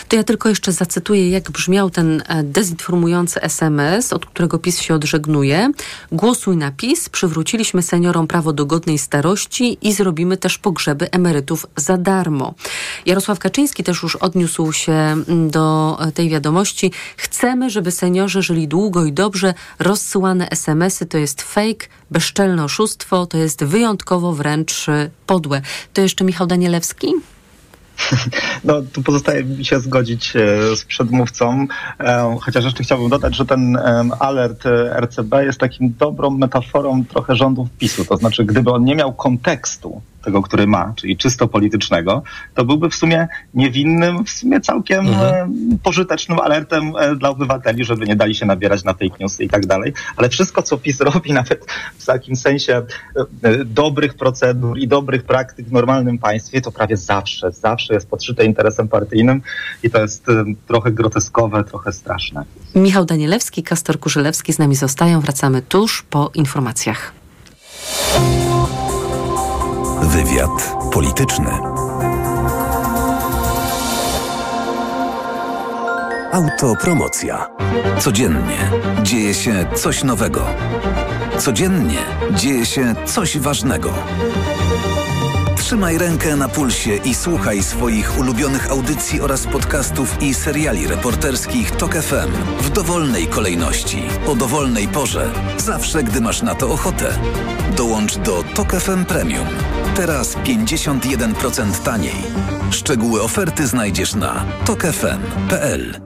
To 0.08 0.16
ja 0.16 0.24
tylko 0.24 0.48
jeszcze 0.48 0.72
zacytuję, 0.72 1.30
jak 1.30 1.50
brzmiał 1.50 1.90
ten 1.90 2.22
e, 2.28 2.42
dezinformujący 2.42 3.42
SMS, 3.42 4.12
od 4.12 4.26
którego 4.26 4.58
PiS 4.58 4.80
się 4.80 4.94
odżegnuje. 4.94 5.70
Głosuj 6.12 6.56
na 6.56 6.72
PiS, 6.72 7.08
przywróciliśmy 7.08 7.82
seniorom 7.82 8.26
prawo 8.26 8.52
do 8.52 8.66
godnej 8.66 8.98
starości 8.98 9.78
i 9.82 9.92
zrobimy 9.92 10.36
też 10.36 10.58
pogrzeby 10.58 11.10
emerytów 11.10 11.66
za 11.76 11.96
darmo. 11.96 12.54
Jarosław 13.06 13.38
Kaczyński 13.38 13.84
też 13.84 14.02
już 14.02 14.16
odniósł 14.16 14.72
się 14.72 14.92
mm, 14.92 15.50
do 15.50 15.96
e, 16.00 16.12
tej 16.12 16.28
wiadomości. 16.28 16.92
Chcemy, 17.16 17.70
żeby 17.70 17.90
seniorzy 17.90 18.42
żyli 18.42 18.68
długo 18.68 19.04
i 19.04 19.12
dobrze. 19.12 19.54
Rozsyłane 19.78 20.50
SMS-y 20.50 21.06
to 21.06 21.18
jest 21.18 21.42
fake, 21.42 21.86
bezczelne 22.10 22.64
oszustwo, 22.64 23.26
to 23.26 23.38
jest 23.38 23.64
wyjątkowo 23.64 24.32
wręcz 24.32 24.88
e, 24.88 25.10
podłe. 25.26 25.62
To 25.92 26.00
jeszcze 26.00 26.24
Michał 26.24 26.46
Danielewski? 26.46 27.14
No, 28.64 28.82
tu 28.92 29.02
pozostaje 29.02 29.44
mi 29.44 29.64
się 29.64 29.80
zgodzić 29.80 30.36
e, 30.36 30.76
z 30.76 30.84
przedmówcą, 30.84 31.66
e, 32.00 32.36
chociaż 32.40 32.64
jeszcze 32.64 32.82
chciałbym 32.82 33.08
dodać, 33.08 33.36
że 33.36 33.46
ten 33.46 33.76
e, 33.76 34.08
alert 34.18 34.64
RCB 35.00 35.44
jest 35.44 35.60
takim 35.60 35.94
dobrą 35.98 36.30
metaforą 36.30 37.04
trochę 37.04 37.36
rządów 37.36 37.68
PiSu. 37.78 38.04
To 38.04 38.16
znaczy, 38.16 38.44
gdyby 38.44 38.70
on 38.70 38.84
nie 38.84 38.96
miał 38.96 39.12
kontekstu, 39.12 40.02
tego, 40.24 40.42
który 40.42 40.66
ma, 40.66 40.92
czyli 40.96 41.16
czysto 41.16 41.48
politycznego, 41.48 42.22
to 42.54 42.64
byłby 42.64 42.90
w 42.90 42.94
sumie 42.94 43.28
niewinnym, 43.54 44.24
w 44.24 44.30
sumie 44.30 44.60
całkiem 44.60 45.08
mhm. 45.08 45.78
pożytecznym 45.82 46.40
alertem 46.40 46.92
dla 47.16 47.28
obywateli, 47.28 47.84
żeby 47.84 48.06
nie 48.06 48.16
dali 48.16 48.34
się 48.34 48.46
nabierać 48.46 48.84
na 48.84 48.92
fake 48.92 49.16
newsy 49.20 49.44
i 49.44 49.48
tak 49.48 49.66
dalej. 49.66 49.92
Ale 50.16 50.28
wszystko, 50.28 50.62
co 50.62 50.78
PiS 50.78 51.00
robi, 51.00 51.32
nawet 51.40 51.66
w 51.98 52.06
takim 52.06 52.36
sensie 52.36 52.82
dobrych 53.64 54.14
procedur 54.14 54.78
i 54.78 54.88
dobrych 54.88 55.22
praktyk 55.22 55.66
w 55.66 55.72
normalnym 55.72 56.18
państwie, 56.18 56.60
to 56.60 56.72
prawie 56.72 56.96
zawsze, 56.96 57.52
zawsze 57.52 57.94
jest 57.94 58.08
podszyte 58.10 58.44
interesem 58.44 58.88
partyjnym 58.88 59.42
i 59.82 59.90
to 59.90 60.00
jest 60.02 60.26
trochę 60.66 60.92
groteskowe, 60.92 61.64
trochę 61.64 61.92
straszne. 61.92 62.44
Michał 62.74 63.04
Danielewski, 63.04 63.62
Kastor 63.62 64.00
Kurzelewski 64.00 64.52
z 64.52 64.58
nami 64.58 64.76
zostają. 64.76 65.20
Wracamy 65.20 65.62
tuż 65.62 66.02
po 66.02 66.30
informacjach. 66.34 67.12
Wywiad 70.02 70.74
polityczny. 70.92 71.50
Autopromocja. 76.32 77.46
Codziennie 77.98 78.70
dzieje 79.02 79.34
się 79.34 79.66
coś 79.74 80.04
nowego. 80.04 80.46
Codziennie 81.38 81.98
dzieje 82.34 82.66
się 82.66 82.94
coś 83.04 83.38
ważnego. 83.38 83.92
Trzymaj 85.56 85.98
rękę 85.98 86.36
na 86.36 86.48
pulsie 86.48 86.96
i 86.96 87.14
słuchaj 87.14 87.62
swoich 87.62 88.18
ulubionych 88.18 88.70
audycji 88.70 89.20
oraz 89.20 89.46
podcastów 89.46 90.22
i 90.22 90.34
seriali 90.34 90.86
reporterskich 90.86 91.70
TOK 91.70 91.94
FM 91.94 92.32
w 92.60 92.70
dowolnej 92.70 93.26
kolejności, 93.26 94.02
o 94.26 94.34
dowolnej 94.34 94.88
porze, 94.88 95.30
zawsze 95.58 96.02
gdy 96.02 96.20
masz 96.20 96.42
na 96.42 96.54
to 96.54 96.68
ochotę. 96.68 97.18
Dołącz 97.76 98.16
do 98.16 98.44
TOK 98.54 98.72
FM 98.72 99.04
Premium. 99.04 99.46
Teraz 100.00 100.36
51% 100.36 101.82
taniej. 101.84 102.14
Szczegóły 102.70 103.22
oferty 103.22 103.66
znajdziesz 103.66 104.14
na 104.14 104.44
tokefm.pl. 104.64 106.00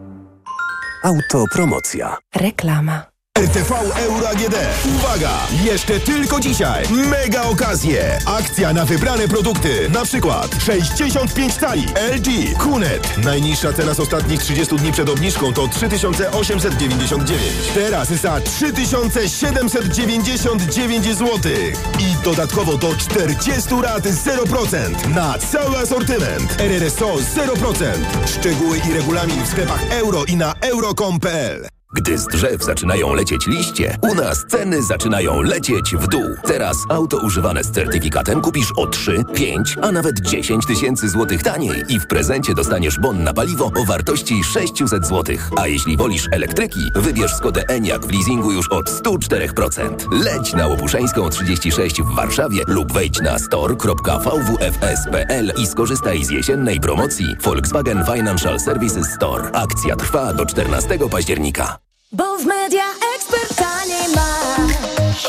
Autopromocja. 1.05 2.17
Reklama. 2.37 3.14
RTV 3.39 3.72
Euro 3.97 4.28
AGD. 4.28 4.55
Uwaga! 4.97 5.30
Jeszcze 5.64 6.01
tylko 6.01 6.41
dzisiaj. 6.41 6.85
Mega 6.91 7.43
okazje. 7.43 8.18
Akcja 8.26 8.72
na 8.72 8.85
wybrane 8.85 9.28
produkty. 9.28 9.91
Na 9.91 10.05
przykład 10.05 10.51
65 10.66 11.55
cali 11.55 11.87
LG 12.16 12.59
Kunet. 12.59 13.16
Najniższa 13.24 13.72
cena 13.72 13.95
z 13.95 14.01
ostatnich 14.01 14.41
30 14.41 14.76
dni 14.76 14.93
przed 14.93 15.09
obniżką 15.09 15.53
to 15.53 15.68
3899. 15.68 17.53
Teraz 17.74 18.09
za 18.09 18.41
3799 18.41 21.05
zł. 21.07 21.53
I 21.99 22.14
dodatkowo 22.24 22.76
do 22.76 22.97
40 22.97 23.74
rat 23.82 24.05
0% 24.05 25.09
na 25.14 25.39
cały 25.39 25.78
asortyment. 25.78 26.61
RRSO 26.61 27.14
0%. 27.14 27.85
Szczegóły 28.26 28.78
i 28.78 28.93
regulamin 28.93 29.45
w 29.45 29.49
sklepach 29.49 29.85
euro 29.91 30.24
i 30.24 30.37
na 30.37 30.55
euro.com.pl. 30.61 31.74
Gdy 31.95 32.19
z 32.19 32.27
drzew 32.27 32.65
zaczynają 32.65 33.15
lecieć 33.15 33.47
liście, 33.47 33.97
u 34.03 34.15
nas 34.15 34.45
ceny 34.49 34.83
zaczynają 34.83 35.43
lecieć 35.43 35.97
w 35.97 36.09
dół. 36.09 36.35
Teraz 36.47 36.77
auto 36.89 37.19
używane 37.19 37.65
z 37.65 37.71
certyfikatem 37.71 38.41
kupisz 38.41 38.73
o 38.77 38.87
3, 38.87 39.25
5, 39.35 39.77
a 39.83 39.93
nawet 39.93 40.21
10 40.21 40.67
tysięcy 40.67 41.09
złotych 41.09 41.43
taniej 41.43 41.85
i 41.89 42.01
w 42.01 42.07
prezencie 42.07 42.55
dostaniesz 42.55 42.99
bon 42.99 43.25
na 43.25 43.35
paliwo 43.35 43.71
o 43.77 43.85
wartości 43.85 44.45
600 44.45 45.07
złotych. 45.07 45.51
A 45.57 45.67
jeśli 45.67 45.97
wolisz 45.97 46.29
elektryki, 46.33 46.81
wybierz 46.95 47.35
Skodę 47.35 47.65
Enyaq 47.69 48.07
w 48.07 48.13
leasingu 48.13 48.53
już 48.53 48.69
od 48.69 48.91
104%. 48.91 50.25
Leć 50.25 50.53
na 50.53 50.67
Łopuszeńską 50.67 51.31
36 51.31 52.03
w 52.03 52.15
Warszawie 52.15 52.63
lub 52.67 52.93
wejdź 52.93 53.21
na 53.21 53.39
store.vwfs.pl 53.39 55.53
i 55.59 55.67
skorzystaj 55.67 56.25
z 56.25 56.31
jesiennej 56.31 56.81
promocji 56.81 57.37
Volkswagen 57.43 58.05
Financial 58.15 58.61
Services 58.61 59.07
Store. 59.07 59.51
Akcja 59.53 59.97
trwa 59.97 60.33
do 60.33 60.47
14 60.47 60.99
października. 61.11 61.84
Bo 62.15 62.39
w 62.39 62.47
media 62.47 62.85
ekspert 63.17 63.57
taniej 63.57 64.09
masz. 64.15 65.27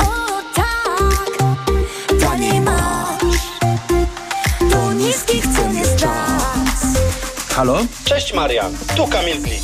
O 0.00 0.42
tak, 0.54 1.38
taniej 2.20 2.60
masz. 2.60 3.38
To 4.70 4.92
niskich 4.92 5.44
cen 5.46 5.76
jest 5.76 5.96
czas. 5.96 6.94
Halo? 7.50 7.78
Cześć 8.04 8.34
Marian, 8.34 8.76
tu 8.96 9.06
Kamil 9.06 9.42
Glik. 9.42 9.62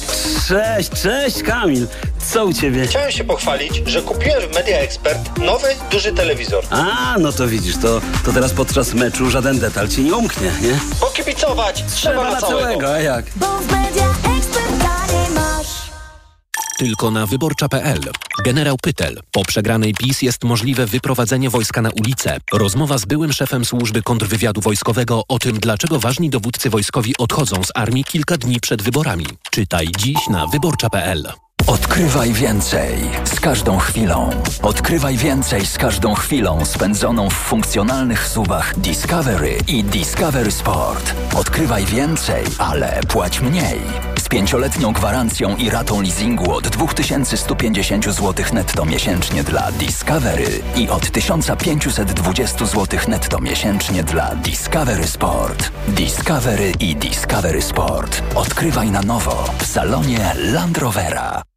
Cześć, 0.48 0.90
cześć 1.02 1.42
Kamil. 1.42 1.86
Co 2.32 2.44
u 2.44 2.52
ciebie? 2.52 2.86
Chciałem 2.86 3.12
się 3.12 3.24
pochwalić, 3.24 3.82
że 3.86 4.02
kupiłem 4.02 4.42
w 4.50 4.54
Media 4.54 4.78
Expert 4.78 5.38
nowy, 5.38 5.68
duży 5.90 6.12
telewizor. 6.12 6.64
A, 6.70 7.16
no 7.18 7.32
to 7.32 7.48
widzisz, 7.48 7.76
to, 7.76 8.00
to 8.24 8.32
teraz 8.32 8.52
podczas 8.52 8.94
meczu 8.94 9.30
żaden 9.30 9.58
detal 9.58 9.88
ci 9.88 10.00
nie 10.02 10.14
umknie, 10.14 10.52
nie? 10.62 10.78
Bo 11.00 11.06
kibicować 11.06 11.84
trzeba, 11.94 12.30
na 12.30 12.40
całego. 12.40 12.94
A 12.94 12.98
jak? 12.98 13.24
Bo 13.36 13.46
w 13.46 13.72
media. 13.72 14.09
Tylko 16.80 17.10
na 17.10 17.26
wyborcza.pl. 17.26 18.00
Generał 18.44 18.76
Pytel. 18.82 19.20
Po 19.32 19.44
przegranej 19.44 19.94
PiS 19.94 20.22
jest 20.22 20.44
możliwe 20.44 20.86
wyprowadzenie 20.86 21.50
wojska 21.50 21.82
na 21.82 21.90
ulicę. 21.90 22.38
Rozmowa 22.52 22.98
z 22.98 23.04
byłym 23.04 23.32
szefem 23.32 23.64
służby 23.64 24.02
kontrwywiadu 24.02 24.60
wojskowego 24.60 25.22
o 25.28 25.38
tym, 25.38 25.58
dlaczego 25.58 25.98
ważni 25.98 26.30
dowódcy 26.30 26.70
wojskowi 26.70 27.16
odchodzą 27.18 27.64
z 27.64 27.70
armii 27.74 28.04
kilka 28.04 28.36
dni 28.36 28.60
przed 28.60 28.82
wyborami. 28.82 29.26
Czytaj 29.50 29.88
dziś 29.98 30.28
na 30.30 30.46
wyborcza.pl. 30.46 31.32
Odkrywaj 31.66 32.32
więcej 32.32 32.98
z 33.24 33.40
każdą 33.40 33.78
chwilą. 33.78 34.30
Odkrywaj 34.62 35.16
więcej 35.16 35.66
z 35.66 35.78
każdą 35.78 36.14
chwilą 36.14 36.64
spędzoną 36.64 37.30
w 37.30 37.34
funkcjonalnych 37.34 38.28
subach 38.28 38.78
Discovery 38.78 39.58
i 39.68 39.84
Discovery 39.84 40.50
Sport. 40.50 41.14
Odkrywaj 41.36 41.84
więcej, 41.84 42.44
ale 42.58 43.00
płać 43.08 43.40
mniej. 43.40 43.80
Pięcioletnią 44.30 44.92
gwarancją 44.92 45.56
i 45.56 45.70
ratą 45.70 46.02
leasingu 46.02 46.52
od 46.52 46.68
2150 46.68 48.04
zł 48.04 48.44
netto 48.52 48.84
miesięcznie 48.84 49.44
dla 49.44 49.72
Discovery 49.72 50.62
i 50.76 50.88
od 50.88 51.10
1520 51.10 52.66
zł 52.66 53.00
netto 53.08 53.40
miesięcznie 53.40 54.02
dla 54.02 54.34
Discovery 54.34 55.06
Sport. 55.06 55.72
Discovery 55.88 56.72
i 56.80 56.96
Discovery 56.96 57.62
Sport. 57.62 58.22
Odkrywaj 58.34 58.90
na 58.90 59.02
nowo 59.02 59.44
w 59.58 59.66
salonie 59.66 60.32
Land 60.36 60.78
Rovera. 60.78 61.49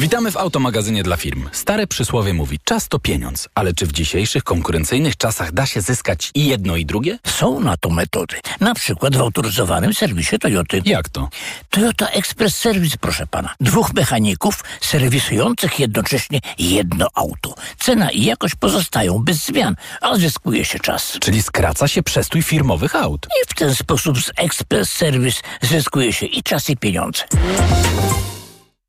Witamy 0.00 0.30
w 0.30 0.36
automagazynie 0.36 1.02
dla 1.02 1.16
firm. 1.16 1.48
Stare 1.52 1.86
przysłowie 1.86 2.34
mówi, 2.34 2.58
czas 2.64 2.88
to 2.88 2.98
pieniądz, 2.98 3.48
ale 3.54 3.74
czy 3.74 3.86
w 3.86 3.92
dzisiejszych 3.92 4.44
konkurencyjnych 4.44 5.16
czasach 5.16 5.52
da 5.52 5.66
się 5.66 5.80
zyskać 5.80 6.30
i 6.34 6.46
jedno 6.46 6.76
i 6.76 6.86
drugie? 6.86 7.18
Są 7.26 7.60
na 7.60 7.76
to 7.76 7.90
metody. 7.90 8.36
Na 8.60 8.74
przykład 8.74 9.16
w 9.16 9.20
autoryzowanym 9.20 9.94
serwisie 9.94 10.38
Toyoty. 10.38 10.82
Jak 10.84 11.08
to? 11.08 11.28
Toyota 11.70 12.08
Express 12.08 12.56
Service, 12.56 12.96
proszę 13.00 13.26
pana. 13.26 13.54
Dwóch 13.60 13.94
mechaników 13.94 14.64
serwisujących 14.80 15.80
jednocześnie 15.80 16.40
jedno 16.58 17.06
auto. 17.14 17.54
Cena 17.78 18.10
i 18.10 18.24
jakość 18.24 18.54
pozostają 18.54 19.18
bez 19.18 19.46
zmian, 19.46 19.76
a 20.00 20.16
zyskuje 20.16 20.64
się 20.64 20.78
czas. 20.78 21.18
Czyli 21.20 21.42
skraca 21.42 21.88
się 21.88 22.02
przestój 22.02 22.42
firmowych 22.42 22.96
aut. 22.96 23.26
I 23.26 23.48
w 23.48 23.54
ten 23.54 23.74
sposób 23.74 24.18
z 24.18 24.32
Express 24.36 24.92
Service 24.92 25.40
zyskuje 25.62 26.12
się 26.12 26.26
i 26.26 26.42
czas 26.42 26.70
i 26.70 26.76
pieniądze. 26.76 27.24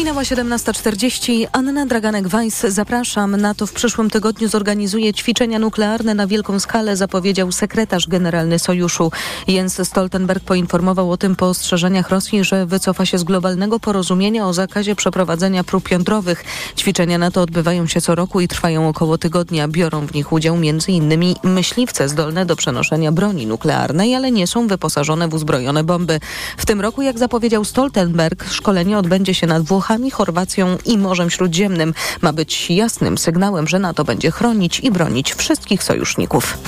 Minęła 0.00 0.22
17.40. 0.22 1.46
Anna 1.52 1.86
Draganek-Weiss. 1.86 2.70
Zapraszam. 2.70 3.36
NATO 3.36 3.66
w 3.66 3.72
przyszłym 3.72 4.10
tygodniu 4.10 4.48
zorganizuje 4.48 5.14
ćwiczenia 5.14 5.58
nuklearne 5.58 6.14
na 6.14 6.26
wielką 6.26 6.60
skalę, 6.60 6.96
zapowiedział 6.96 7.52
sekretarz 7.52 8.08
generalny 8.08 8.58
sojuszu. 8.58 9.12
Jens 9.48 9.88
Stoltenberg 9.88 10.44
poinformował 10.44 11.10
o 11.10 11.16
tym 11.16 11.36
po 11.36 11.48
ostrzeżeniach 11.48 12.10
Rosji, 12.10 12.44
że 12.44 12.66
wycofa 12.66 13.06
się 13.06 13.18
z 13.18 13.24
globalnego 13.24 13.80
porozumienia 13.80 14.46
o 14.46 14.52
zakazie 14.52 14.94
przeprowadzenia 14.94 15.64
prób 15.64 15.90
jądrowych. 15.90 16.44
Ćwiczenia 16.76 17.18
NATO 17.18 17.40
odbywają 17.40 17.86
się 17.86 18.00
co 18.00 18.14
roku 18.14 18.40
i 18.40 18.48
trwają 18.48 18.88
około 18.88 19.18
tygodnia. 19.18 19.68
Biorą 19.68 20.06
w 20.06 20.14
nich 20.14 20.32
udział 20.32 20.54
m.in. 20.54 21.34
myśliwce 21.42 22.08
zdolne 22.08 22.46
do 22.46 22.56
przenoszenia 22.56 23.12
broni 23.12 23.46
nuklearnej, 23.46 24.14
ale 24.14 24.30
nie 24.30 24.46
są 24.46 24.66
wyposażone 24.66 25.28
w 25.28 25.34
uzbrojone 25.34 25.84
bomby. 25.84 26.20
W 26.56 26.66
tym 26.66 26.80
roku, 26.80 27.02
jak 27.02 27.18
zapowiedział 27.18 27.64
Stoltenberg, 27.64 28.44
szkolenie 28.50 28.98
odbędzie 28.98 29.34
się 29.34 29.46
nad 29.46 29.62
Włochami, 29.90 30.10
Chorwacją 30.10 30.78
i 30.84 30.98
Morzem 30.98 31.30
Śródziemnym. 31.30 31.94
Ma 32.20 32.32
być 32.32 32.70
jasnym 32.70 33.18
sygnałem, 33.18 33.68
że 33.68 33.78
NATO 33.78 34.04
będzie 34.04 34.30
chronić 34.30 34.80
i 34.80 34.90
bronić 34.90 35.34
wszystkich 35.34 35.82
sojuszników. 35.82 36.58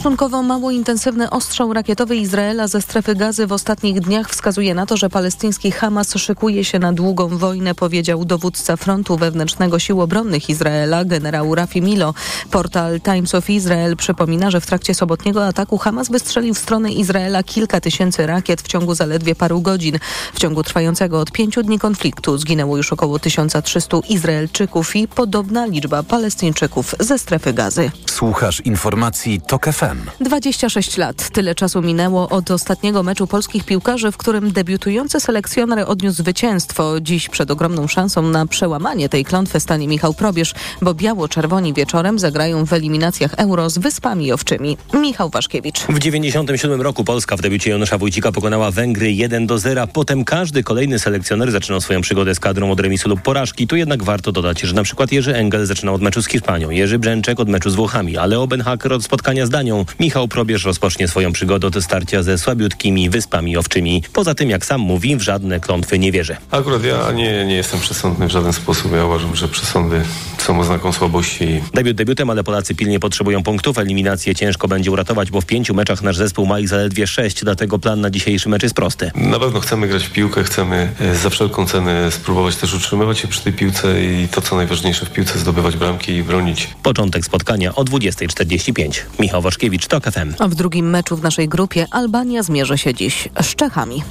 Stosunkowo 0.00 0.42
mało 0.42 0.70
intensywny 0.70 1.30
ostrzał 1.30 1.72
rakietowy 1.72 2.16
Izraela 2.16 2.68
ze 2.68 2.82
strefy 2.82 3.14
gazy 3.14 3.46
w 3.46 3.52
ostatnich 3.52 4.00
dniach 4.00 4.30
wskazuje 4.30 4.74
na 4.74 4.86
to, 4.86 4.96
że 4.96 5.10
palestyński 5.10 5.72
Hamas 5.72 6.14
szykuje 6.14 6.64
się 6.64 6.78
na 6.78 6.92
długą 6.92 7.38
wojnę, 7.38 7.74
powiedział 7.74 8.24
dowódca 8.24 8.76
frontu 8.76 9.16
wewnętrznego 9.16 9.78
sił 9.78 10.00
obronnych 10.00 10.50
Izraela, 10.50 11.04
generał 11.04 11.54
Rafi 11.54 11.82
Milo. 11.82 12.14
Portal 12.50 13.00
Times 13.00 13.34
of 13.34 13.50
Israel 13.50 13.96
przypomina, 13.96 14.50
że 14.50 14.60
w 14.60 14.66
trakcie 14.66 14.94
sobotniego 14.94 15.46
ataku 15.46 15.78
Hamas 15.78 16.08
wystrzelił 16.08 16.54
w 16.54 16.58
stronę 16.58 16.92
Izraela 16.92 17.42
kilka 17.42 17.80
tysięcy 17.80 18.26
rakiet 18.26 18.62
w 18.62 18.68
ciągu 18.68 18.94
zaledwie 18.94 19.34
paru 19.34 19.60
godzin. 19.60 19.98
W 20.34 20.38
ciągu 20.38 20.62
trwającego 20.62 21.20
od 21.20 21.32
pięciu 21.32 21.62
dni 21.62 21.78
konfliktu 21.78 22.38
zginęło 22.38 22.76
już 22.76 22.92
około 22.92 23.18
1300 23.18 23.96
Izraelczyków 24.08 24.96
i 24.96 25.08
podobna 25.08 25.66
liczba 25.66 26.02
Palestyńczyków 26.02 26.94
ze 27.00 27.18
strefy 27.18 27.52
gazy. 27.52 27.90
Słuchasz 28.06 28.60
informacji 28.60 29.40
TOK 29.40 29.66
FM. 29.66 29.89
26 30.20 30.96
lat. 30.96 31.30
Tyle 31.30 31.54
czasu 31.54 31.82
minęło 31.82 32.28
od 32.28 32.50
ostatniego 32.50 33.02
meczu 33.02 33.26
polskich 33.26 33.64
piłkarzy, 33.64 34.12
w 34.12 34.16
którym 34.16 34.52
debiutujący 34.52 35.20
selekcjoner 35.20 35.84
odniósł 35.86 36.16
zwycięstwo. 36.16 37.00
Dziś 37.00 37.28
przed 37.28 37.50
ogromną 37.50 37.86
szansą 37.88 38.22
na 38.22 38.46
przełamanie 38.46 39.08
tej 39.08 39.24
klątwy 39.24 39.60
stanie 39.60 39.88
Michał 39.88 40.14
Probierz, 40.14 40.54
bo 40.82 40.94
biało-czerwoni 40.94 41.74
wieczorem 41.74 42.18
zagrają 42.18 42.66
w 42.66 42.72
eliminacjach 42.72 43.34
Euro 43.36 43.70
z 43.70 43.78
Wyspami 43.78 44.32
Owczymi. 44.32 44.76
Michał 44.94 45.30
Waszkiewicz. 45.30 45.80
W 45.80 45.98
97 45.98 46.80
roku 46.80 47.04
Polska 47.04 47.36
w 47.36 47.40
debiucie 47.40 47.70
Janusza 47.70 47.98
Wójcika 47.98 48.32
pokonała 48.32 48.70
Węgry 48.70 49.12
1 49.12 49.46
do 49.46 49.58
0. 49.58 49.86
Potem 49.86 50.24
każdy 50.24 50.62
kolejny 50.62 50.98
selekcjoner 50.98 51.52
zaczynał 51.52 51.80
swoją 51.80 52.00
przygodę 52.00 52.34
z 52.34 52.40
kadrą 52.40 52.70
od 52.70 52.80
remisu 52.80 53.08
lub 53.08 53.22
porażki. 53.22 53.66
Tu 53.66 53.76
jednak 53.76 54.02
warto 54.02 54.32
dodać, 54.32 54.60
że 54.60 54.74
na 54.74 54.82
przykład 54.82 55.12
Jerzy 55.12 55.34
Engel 55.34 55.66
zaczynał 55.66 55.94
od 55.94 56.02
meczu 56.02 56.22
z 56.22 56.26
Hiszpanią, 56.26 56.70
Jerzy 56.70 56.98
Brzęczek 56.98 57.40
od 57.40 57.48
meczu 57.48 57.70
z 57.70 57.74
Włochami, 57.74 58.16
a 58.16 58.26
Leo 58.26 58.46
Benhaker 58.46 58.92
od 58.92 59.04
spotkania 59.04 59.46
z 59.46 59.50
Danią. 59.50 59.79
Michał 60.00 60.28
Probierz 60.28 60.64
rozpocznie 60.64 61.08
swoją 61.08 61.32
przygodę 61.32 61.66
od 61.66 61.84
starcia 61.84 62.22
ze 62.22 62.38
słabiutkimi 62.38 63.10
Wyspami 63.10 63.56
Owczymi. 63.56 64.02
Poza 64.12 64.34
tym, 64.34 64.50
jak 64.50 64.66
sam 64.66 64.80
mówi, 64.80 65.16
w 65.16 65.22
żadne 65.22 65.60
klątwy 65.60 65.98
nie 65.98 66.12
wierzy. 66.12 66.36
Akurat 66.50 66.84
ja 66.84 67.12
nie, 67.12 67.44
nie 67.46 67.54
jestem 67.54 67.80
przesądny 67.80 68.26
w 68.28 68.30
żaden 68.30 68.52
sposób. 68.52 68.92
Ja 68.92 69.04
uważam, 69.04 69.36
że 69.36 69.48
przesądy 69.48 70.02
są 70.38 70.60
oznaką 70.60 70.92
słabości. 70.92 71.62
Debiut 71.74 71.96
debiutem, 71.96 72.30
ale 72.30 72.44
Polacy 72.44 72.74
pilnie 72.74 73.00
potrzebują 73.00 73.42
punktów. 73.42 73.78
Eliminację 73.78 74.34
ciężko 74.34 74.68
będzie 74.68 74.90
uratować, 74.90 75.30
bo 75.30 75.40
w 75.40 75.46
pięciu 75.46 75.74
meczach 75.74 76.02
nasz 76.02 76.16
zespół 76.16 76.46
ma 76.46 76.60
ich 76.60 76.68
zaledwie 76.68 77.06
sześć, 77.06 77.44
dlatego 77.44 77.78
plan 77.78 78.00
na 78.00 78.10
dzisiejszy 78.10 78.48
mecz 78.48 78.62
jest 78.62 78.74
prosty. 78.74 79.10
Na 79.14 79.38
pewno 79.38 79.60
chcemy 79.60 79.88
grać 79.88 80.04
w 80.04 80.10
piłkę, 80.10 80.44
chcemy 80.44 80.92
e, 81.00 81.14
za 81.16 81.30
wszelką 81.30 81.66
cenę 81.66 82.10
spróbować 82.10 82.56
też 82.56 82.74
utrzymywać 82.74 83.18
się 83.18 83.28
przy 83.28 83.40
tej 83.40 83.52
piłce 83.52 84.04
i 84.04 84.28
to, 84.28 84.40
co 84.40 84.56
najważniejsze 84.56 85.06
w 85.06 85.10
piłce, 85.10 85.38
zdobywać 85.38 85.76
bramki 85.76 86.12
i 86.12 86.22
bronić. 86.22 86.68
Początek 86.82 87.24
spotkania 87.24 87.74
o 87.74 87.84
20.45. 87.84 89.00
Michał 89.18 89.42
Waszkiewicz, 89.42 89.69
TOK 89.78 90.04
FM. 90.04 90.34
A 90.38 90.48
w 90.48 90.54
drugim 90.54 90.90
meczu 90.90 91.16
w 91.16 91.22
naszej 91.22 91.48
grupie 91.48 91.86
Albania 91.90 92.42
zmierzy 92.42 92.78
się 92.78 92.94
dziś 92.94 93.28
z 93.42 93.54
Czechami. 93.54 94.02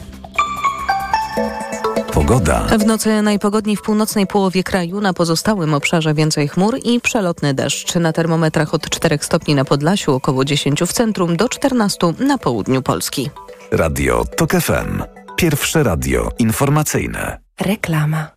Pogoda. 2.13 2.59
W 2.59 2.85
nocy 2.85 3.21
najpogodniej 3.21 3.75
w 3.75 3.81
północnej 3.81 4.27
połowie 4.27 4.63
kraju, 4.63 5.01
na 5.01 5.13
pozostałym 5.13 5.73
obszarze 5.73 6.13
więcej 6.13 6.47
chmur 6.47 6.77
i 6.83 7.01
przelotny 7.01 7.53
deszcz. 7.53 7.95
Na 7.95 8.13
termometrach 8.13 8.73
od 8.73 8.89
4 8.89 9.19
stopni 9.21 9.55
na 9.55 9.65
Podlasiu, 9.65 10.13
około 10.13 10.45
10 10.45 10.83
w 10.83 10.93
centrum, 10.93 11.37
do 11.37 11.49
14 11.49 11.97
na 12.19 12.37
południu 12.37 12.81
Polski. 12.81 13.29
Radio 13.71 14.25
TOK 14.37 14.51
FM. 14.51 15.03
Pierwsze 15.35 15.83
radio 15.83 16.31
informacyjne. 16.39 17.39
Reklama. 17.61 18.27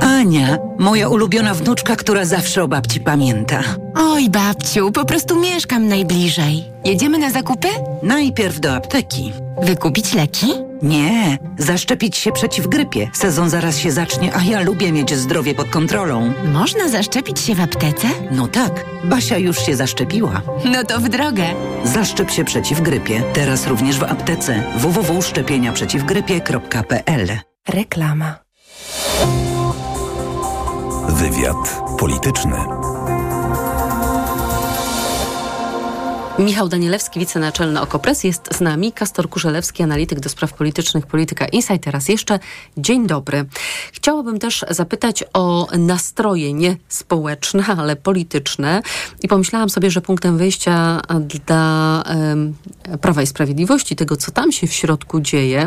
Ania, 0.00 0.58
moja 0.78 1.08
ulubiona 1.08 1.54
wnuczka, 1.54 1.96
która 1.96 2.24
zawsze 2.24 2.62
o 2.62 2.68
babci 2.68 3.00
pamięta. 3.00 3.60
Oj, 3.94 4.30
babciu, 4.30 4.92
po 4.92 5.04
prostu 5.04 5.40
mieszkam 5.40 5.88
najbliżej. 5.88 6.64
Jedziemy 6.84 7.18
na 7.18 7.30
zakupy? 7.30 7.68
Najpierw 8.02 8.60
do 8.60 8.74
apteki. 8.74 9.32
Wykupić 9.62 10.14
leki? 10.14 10.46
Nie, 10.82 11.38
zaszczepić 11.58 12.16
się 12.16 12.32
przeciw 12.32 12.66
grypie. 12.66 13.10
Sezon 13.12 13.50
zaraz 13.50 13.78
się 13.78 13.92
zacznie, 13.92 14.34
a 14.36 14.42
ja 14.42 14.60
lubię 14.60 14.92
mieć 14.92 15.14
zdrowie 15.14 15.54
pod 15.54 15.68
kontrolą. 15.68 16.32
Można 16.52 16.88
zaszczepić 16.88 17.40
się 17.40 17.54
w 17.54 17.60
aptece? 17.60 18.08
No 18.30 18.48
tak, 18.48 18.84
Basia 19.04 19.38
już 19.38 19.66
się 19.66 19.76
zaszczepiła. 19.76 20.42
No 20.64 20.84
to 20.84 21.00
w 21.00 21.08
drogę. 21.08 21.44
Zaszczep 21.84 22.30
się 22.30 22.44
przeciw 22.44 22.80
grypie. 22.80 23.22
Teraz 23.34 23.66
również 23.66 23.98
w 23.98 24.02
aptece. 24.02 24.62
www.szczepieniaprzeciwgrypie.pl 24.76 27.28
Reklama. 27.68 28.47
Wywiad 31.08 31.82
polityczny. 31.98 32.77
Michał 36.38 36.68
Danielewski, 36.68 37.20
wicenaczelny 37.20 37.80
Okopres 37.80 38.24
jest 38.24 38.54
z 38.54 38.60
nami, 38.60 38.92
Kastor 38.92 39.28
Kurzelewski, 39.28 39.82
analityk 39.82 40.20
do 40.20 40.28
spraw 40.28 40.52
politycznych, 40.52 41.06
Polityka 41.06 41.46
Insight. 41.46 41.84
Teraz 41.84 42.08
jeszcze 42.08 42.38
dzień 42.76 43.06
dobry. 43.06 43.44
Chciałabym 43.92 44.38
też 44.38 44.64
zapytać 44.70 45.24
o 45.32 45.66
nastroje 45.78 46.52
nie 46.52 46.76
społeczne, 46.88 47.64
ale 47.78 47.96
polityczne 47.96 48.82
i 49.22 49.28
pomyślałam 49.28 49.70
sobie, 49.70 49.90
że 49.90 50.00
punktem 50.00 50.38
wyjścia 50.38 51.00
dla 51.20 52.04
um, 52.06 52.54
Prawa 53.00 53.22
i 53.22 53.26
Sprawiedliwości, 53.26 53.96
tego 53.96 54.16
co 54.16 54.30
tam 54.30 54.52
się 54.52 54.66
w 54.66 54.72
środku 54.72 55.20
dzieje, 55.20 55.66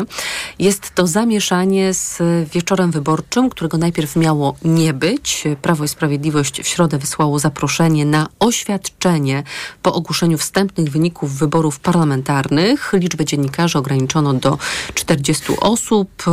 jest 0.58 0.94
to 0.94 1.06
zamieszanie 1.06 1.94
z 1.94 2.18
wieczorem 2.50 2.90
wyborczym, 2.90 3.50
którego 3.50 3.78
najpierw 3.78 4.16
miało 4.16 4.56
nie 4.64 4.92
być. 4.92 5.44
Prawo 5.62 5.84
i 5.84 5.88
Sprawiedliwość 5.88 6.62
w 6.62 6.66
środę 6.66 6.98
wysłało 6.98 7.38
zaproszenie 7.38 8.04
na 8.04 8.28
oświadczenie 8.38 9.42
po 9.82 9.94
ogłoszeniu 9.94 10.38
wstępnych 10.62 10.90
wyników 10.90 11.38
wyborów 11.38 11.78
parlamentarnych. 11.80 12.92
Liczbę 12.92 13.24
dziennikarzy 13.24 13.78
ograniczono 13.78 14.34
do 14.34 14.58
40 14.94 15.44
osób. 15.60 16.24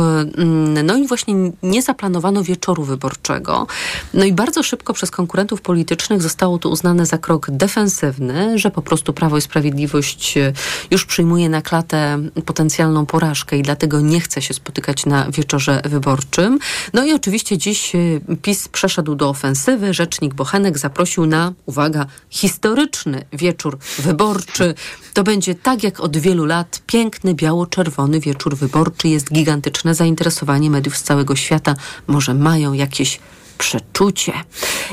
No 0.84 0.96
i 0.96 1.06
właśnie 1.06 1.34
nie 1.62 1.82
zaplanowano 1.82 2.42
wieczoru 2.42 2.84
wyborczego. 2.84 3.66
No 4.14 4.24
i 4.24 4.32
bardzo 4.32 4.62
szybko 4.62 4.92
przez 4.92 5.10
konkurentów 5.10 5.60
politycznych 5.62 6.22
zostało 6.22 6.58
to 6.58 6.68
uznane 6.68 7.06
za 7.06 7.18
krok 7.18 7.50
defensywny, 7.50 8.58
że 8.58 8.70
po 8.70 8.82
prostu 8.82 9.12
Prawo 9.12 9.36
i 9.36 9.40
Sprawiedliwość 9.40 10.34
już 10.90 11.04
przyjmuje 11.04 11.48
na 11.48 11.62
klatę 11.62 12.18
potencjalną 12.46 13.06
porażkę 13.06 13.58
i 13.58 13.62
dlatego 13.62 14.00
nie 14.00 14.20
chce 14.20 14.42
się 14.42 14.54
spotykać 14.54 15.06
na 15.06 15.30
wieczorze 15.30 15.82
wyborczym. 15.84 16.58
No 16.92 17.04
i 17.04 17.12
oczywiście 17.12 17.58
dziś 17.58 17.92
PiS 18.42 18.68
przeszedł 18.68 19.14
do 19.14 19.28
ofensywy. 19.28 19.94
Rzecznik 19.94 20.34
Bochenek 20.34 20.78
zaprosił 20.78 21.26
na, 21.26 21.52
uwaga, 21.66 22.06
historyczny 22.28 23.24
wieczór 23.32 23.78
wyborczy. 23.98 24.19
To 25.14 25.22
będzie 25.24 25.54
tak 25.54 25.82
jak 25.82 26.00
od 26.00 26.16
wielu 26.16 26.44
lat 26.44 26.82
piękny, 26.86 27.34
biało-czerwony 27.34 28.20
wieczór 28.20 28.56
wyborczy. 28.56 29.08
Jest 29.08 29.32
gigantyczne 29.32 29.94
zainteresowanie 29.94 30.70
mediów 30.70 30.96
z 30.96 31.02
całego 31.02 31.36
świata. 31.36 31.74
Może 32.06 32.34
mają 32.34 32.72
jakieś 32.72 33.20
przeczucie. 33.60 34.32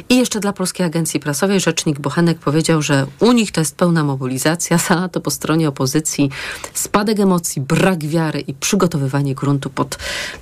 I 0.10 0.18
jeszcze 0.18 0.40
dla 0.40 0.54
Polskiej 0.54 0.86
Agencji 0.86 1.20
Prasowej 1.20 1.60
rzecznik 1.60 2.00
Bochenek 2.00 2.40
powiedział, 2.40 2.82
że 2.82 3.06
u 3.20 3.32
nich 3.32 3.52
to 3.52 3.62
jest 3.62 3.76
pełna 3.76 4.04
mobilizacja, 4.04 4.78
za 4.78 5.10
to 5.10 5.22
po 5.22 5.32
stronie 5.32 5.70
opozycji 5.70 6.30
spadek 6.74 7.20
emocji, 7.20 7.62
brak 7.62 8.06
wiary 8.06 8.40
i 8.40 8.54
przygotowywanie 8.54 9.36
gruntu 9.36 9.70
pod 9.70 9.98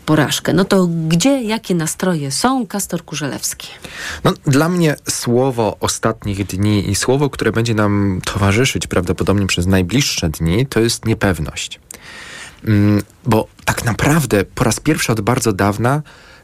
porażkę. 0.05 0.53
No 0.53 0.65
to 0.65 0.87
gdzie, 1.07 1.41
jakie 1.41 1.75
nastroje 1.75 2.31
są? 2.31 2.67
Kastor 2.67 3.05
Kurzelewski. 3.05 3.67
No, 4.23 4.33
dla 4.45 4.69
mnie 4.69 4.95
słowo 5.09 5.77
ostatnich 5.79 6.45
dni 6.45 6.89
i 6.89 6.95
słowo, 6.95 7.29
które 7.29 7.51
będzie 7.51 7.73
nam 7.73 8.21
towarzyszyć 8.25 8.87
prawdopodobnie 8.87 9.47
przez 9.47 9.67
najbliższe 9.67 10.29
dni, 10.29 10.65
to 10.65 10.79
jest 10.79 11.05
niepewność. 11.05 11.79
Mm, 12.67 13.03
Bo 13.25 13.47
tak 13.65 13.85
naprawdę 13.85 14.45
po 14.45 14.63
raz 14.63 14.79
pierwszy 14.79 15.11
od 15.11 15.21
bardzo 15.21 15.53
dawna 15.53 16.01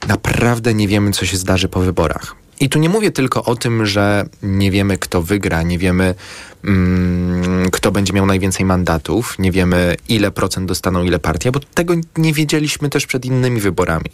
naprawdę 0.08 0.74
nie 0.74 0.88
wiemy, 0.88 1.12
co 1.12 1.26
się 1.26 1.38
zdarzy 1.38 1.68
po 1.68 1.80
wyborach. 1.80 2.36
I 2.60 2.70
tu 2.70 2.80
nie 2.80 2.90
mówię 2.90 3.12
tylko 3.12 3.44
o 3.44 3.56
tym, 3.56 3.86
że 3.86 4.26
nie 4.44 4.72
wiemy, 4.72 4.98
kto 4.98 5.22
wygra, 5.22 5.64
nie 5.64 5.78
wiemy, 5.78 6.16
mm, 6.64 7.70
kto 7.72 7.92
będzie 7.92 8.14
miał 8.14 8.26
najwięcej 8.26 8.66
mandatów, 8.66 9.40
nie 9.40 9.52
wiemy, 9.52 9.96
ile 10.10 10.32
procent 10.32 10.68
dostaną 10.68 11.04
ile 11.04 11.20
partia, 11.20 11.52
bo 11.52 11.60
tego 11.60 11.94
nie 12.18 12.34
wiedzieliśmy 12.34 12.90
też 12.90 13.06
przed 13.06 13.26
innymi 13.26 13.60
wyborami. 13.60 14.10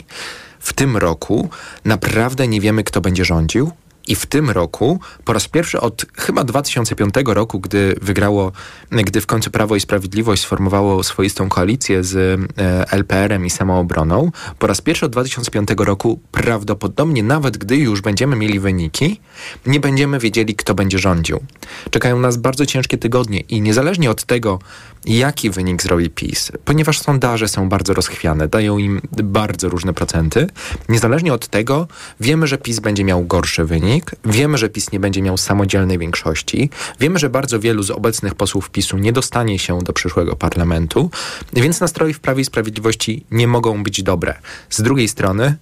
W 0.60 0.74
tym 0.74 0.98
roku 0.98 1.50
naprawdę 1.86 2.48
nie 2.48 2.62
wiemy, 2.62 2.84
kto 2.84 3.02
będzie 3.02 3.26
rządził. 3.26 3.72
I 4.08 4.16
w 4.16 4.26
tym 4.26 4.50
roku, 4.50 5.00
po 5.26 5.34
raz 5.34 5.48
pierwszy 5.48 5.82
od 5.82 6.06
chyba 6.18 6.44
2005 6.44 7.14
roku, 7.26 7.60
gdy 7.60 7.96
wygrało, 8.02 8.52
gdy 8.92 9.22
w 9.22 9.26
końcu 9.26 9.52
Prawo 9.52 9.76
i 9.76 9.80
Sprawiedliwość 9.80 10.42
sformowało 10.42 11.04
swoistą 11.04 11.50
koalicję 11.50 12.04
z 12.04 12.16
e, 12.58 12.92
LPR-em 12.92 13.46
i 13.46 13.50
Samoobroną, 13.50 14.32
po 14.60 14.68
raz 14.68 14.82
pierwszy 14.82 15.06
od 15.06 15.12
2005 15.12 15.70
roku 15.78 16.20
prawdopodobnie, 16.32 17.24
nawet 17.24 17.58
gdy 17.58 17.78
już 17.78 18.02
będziemy 18.02 18.36
mieli 18.36 18.60
wyniki, 18.60 19.20
nie 19.66 19.80
będziemy 19.80 20.20
wiedzieli, 20.20 20.56
kto 20.56 20.74
będzie 20.74 21.00
rządził. 21.00 21.40
Czekają 21.92 22.20
nas 22.20 22.38
bardzo 22.38 22.66
ciężkie 22.66 22.98
tygodnie 22.98 23.40
i 23.40 23.62
niezależnie 23.62 24.12
od 24.12 24.24
tego, 24.24 24.60
jaki 25.06 25.50
wynik 25.50 25.84
zrobi 25.84 26.10
PiS, 26.10 26.52
ponieważ 26.66 27.00
sondaże 27.00 27.48
są 27.48 27.70
bardzo 27.70 27.94
rozchwiane, 27.94 28.48
dają 28.48 28.78
im 28.78 29.02
bardzo 29.24 29.70
różne 29.70 29.94
procenty, 29.94 30.48
niezależnie 30.90 31.34
od 31.34 31.48
tego 31.48 31.88
wiemy, 32.20 32.48
że 32.48 32.58
PiS 32.58 32.80
będzie 32.80 33.04
miał 33.04 33.26
gorszy 33.26 33.66
wynik, 33.66 34.12
wiemy, 34.26 34.58
że 34.58 34.70
PiS 34.70 34.92
nie 34.92 35.00
będzie 35.00 35.22
miał 35.22 35.38
samodzielnej 35.38 35.98
większości, 35.98 36.70
wiemy, 37.00 37.20
że 37.20 37.30
bardzo 37.30 37.60
wielu 37.60 37.84
z 37.84 37.92
obecnych 37.92 38.36
posłów 38.36 38.70
PiSu 38.70 38.98
nie 38.98 39.14
dostanie 39.14 39.60
się 39.60 39.80
do 39.80 39.94
przyszłego 39.94 40.36
parlamentu, 40.36 41.10
więc 41.54 41.80
nastroje 41.80 42.14
w 42.14 42.20
Prawie 42.20 42.42
i 42.42 42.46
Sprawiedliwości 42.46 43.26
nie 43.32 43.48
mogą 43.48 43.84
być 43.84 44.04
dobre. 44.04 44.34
Z 44.70 44.82
drugiej 44.82 45.08
strony, 45.08 45.56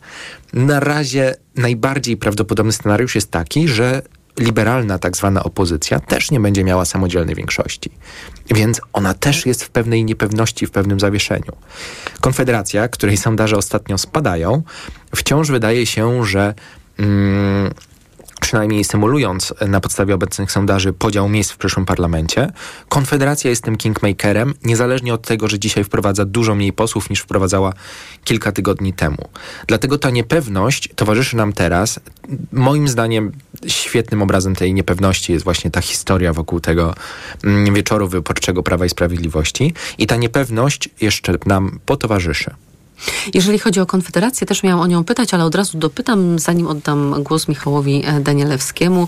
na 0.54 0.80
razie 0.80 1.36
najbardziej 1.56 2.18
prawdopodobny 2.18 2.72
scenariusz 2.72 3.16
jest 3.16 3.32
taki, 3.32 3.68
że 3.68 4.02
liberalna 4.40 5.00
tak 5.00 5.18
zwana 5.18 5.44
opozycja 5.44 6.00
też 6.00 6.32
nie 6.32 6.40
będzie 6.40 6.64
miała 6.64 6.86
samodzielnej 6.86 7.36
większości. 7.36 7.92
Więc 8.50 8.82
ona 8.94 9.14
też 9.14 9.46
jest 9.46 9.64
w 9.64 9.70
pewnej 9.70 10.06
niepewności, 10.06 10.68
w 10.68 10.72
pewnym 10.72 11.00
zawieszeniu. 11.00 11.52
Konfederacja, 12.22 12.88
której 12.88 13.18
sondaże 13.18 13.58
ostatnio 13.58 13.98
spadają, 13.98 14.64
wciąż 15.16 15.52
wydaje 15.52 15.86
się, 15.86 16.26
że 16.26 16.54
mm, 17.00 17.74
przynajmniej 18.46 18.84
symulując 18.84 19.54
na 19.68 19.80
podstawie 19.80 20.16
obecnych 20.16 20.52
sondaży 20.52 20.94
podział 20.94 21.30
miejsc 21.30 21.52
w 21.52 21.58
przyszłym 21.58 21.86
parlamencie, 21.86 22.52
Konfederacja 22.90 23.50
jest 23.50 23.64
tym 23.64 23.78
kingmakerem, 23.78 24.54
niezależnie 24.64 25.14
od 25.14 25.22
tego, 25.22 25.48
że 25.48 25.60
dzisiaj 25.60 25.84
wprowadza 25.84 26.26
dużo 26.26 26.56
mniej 26.56 26.74
posłów 26.74 27.10
niż 27.10 27.20
wprowadzała 27.20 27.74
kilka 28.24 28.52
tygodni 28.52 28.94
temu. 28.94 29.18
Dlatego 29.68 29.98
ta 29.98 30.10
niepewność 30.10 30.90
towarzyszy 30.96 31.38
nam 31.38 31.54
teraz. 31.54 32.00
Moim 32.52 32.88
zdaniem 32.88 33.32
świetnym 33.68 34.22
obrazem 34.22 34.56
tej 34.56 34.74
niepewności 34.74 35.34
jest 35.34 35.44
właśnie 35.44 35.72
ta 35.72 35.82
historia 35.82 36.34
wokół 36.34 36.60
tego 36.60 36.96
mm, 37.44 37.74
wieczoru 37.74 38.08
wyborczego 38.08 38.64
Prawa 38.64 38.86
i 38.86 38.90
Sprawiedliwości 38.90 39.74
i 39.98 40.08
ta 40.08 40.16
niepewność 40.16 40.90
jeszcze 41.02 41.34
nam 41.46 41.80
potowarzyszy. 41.86 42.56
Jeżeli 43.34 43.60
chodzi 43.60 43.80
o 43.80 43.86
Konfederację, 43.86 44.48
też 44.48 44.64
miałam 44.64 44.80
o 44.80 44.88
nią 44.88 45.04
pytać, 45.04 45.34
ale 45.34 45.46
od 45.46 45.56
razu 45.56 45.78
dopytam, 45.78 46.40
zanim 46.40 46.68
oddam 46.68 47.24
głos 47.24 47.48
Michałowi 47.48 48.04
e, 48.06 48.20
Danielewskiemu. 48.20 49.08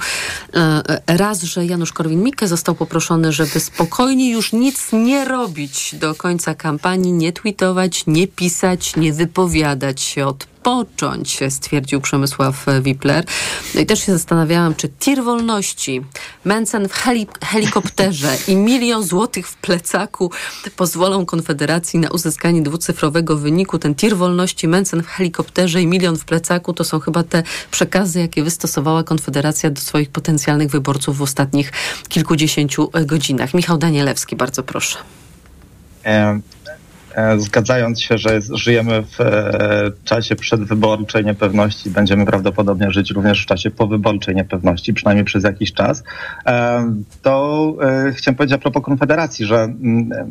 E, 0.54 1.18
Raz, 1.18 1.44
że 1.44 1.66
Janusz 1.66 1.94
Korwin-Mikke 1.94 2.48
został 2.48 2.76
poproszony, 2.76 3.32
żeby 3.32 3.60
spokojnie 3.60 4.32
już 4.32 4.54
nic 4.54 4.88
nie 4.94 5.26
robić 5.26 5.96
do 5.96 6.16
końca 6.16 6.56
kampanii, 6.56 7.14
nie 7.14 7.34
tweetować, 7.34 8.04
nie 8.08 8.28
pisać, 8.28 8.96
nie 8.96 9.14
wypowiadać 9.14 10.02
się, 10.02 10.34
odpocząć, 10.68 11.40
stwierdził 11.50 12.02
Przemysław 12.02 12.66
Wipler. 12.82 13.26
No 13.76 13.82
i 13.82 13.86
też 13.86 14.06
się 14.06 14.12
zastanawiałam, 14.12 14.76
czy 14.76 14.90
tir 14.90 15.24
wolności, 15.24 16.02
Mencen 16.46 16.90
w 16.90 16.94
heli 16.94 17.28
helikopterze 17.44 18.38
i 18.48 18.56
milion 18.56 19.04
złotych 19.04 19.48
w 19.48 19.56
plecaku 19.56 20.32
pozwolą 20.76 21.26
Konfederacji 21.26 22.00
na 22.00 22.10
uzyskanie 22.10 22.62
dwucyfrowego 22.62 23.38
wyniku. 23.38 23.80
Ten 23.80 23.96
tir 23.96 24.18
wolności, 24.18 24.68
Mencen 24.68 25.04
w 25.04 25.08
helikopterze 25.08 25.82
i 25.82 25.88
milion 25.88 26.18
w 26.18 26.26
plecaku 26.26 26.74
to 26.74 26.84
są 26.84 27.00
chyba 27.00 27.24
te 27.24 27.44
przekazy, 27.72 28.20
jakie 28.20 28.44
wystosowała 28.44 29.04
Konfederacja 29.04 29.70
do 29.70 29.82
swoich 29.82 30.10
potencjalnych 30.10 30.70
wyborców 30.70 31.18
w 31.18 31.22
ostatnich 31.22 31.72
kilkudziesięciu 32.10 32.92
godzinach. 33.06 33.54
Michał 33.54 33.78
Danielewski, 33.78 34.36
bardzo 34.36 34.64
proszę. 34.64 34.98
Zgadzając 37.38 38.02
się, 38.02 38.18
że 38.18 38.40
żyjemy 38.54 39.04
w 39.04 39.22
e, 39.22 39.92
czasie 40.04 40.36
przedwyborczej 40.36 41.26
niepewności, 41.26 41.90
będziemy 41.90 42.26
prawdopodobnie 42.26 42.92
żyć 42.92 43.12
również 43.12 43.44
w 43.44 43.46
czasie 43.46 43.72
powyborczej 43.72 44.36
niepewności, 44.36 44.94
przynajmniej 44.94 45.26
przez 45.26 45.44
jakiś 45.44 45.74
czas, 45.74 46.04
e, 46.46 46.94
to 47.22 47.74
e, 47.82 48.14
chciałem 48.14 48.36
powiedzieć 48.36 48.56
a 48.56 48.62
propos 48.62 48.84
Konfederacji, 48.84 49.46
że 49.46 49.56
mm, 49.56 50.12
e, 50.12 50.28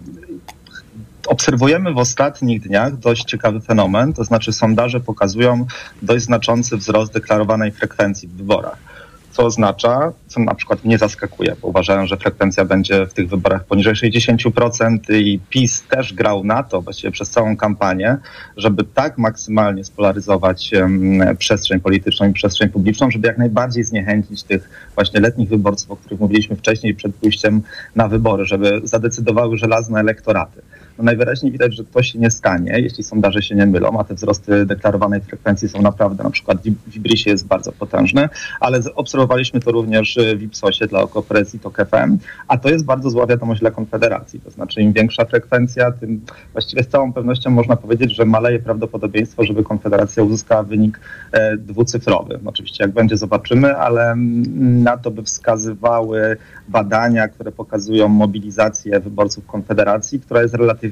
obserwujemy 1.26 1.92
w 1.92 1.98
ostatnich 1.98 2.60
dniach 2.60 2.96
dość 2.96 3.24
ciekawy 3.24 3.60
fenomen, 3.60 4.12
to 4.12 4.24
znaczy 4.24 4.52
sondaże 4.52 5.00
pokazują 5.00 5.66
dość 6.02 6.24
znaczący 6.24 6.76
wzrost 6.76 7.12
deklarowanej 7.12 7.72
frekwencji 7.72 8.28
w 8.28 8.32
wyborach 8.32 8.95
co 9.36 9.44
oznacza, 9.44 10.12
co 10.26 10.40
na 10.40 10.54
przykład 10.54 10.84
mnie 10.84 10.98
zaskakuje, 10.98 11.56
bo 11.62 11.68
uważałem, 11.68 12.06
że 12.06 12.16
frekwencja 12.16 12.64
będzie 12.64 13.06
w 13.06 13.14
tych 13.14 13.28
wyborach 13.28 13.64
poniżej 13.64 13.94
60% 13.94 14.98
i 15.14 15.40
PiS 15.50 15.82
też 15.82 16.14
grał 16.14 16.44
na 16.44 16.62
to 16.62 16.82
właściwie 16.82 17.10
przez 17.10 17.30
całą 17.30 17.56
kampanię, 17.56 18.16
żeby 18.56 18.84
tak 18.84 19.18
maksymalnie 19.18 19.84
spolaryzować 19.84 20.74
em, 20.74 21.20
przestrzeń 21.38 21.80
polityczną 21.80 22.28
i 22.28 22.32
przestrzeń 22.32 22.68
publiczną, 22.68 23.10
żeby 23.10 23.28
jak 23.28 23.38
najbardziej 23.38 23.84
zniechęcić 23.84 24.42
tych 24.42 24.90
właśnie 24.94 25.20
letnich 25.20 25.48
wyborców, 25.48 25.90
o 25.90 25.96
których 25.96 26.20
mówiliśmy 26.20 26.56
wcześniej 26.56 26.94
przed 26.94 27.14
pójściem 27.14 27.62
na 27.94 28.08
wybory, 28.08 28.44
żeby 28.44 28.80
zadecydowały 28.84 29.58
żelazne 29.58 30.00
elektoraty. 30.00 30.62
No 30.98 31.04
najwyraźniej 31.04 31.52
widać, 31.52 31.76
że 31.76 31.84
to 31.84 32.02
się 32.02 32.18
nie 32.18 32.30
stanie, 32.30 32.80
jeśli 32.80 33.04
sondaże 33.04 33.42
się 33.42 33.54
nie 33.54 33.66
mylą, 33.66 34.00
a 34.00 34.04
te 34.04 34.14
wzrosty 34.14 34.66
deklarowanej 34.66 35.20
frekwencji 35.20 35.68
są 35.68 35.82
naprawdę, 35.82 36.24
na 36.24 36.30
przykład 36.30 36.58
w 36.86 36.96
Ibrisie 36.96 37.30
jest 37.30 37.46
bardzo 37.46 37.72
potężny, 37.72 38.28
ale 38.60 38.80
obserwowaliśmy 38.94 39.60
to 39.60 39.72
również 39.72 40.18
w 40.36 40.42
Ipsosie 40.42 40.86
dla 40.86 41.00
Okopres 41.00 41.54
i 41.54 41.58
TOK 41.58 41.76
FM, 41.76 42.18
a 42.48 42.58
to 42.58 42.68
jest 42.68 42.84
bardzo 42.84 43.10
zła 43.10 43.26
wiadomość 43.26 43.60
dla 43.60 43.70
Konfederacji, 43.70 44.40
to 44.40 44.50
znaczy 44.50 44.82
im 44.82 44.92
większa 44.92 45.24
frekwencja, 45.24 45.92
tym 45.92 46.20
właściwie 46.52 46.82
z 46.82 46.88
całą 46.88 47.12
pewnością 47.12 47.50
można 47.50 47.76
powiedzieć, 47.76 48.16
że 48.16 48.24
maleje 48.24 48.58
prawdopodobieństwo, 48.58 49.44
żeby 49.44 49.64
Konfederacja 49.64 50.22
uzyskała 50.22 50.62
wynik 50.62 51.00
e, 51.32 51.56
dwucyfrowy. 51.56 52.40
Oczywiście 52.44 52.84
jak 52.84 52.92
będzie 52.92 53.16
zobaczymy, 53.16 53.76
ale 53.76 54.10
mm, 54.10 54.82
na 54.82 54.96
to 54.96 55.10
by 55.10 55.22
wskazywały 55.22 56.36
badania, 56.68 57.28
które 57.28 57.52
pokazują 57.52 58.08
mobilizację 58.08 59.00
wyborców 59.00 59.46
Konfederacji, 59.46 60.20
która 60.20 60.42
jest 60.42 60.54
relatywnie 60.54 60.85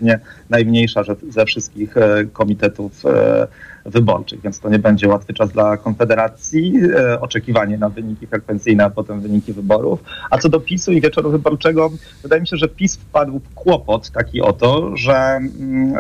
najmniejsza 0.51 1.03
że- 1.03 1.17
ze 1.31 1.45
wszystkich 1.45 1.97
e, 1.97 2.25
komitetów 2.33 3.07
e, 3.07 3.47
wyborczych, 3.85 4.41
więc 4.41 4.61
to 4.61 4.69
nie 4.69 4.79
będzie 4.79 5.09
łatwy 5.09 5.35
czas 5.35 5.51
dla 5.51 5.77
Konfederacji, 5.77 6.75
e, 6.97 7.21
oczekiwanie 7.21 7.79
na 7.79 7.89
wyniki 7.89 8.27
frekwencyjne, 8.27 8.85
a 8.85 8.91
potem 8.91 9.21
wyniki 9.21 9.53
wyborów. 9.53 10.01
A 10.31 10.39
co 10.39 10.49
do 10.49 10.61
PiSu 10.61 10.93
i 10.93 11.01
wieczoru 11.01 11.31
wyborczego, 11.31 11.91
wydaje 12.23 12.41
mi 12.41 12.49
się, 12.49 12.57
że 12.57 12.69
PiS 12.69 12.97
wpadł 12.97 13.39
w 13.39 13.55
kłopot 13.55 14.11
taki 14.11 14.41
oto, 14.41 14.97
że 14.97 15.15
mm, 15.15 15.95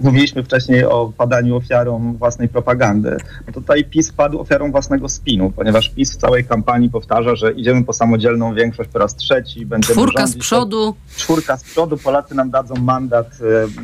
mówiliśmy 0.00 0.42
wcześniej 0.42 0.84
o 0.84 1.12
padaniu 1.16 1.56
ofiarą 1.56 2.14
własnej 2.18 2.48
propagandy. 2.48 3.16
No 3.46 3.52
tutaj 3.52 3.84
PiS 3.84 4.12
padł 4.12 4.40
ofiarą 4.40 4.70
własnego 4.70 5.08
spinu, 5.08 5.52
ponieważ 5.56 5.88
PiS 5.88 6.12
w 6.12 6.16
całej 6.16 6.44
kampanii 6.44 6.90
powtarza, 6.90 7.36
że 7.36 7.52
idziemy 7.52 7.84
po 7.84 7.92
samodzielną 7.92 8.54
większość 8.54 8.90
po 8.90 8.98
raz 8.98 9.16
trzeci, 9.16 9.66
będziemy 9.66 9.94
Czwórka 9.94 10.26
z 10.26 10.30
rządzić 10.30 10.42
przodu. 10.42 10.94
czwórka 11.16 11.56
z 11.56 11.64
przodu, 11.64 11.96
Polacy 11.96 12.34
nam 12.34 12.50
dadzą 12.50 12.74
mandat, 12.74 13.28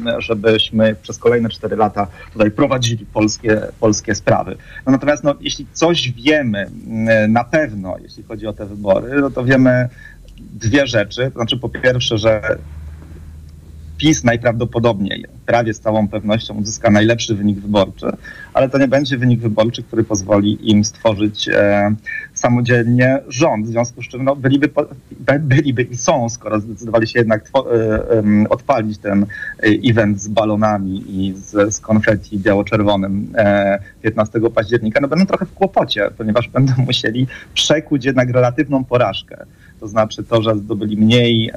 e, 0.06 0.20
żebyśmy 0.20 0.96
przez 1.02 1.18
kolejne 1.18 1.48
cztery 1.48 1.76
lata 1.76 2.06
tutaj 2.32 2.50
prowadzili 2.50 3.06
polskie, 3.44 3.72
polskie 3.80 4.14
sprawy. 4.14 4.56
No 4.86 4.92
natomiast 4.92 5.24
no, 5.24 5.34
jeśli 5.40 5.66
coś 5.72 6.12
wiemy 6.12 6.70
m, 6.86 7.32
na 7.32 7.44
pewno, 7.44 7.96
jeśli 8.02 8.22
chodzi 8.22 8.46
o 8.46 8.52
te 8.52 8.66
wybory, 8.66 9.20
no 9.20 9.30
to 9.30 9.44
wiemy 9.44 9.88
dwie 10.38 10.86
rzeczy. 10.86 11.24
To 11.24 11.38
znaczy 11.38 11.56
po 11.56 11.68
pierwsze, 11.68 12.18
że 12.18 12.58
PiS 13.98 14.24
najprawdopodobniej, 14.24 15.24
prawie 15.46 15.74
z 15.74 15.80
całą 15.80 16.08
pewnością 16.08 16.54
uzyska 16.54 16.90
najlepszy 16.90 17.34
wynik 17.34 17.58
wyborczy, 17.58 18.06
ale 18.54 18.68
to 18.68 18.78
nie 18.78 18.88
będzie 18.88 19.18
wynik 19.18 19.40
wyborczy, 19.40 19.82
który 19.82 20.04
pozwoli 20.04 20.70
im 20.70 20.84
stworzyć 20.84 21.48
e, 21.48 21.94
samodzielnie 22.44 23.18
rząd. 23.28 23.66
W 23.66 23.68
związku 23.68 24.02
z 24.02 24.08
czym 24.08 24.24
no, 24.24 24.36
byliby, 24.36 24.70
byliby 25.40 25.82
i 25.82 25.96
są, 25.96 26.28
skoro 26.28 26.60
zdecydowali 26.60 27.08
się 27.08 27.18
jednak 27.18 27.50
e, 27.54 28.48
odpalić 28.48 28.98
ten 28.98 29.22
e, 29.22 29.26
event 29.90 30.20
z 30.20 30.28
balonami 30.28 31.04
i 31.08 31.34
z, 31.36 31.74
z 31.74 31.80
konfetti 31.80 32.38
biało-czerwonym 32.38 33.32
e, 33.36 33.78
15 34.02 34.40
października, 34.54 35.00
no 35.00 35.08
będą 35.08 35.26
trochę 35.26 35.46
w 35.46 35.52
kłopocie, 35.52 36.10
ponieważ 36.18 36.48
będą 36.48 36.72
musieli 36.86 37.26
przekuć 37.54 38.04
jednak 38.04 38.30
relatywną 38.30 38.84
porażkę. 38.84 39.46
To 39.80 39.88
znaczy 39.88 40.24
to, 40.24 40.42
że 40.42 40.56
zdobyli 40.56 40.96
mniej 40.96 41.50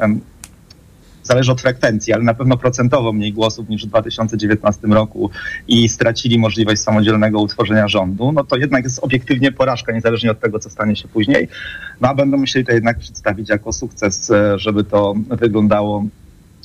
zależy 1.27 1.51
od 1.51 1.61
frekwencji, 1.61 2.13
ale 2.13 2.23
na 2.23 2.33
pewno 2.33 2.57
procentowo 2.57 3.13
mniej 3.13 3.33
głosów 3.33 3.69
niż 3.69 3.85
w 3.85 3.89
2019 3.89 4.87
roku 4.87 5.29
i 5.67 5.89
stracili 5.89 6.39
możliwość 6.39 6.81
samodzielnego 6.81 7.41
utworzenia 7.41 7.87
rządu, 7.87 8.31
no 8.31 8.43
to 8.43 8.57
jednak 8.57 8.83
jest 8.83 8.99
obiektywnie 9.03 9.51
porażka, 9.51 9.91
niezależnie 9.91 10.31
od 10.31 10.39
tego, 10.39 10.59
co 10.59 10.69
stanie 10.69 10.95
się 10.95 11.07
później. 11.07 11.47
No 12.01 12.07
a 12.07 12.15
będą 12.15 12.37
musieli 12.37 12.65
to 12.65 12.71
jednak 12.71 12.99
przedstawić 12.99 13.49
jako 13.49 13.73
sukces, 13.73 14.31
e, 14.31 14.59
żeby 14.59 14.83
to 14.83 15.13
wyglądało 15.29 16.05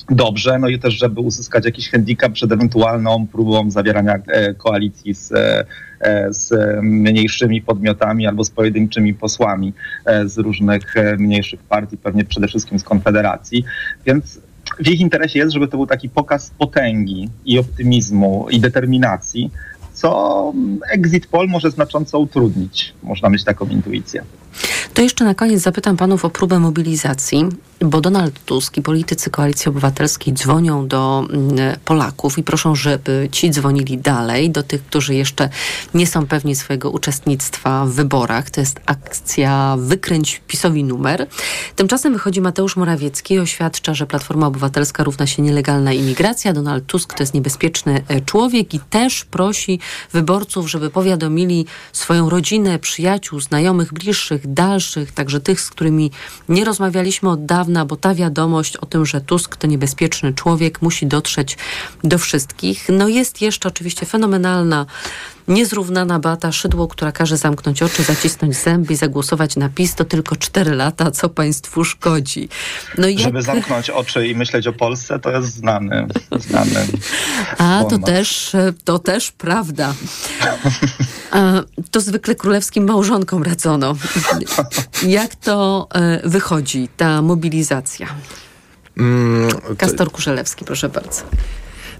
dobrze, 0.09 0.59
no 0.59 0.67
i 0.67 0.79
też, 0.79 0.93
żeby 0.93 1.21
uzyskać 1.21 1.65
jakiś 1.65 1.89
handicap 1.89 2.33
przed 2.33 2.51
ewentualną 2.51 3.27
próbą 3.27 3.71
zawierania 3.71 4.15
e, 4.27 4.53
koalicji 4.53 5.13
z, 5.13 5.31
e, 5.31 5.65
z 6.29 6.53
mniejszymi 6.81 7.61
podmiotami 7.61 8.27
albo 8.27 8.43
z 8.43 8.49
pojedynczymi 8.49 9.13
posłami 9.13 9.73
z 10.25 10.37
różnych 10.37 10.95
mniejszych 11.17 11.63
partii, 11.63 11.97
pewnie 11.97 12.25
przede 12.25 12.47
wszystkim 12.47 12.79
z 12.79 12.83
Konfederacji. 12.83 13.65
Więc 14.05 14.39
w 14.79 14.87
ich 14.87 14.99
interesie 14.99 15.39
jest, 15.39 15.53
żeby 15.53 15.67
to 15.67 15.77
był 15.77 15.87
taki 15.87 16.09
pokaz 16.09 16.51
potęgi 16.57 17.29
i 17.45 17.59
optymizmu 17.59 18.47
i 18.49 18.59
determinacji, 18.59 19.51
co 19.93 20.53
exit 20.91 21.27
poll 21.27 21.47
może 21.47 21.71
znacząco 21.71 22.19
utrudnić. 22.19 22.93
Można 23.03 23.29
mieć 23.29 23.43
taką 23.43 23.67
intuicję. 23.67 24.23
To 24.93 25.01
jeszcze 25.01 25.25
na 25.25 25.35
koniec 25.35 25.61
zapytam 25.61 25.97
panów 25.97 26.25
o 26.25 26.29
próbę 26.29 26.59
mobilizacji, 26.59 27.45
bo 27.79 28.01
Donald 28.01 28.45
Tusk 28.45 28.77
i 28.77 28.81
politycy 28.81 29.29
Koalicji 29.29 29.69
Obywatelskiej 29.69 30.33
dzwonią 30.33 30.87
do 30.87 31.25
mm, 31.29 31.77
Polaków 31.85 32.37
i 32.37 32.43
proszą, 32.43 32.75
żeby 32.75 33.29
ci 33.31 33.51
dzwonili 33.51 33.97
dalej, 33.97 34.49
do 34.49 34.63
tych, 34.63 34.85
którzy 34.85 35.15
jeszcze 35.15 35.49
nie 35.93 36.07
są 36.07 36.27
pewni 36.27 36.55
swojego 36.55 36.91
uczestnictwa 36.91 37.85
w 37.85 37.89
wyborach. 37.89 38.49
To 38.49 38.61
jest 38.61 38.79
akcja 38.85 39.75
Wykręć 39.79 40.41
PiSowi 40.47 40.83
numer. 40.83 41.27
Tymczasem 41.75 42.13
wychodzi 42.13 42.41
Mateusz 42.41 42.75
Morawiecki 42.75 43.33
i 43.33 43.39
oświadcza, 43.39 43.93
że 43.93 44.07
Platforma 44.07 44.47
Obywatelska 44.47 45.03
równa 45.03 45.27
się 45.27 45.41
nielegalna 45.41 45.93
imigracja. 45.93 46.53
Donald 46.53 46.85
Tusk 46.85 47.13
to 47.13 47.23
jest 47.23 47.33
niebezpieczny 47.33 48.03
e, 48.07 48.21
człowiek 48.21 48.73
i 48.73 48.79
też 48.79 49.25
prosi 49.25 49.79
wyborców, 50.11 50.69
żeby 50.69 50.89
powiadomili 50.89 51.65
swoją 51.93 52.29
rodzinę, 52.29 52.79
przyjaciół, 52.79 53.39
znajomych, 53.39 53.93
bliższych, 53.93 54.53
dalszych, 54.53 55.11
także 55.11 55.39
tych, 55.39 55.61
z 55.61 55.69
którymi 55.69 56.11
nie 56.49 56.65
rozmawialiśmy 56.65 57.29
od 57.29 57.45
dawna, 57.45 57.62
bo 57.85 57.95
ta 57.95 58.15
wiadomość 58.15 58.77
o 58.77 58.85
tym, 58.85 59.05
że 59.05 59.21
Tusk 59.21 59.55
to 59.55 59.67
niebezpieczny 59.67 60.33
człowiek, 60.33 60.81
musi 60.81 61.07
dotrzeć 61.07 61.57
do 62.03 62.17
wszystkich. 62.17 62.87
No 62.89 63.07
jest 63.07 63.41
jeszcze 63.41 63.69
oczywiście 63.69 64.05
fenomenalna, 64.05 64.85
niezrównana 65.47 66.19
Beata 66.19 66.51
Szydło, 66.51 66.87
która 66.87 67.11
każe 67.11 67.37
zamknąć 67.37 67.83
oczy, 67.83 68.03
zacisnąć 68.03 68.55
zęby 68.55 68.93
i 68.93 68.95
zagłosować 68.95 69.55
na 69.55 69.69
PiS. 69.69 69.95
To 69.95 70.05
tylko 70.05 70.35
cztery 70.35 70.75
lata, 70.75 71.11
co 71.11 71.29
państwu 71.29 71.83
szkodzi. 71.83 72.49
No 72.97 73.07
jak... 73.07 73.19
Żeby 73.19 73.41
zamknąć 73.41 73.89
oczy 73.89 74.27
i 74.27 74.35
myśleć 74.35 74.67
o 74.67 74.73
Polsce, 74.73 75.19
to 75.19 75.31
jest 75.31 75.55
znany, 75.55 76.07
znany 76.39 76.87
A, 77.57 77.83
to 77.89 77.97
też, 77.97 78.55
e, 78.55 78.73
to 78.83 78.99
też 78.99 79.31
prawda. 79.31 79.93
A, 81.31 81.51
to 81.91 82.01
zwykle 82.01 82.35
królewskim 82.35 82.87
małżonkom 82.87 83.43
radzono. 83.43 83.95
Jak 85.07 85.35
to 85.35 85.87
e, 85.93 86.29
wychodzi, 86.29 86.89
ta 86.97 87.21
mobilizacja? 87.21 88.07
Mm, 88.97 89.51
to- 89.51 89.75
Kastor 89.77 90.11
Kurzelewski, 90.11 90.65
proszę 90.65 90.89
bardzo. 90.89 91.21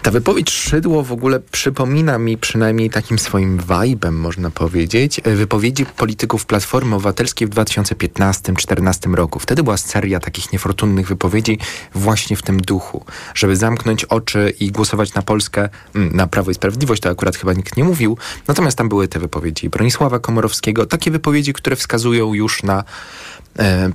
Ta 0.04 0.12
wypowiedź 0.12 0.51
Szydło 0.51 1.04
w 1.04 1.12
ogóle 1.12 1.39
przypomina 1.39 2.18
mi 2.18 2.38
przynajmniej 2.38 2.89
takim 2.89 3.20
swoim 3.20 3.60
vibe'em, 3.60 4.12
można 4.12 4.51
powiedzieć, 4.51 5.22
e, 5.24 5.36
wypowiedzi 5.36 5.86
polityków 5.86 6.45
Platformy 6.45 6.95
Obywatelskiej 6.95 7.47
w 7.47 7.51
2015-2014 7.51 9.16
roku. 9.16 9.39
Wtedy 9.39 9.64
była 9.64 9.78
seria 9.78 10.20
takich 10.20 10.54
niefortunnych 10.54 11.08
wypowiedzi 11.08 11.58
właśnie 11.95 12.36
w 12.36 12.41
tym 12.41 12.62
duchu, 12.62 13.06
żeby 13.36 13.56
zamknąć 13.56 14.06
oczy 14.06 14.54
i 14.60 14.72
głosować 14.72 15.14
na 15.14 15.22
Polskę, 15.22 15.70
mm, 15.95 16.16
na 16.16 16.28
Prawo 16.28 16.51
i 16.51 16.54
Sprawiedliwość, 16.54 17.01
to 17.01 17.10
akurat 17.10 17.36
chyba 17.36 17.54
nikt 17.54 17.78
nie 17.78 17.84
mówił, 17.84 18.18
natomiast 18.47 18.78
tam 18.78 18.89
były 18.89 19.08
te 19.08 19.20
wypowiedzi 19.20 19.70
Bronisława 19.70 20.20
Komorowskiego, 20.20 20.86
takie 20.86 21.12
wypowiedzi, 21.12 21.54
które 21.54 21.76
wskazują 21.76 22.34
już 22.34 22.64
na 22.64 22.84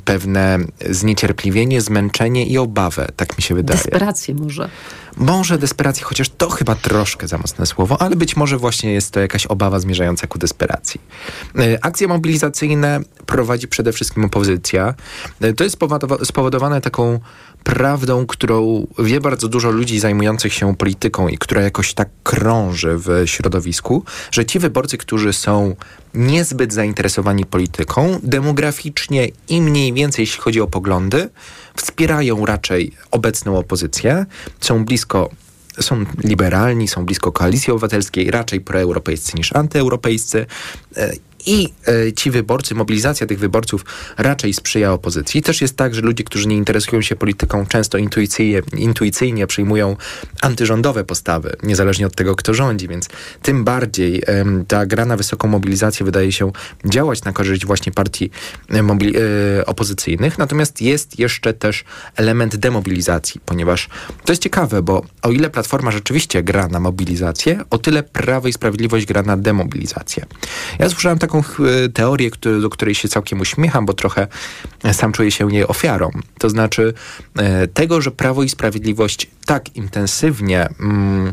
pewne 0.05 0.59
zniecierpliwienie, 0.91 1.81
zmęczenie 1.81 2.47
i 2.47 2.59
obawę, 2.59 3.09
tak 3.17 3.37
mi 3.39 3.43
się 3.43 3.55
wydaje. 3.55 3.79
Desperację 3.81 4.35
może. 4.35 4.69
Może 5.17 5.59
desperację, 5.59 6.05
chociaż 6.05 6.29
to 6.29 6.51
chyba 6.51 6.75
troszkę 6.75 7.29
za 7.29 7.39
mocne 7.39 7.67
słowo, 7.67 8.03
ale 8.03 8.17
być 8.17 8.37
może 8.37 8.59
właśnie 8.59 8.93
jest 8.93 9.11
to 9.11 9.21
jakaś 9.21 9.47
obawa 9.47 9.81
zmierzająca 9.81 10.27
ku 10.27 10.39
desperacji. 10.39 11.01
E, 11.59 11.85
Akcje 11.85 12.09
mobilizacyjne 12.09 13.01
prowadzi 13.27 13.69
przede 13.69 13.93
wszystkim 13.93 14.25
opozycja. 14.25 14.95
E, 15.41 15.53
To 15.53 15.65
jest 15.65 15.79
spowodowa- 15.79 16.25
spowodowane 16.25 16.81
taką 16.81 17.21
prawdą, 17.65 18.27
którą 18.27 18.87
wie 18.99 19.21
bardzo 19.21 19.49
dużo 19.49 19.71
ludzi 19.71 19.99
zajmujących 19.99 20.53
się 20.53 20.77
polityką 20.77 21.29
i 21.29 21.39
która 21.39 21.63
jakoś 21.63 21.95
tak 21.95 22.09
krąży 22.23 22.99
w 22.99 23.23
środowisku, 23.27 24.05
że 24.31 24.47
ci 24.47 24.59
wyborcy, 24.59 24.99
którzy 24.99 25.33
są 25.33 25.77
niezbyt 26.15 26.73
zainteresowani 26.73 27.47
polityką, 27.47 28.19
demograficznie 28.23 29.29
i 29.49 29.61
mniej 29.61 29.93
więcej, 29.93 30.23
jeśli 30.23 30.41
chodzi 30.41 30.61
o 30.61 30.67
poglądy, 30.67 31.29
wspierają 31.77 32.47
raczej 32.47 32.93
obecną 33.11 33.59
opozycję, 33.59 34.27
są 34.61 34.85
blisko 34.85 35.31
są 35.81 36.05
liberalni, 36.25 36.89
są 36.89 37.05
blisko 37.05 37.33
koalicji 37.33 37.73
obywatelskiej, 37.73 38.31
raczej 38.31 38.61
proeuropejscy 38.61 39.37
niż 39.37 39.53
antyeuropejscy. 39.53 40.47
I 41.47 41.69
e, 41.87 42.13
ci 42.13 42.31
wyborcy, 42.31 42.75
mobilizacja 42.75 43.27
tych 43.27 43.39
wyborców 43.39 43.85
raczej 44.17 44.55
sprzyja 44.55 44.93
opozycji. 44.93 45.43
Też 45.43 45.61
jest 45.61 45.77
tak, 45.77 45.95
że 45.95 46.01
ludzie, 46.01 46.25
którzy 46.25 46.49
nie 46.49 46.57
interesują 46.57 47.03
się 47.03 47.17
polityką, 47.17 47.67
często 47.67 47.99
intuicyjnie, 47.99 48.63
intuicyjnie 48.77 49.47
przyjmują 49.47 49.97
antyrządowe 50.43 51.05
postawy, 51.05 51.57
niezależnie 51.63 52.07
od 52.07 52.17
tego, 52.17 52.37
kto 52.37 52.55
rządzi, 52.55 52.89
więc 52.89 53.09
tym 53.43 53.65
bardziej 53.65 54.23
ta 54.69 54.87
gra 54.87 55.05
na 55.05 55.17
wysoką 55.17 55.49
mobilizację 55.49 56.07
wydaje 56.07 56.33
się 56.33 56.53
działać 56.85 57.25
na 57.25 57.33
korzyść 57.33 57.67
właśnie 57.67 57.93
partii 57.93 58.31
e, 58.71 58.79
e, 58.79 59.67
opozycyjnych. 59.67 60.39
Natomiast 60.39 60.83
jest 60.83 61.19
jeszcze 61.19 61.55
też 61.55 61.85
element 62.17 62.57
demobilizacji, 62.57 63.41
ponieważ 63.45 63.89
to 64.25 64.33
jest 64.33 64.43
ciekawe, 64.43 64.83
bo 64.83 65.03
o 65.23 65.31
ile 65.31 65.51
Platforma 65.51 65.91
rzeczywiście 65.91 66.43
gra 66.43 66.69
na 66.69 66.81
mobilizację, 66.81 67.65
o 67.71 67.79
tyle 67.79 68.03
Prawo 68.03 68.49
i 68.49 68.53
Sprawiedliwość 68.53 69.07
gra 69.07 69.23
na 69.23 69.37
demobilizację. 69.37 70.27
Ja 70.79 70.89
słyszałem 70.89 71.19
taką 71.29 71.43
e, 71.65 71.89
teorię, 71.89 72.31
który, 72.31 72.61
do 72.61 72.71
której 72.71 72.95
się 72.95 73.09
całkiem 73.09 73.41
uśmiecham, 73.41 73.87
bo 73.87 73.95
trochę 73.95 74.27
sam 74.93 75.13
czuję 75.13 75.31
się 75.31 75.53
jej 75.53 75.67
ofiarą. 75.67 76.11
To 76.39 76.51
znaczy 76.51 76.95
e, 77.39 77.69
tego, 77.69 78.01
że 78.01 78.11
Prawo 78.11 78.43
i 78.43 78.49
Sprawiedliwość 78.49 79.31
tak 79.47 79.77
intensywnie 79.77 80.69
mm, 80.81 81.33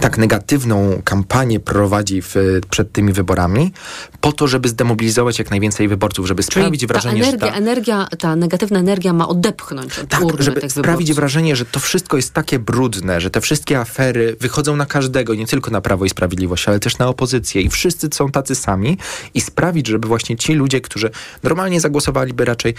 tak 0.00 0.18
negatywną 0.18 1.02
kampanię 1.04 1.60
prowadzi 1.60 2.22
w, 2.22 2.34
przed 2.70 2.92
tymi 2.92 3.12
wyborami, 3.12 3.72
po 4.20 4.32
to, 4.32 4.48
żeby 4.48 4.68
zdemobilizować 4.68 5.38
jak 5.38 5.50
najwięcej 5.50 5.88
wyborców, 5.88 6.26
żeby 6.26 6.42
sprawić 6.42 6.80
ta 6.80 6.86
wrażenie, 6.86 7.22
energia, 7.22 7.46
że 7.46 7.52
ta, 7.52 7.58
energia, 7.58 8.08
ta 8.18 8.36
negatywna 8.36 8.78
energia 8.78 9.12
ma 9.12 9.28
odepchnąć 9.28 9.98
od 9.98 10.08
tak, 10.08 10.22
żeby 10.38 10.70
sprawić 10.70 10.74
wyborców. 10.74 11.16
wrażenie, 11.16 11.56
że 11.56 11.64
to 11.64 11.80
wszystko 11.80 12.16
jest 12.16 12.32
takie 12.32 12.58
brudne, 12.58 13.20
że 13.20 13.30
te 13.30 13.40
wszystkie 13.40 13.80
afery 13.80 14.36
wychodzą 14.40 14.76
na 14.76 14.86
każdego, 14.86 15.34
nie 15.34 15.46
tylko 15.46 15.70
na 15.70 15.80
Prawo 15.80 16.04
i 16.04 16.08
Sprawiedliwość, 16.08 16.68
ale 16.68 16.80
też 16.80 16.98
na 16.98 17.08
opozycję 17.08 17.62
i 17.62 17.70
wszyscy 17.70 18.08
są 18.14 18.30
tacy 18.30 18.54
sami 18.54 18.98
i 19.34 19.40
sprawić, 19.40 19.86
żeby 19.86 20.08
właśnie 20.08 20.36
ci 20.36 20.54
ludzie, 20.54 20.80
którzy 20.80 21.10
normalnie 21.42 21.80
zagłosowaliby 21.80 22.44
raczej 22.44 22.74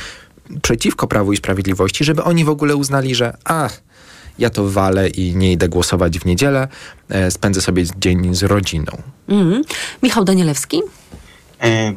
przeciwko 0.62 1.08
Prawu 1.08 1.34
i 1.34 1.38
Sprawiedliwości, 1.38 2.04
żeby 2.04 2.24
oni 2.24 2.46
w 2.46 2.50
ogóle 2.50 2.76
uznali, 2.76 3.16
że 3.16 3.38
ach, 3.44 3.82
ja 4.40 4.50
to 4.50 4.70
walę 4.70 5.10
i 5.10 5.36
nie 5.36 5.52
idę 5.52 5.70
głosować 5.70 6.20
w 6.20 6.26
niedzielę, 6.26 6.68
e, 7.10 7.32
spędzę 7.32 7.62
sobie 7.62 7.84
dzień 7.98 8.36
z 8.36 8.44
rodziną. 8.44 8.92
Mhm. 9.30 9.62
Michał 10.04 10.26
Danielewski? 10.26 10.82
E, 11.64 11.94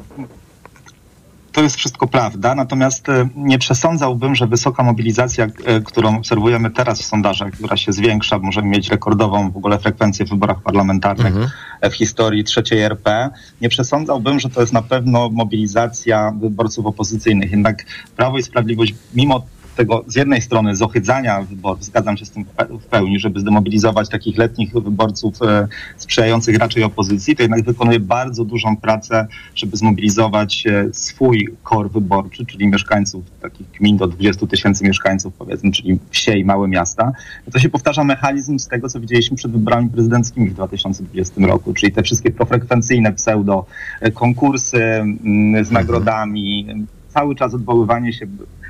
To 1.53 1.63
jest 1.63 1.77
wszystko 1.77 2.07
prawda, 2.07 2.55
natomiast 2.55 3.09
e, 3.09 3.29
nie 3.37 3.59
przesądzałbym, 3.59 4.35
że 4.35 4.47
wysoka 4.47 4.83
mobilizacja, 4.83 5.47
e, 5.65 5.81
którą 5.81 6.17
obserwujemy 6.17 6.71
teraz 6.71 7.03
w 7.03 7.05
sondażach, 7.05 7.53
która 7.53 7.77
się 7.77 7.93
zwiększa, 7.93 8.39
możemy 8.39 8.69
mieć 8.69 8.89
rekordową 8.91 9.51
w 9.51 9.57
ogóle 9.57 9.79
frekwencję 9.79 10.27
w 10.27 10.29
wyborach 10.31 10.63
parlamentarnych 10.63 11.35
e, 11.81 11.91
w 11.91 11.95
historii 11.95 12.45
trzeciej 12.45 12.81
RP, 12.83 13.31
nie 13.61 13.69
przesądzałbym, 13.69 14.41
że 14.41 14.49
to 14.51 14.61
jest 14.61 14.73
na 14.73 14.83
pewno 14.83 15.29
mobilizacja 15.31 16.33
wyborców 16.41 16.87
opozycyjnych. 16.87 17.51
Jednak 17.51 17.85
Prawo 18.17 18.39
i 18.39 18.43
Sprawiedliwość, 18.43 18.95
mimo 19.15 19.47
tego 19.79 20.05
z 20.07 20.17
jednej 20.17 20.43
strony 20.43 20.77
zohydzania 20.77 21.43
wyborów, 21.43 21.85
zgadzam 21.85 22.17
się 22.17 22.25
z 22.25 22.31
tym 22.31 22.45
w 22.45 22.49
pe- 22.57 22.79
w 22.79 22.87
pełni, 22.87 23.19
żeby 23.19 23.41
zdemobilizować 23.41 24.09
takich 24.09 24.39
letnich 24.39 24.73
wyborców 24.73 25.43
e, 25.43 25.69
sprzyjających 25.97 26.59
raczej 26.59 26.83
opozycji, 26.83 27.37
to 27.37 27.43
jednak 27.43 27.65
wykonuje 27.65 28.01
bardzo 28.01 28.45
dużą 28.45 28.77
pracę, 28.77 29.27
żeby 29.55 29.77
zmobilizować 29.77 30.67
e, 30.67 30.89
swój 30.93 31.49
kor 31.63 31.91
wyborczy, 31.91 32.47
czyli 32.47 32.69
mieszkańców 32.69 33.25
takich 33.43 33.67
gmin 33.71 33.97
do 33.97 34.07
20 34.07 34.47
tysięcy 34.47 34.85
mieszkańców 34.85 35.35
powiedzmy, 35.39 35.73
czyli 35.73 35.99
wsie 36.11 36.39
i 36.39 36.45
małe 36.45 36.69
miasta. 36.69 37.13
To 37.53 37.59
się 37.59 37.69
powtarza 37.69 38.05
mechanizm 38.05 38.59
z 38.59 38.69
tego, 38.69 38.89
co 38.89 39.01
widzieliśmy 39.01 39.37
przed 39.37 39.53
wyborami 39.53 39.89
prezydenckimi 39.89 40.51
w 40.51 40.55
2020 40.55 41.47
roku, 41.47 41.75
czyli 41.75 41.93
te 41.93 42.03
wszystkie 42.03 42.31
profrekwencyjne 42.31 43.13
pseudo 43.13 43.67
konkursy 44.15 44.83
mm, 44.85 45.65
z 45.65 45.71
nagrodami, 45.71 46.67
cały 47.09 47.35
czas 47.35 47.55
odwoływanie 47.55 48.13
się. 48.13 48.27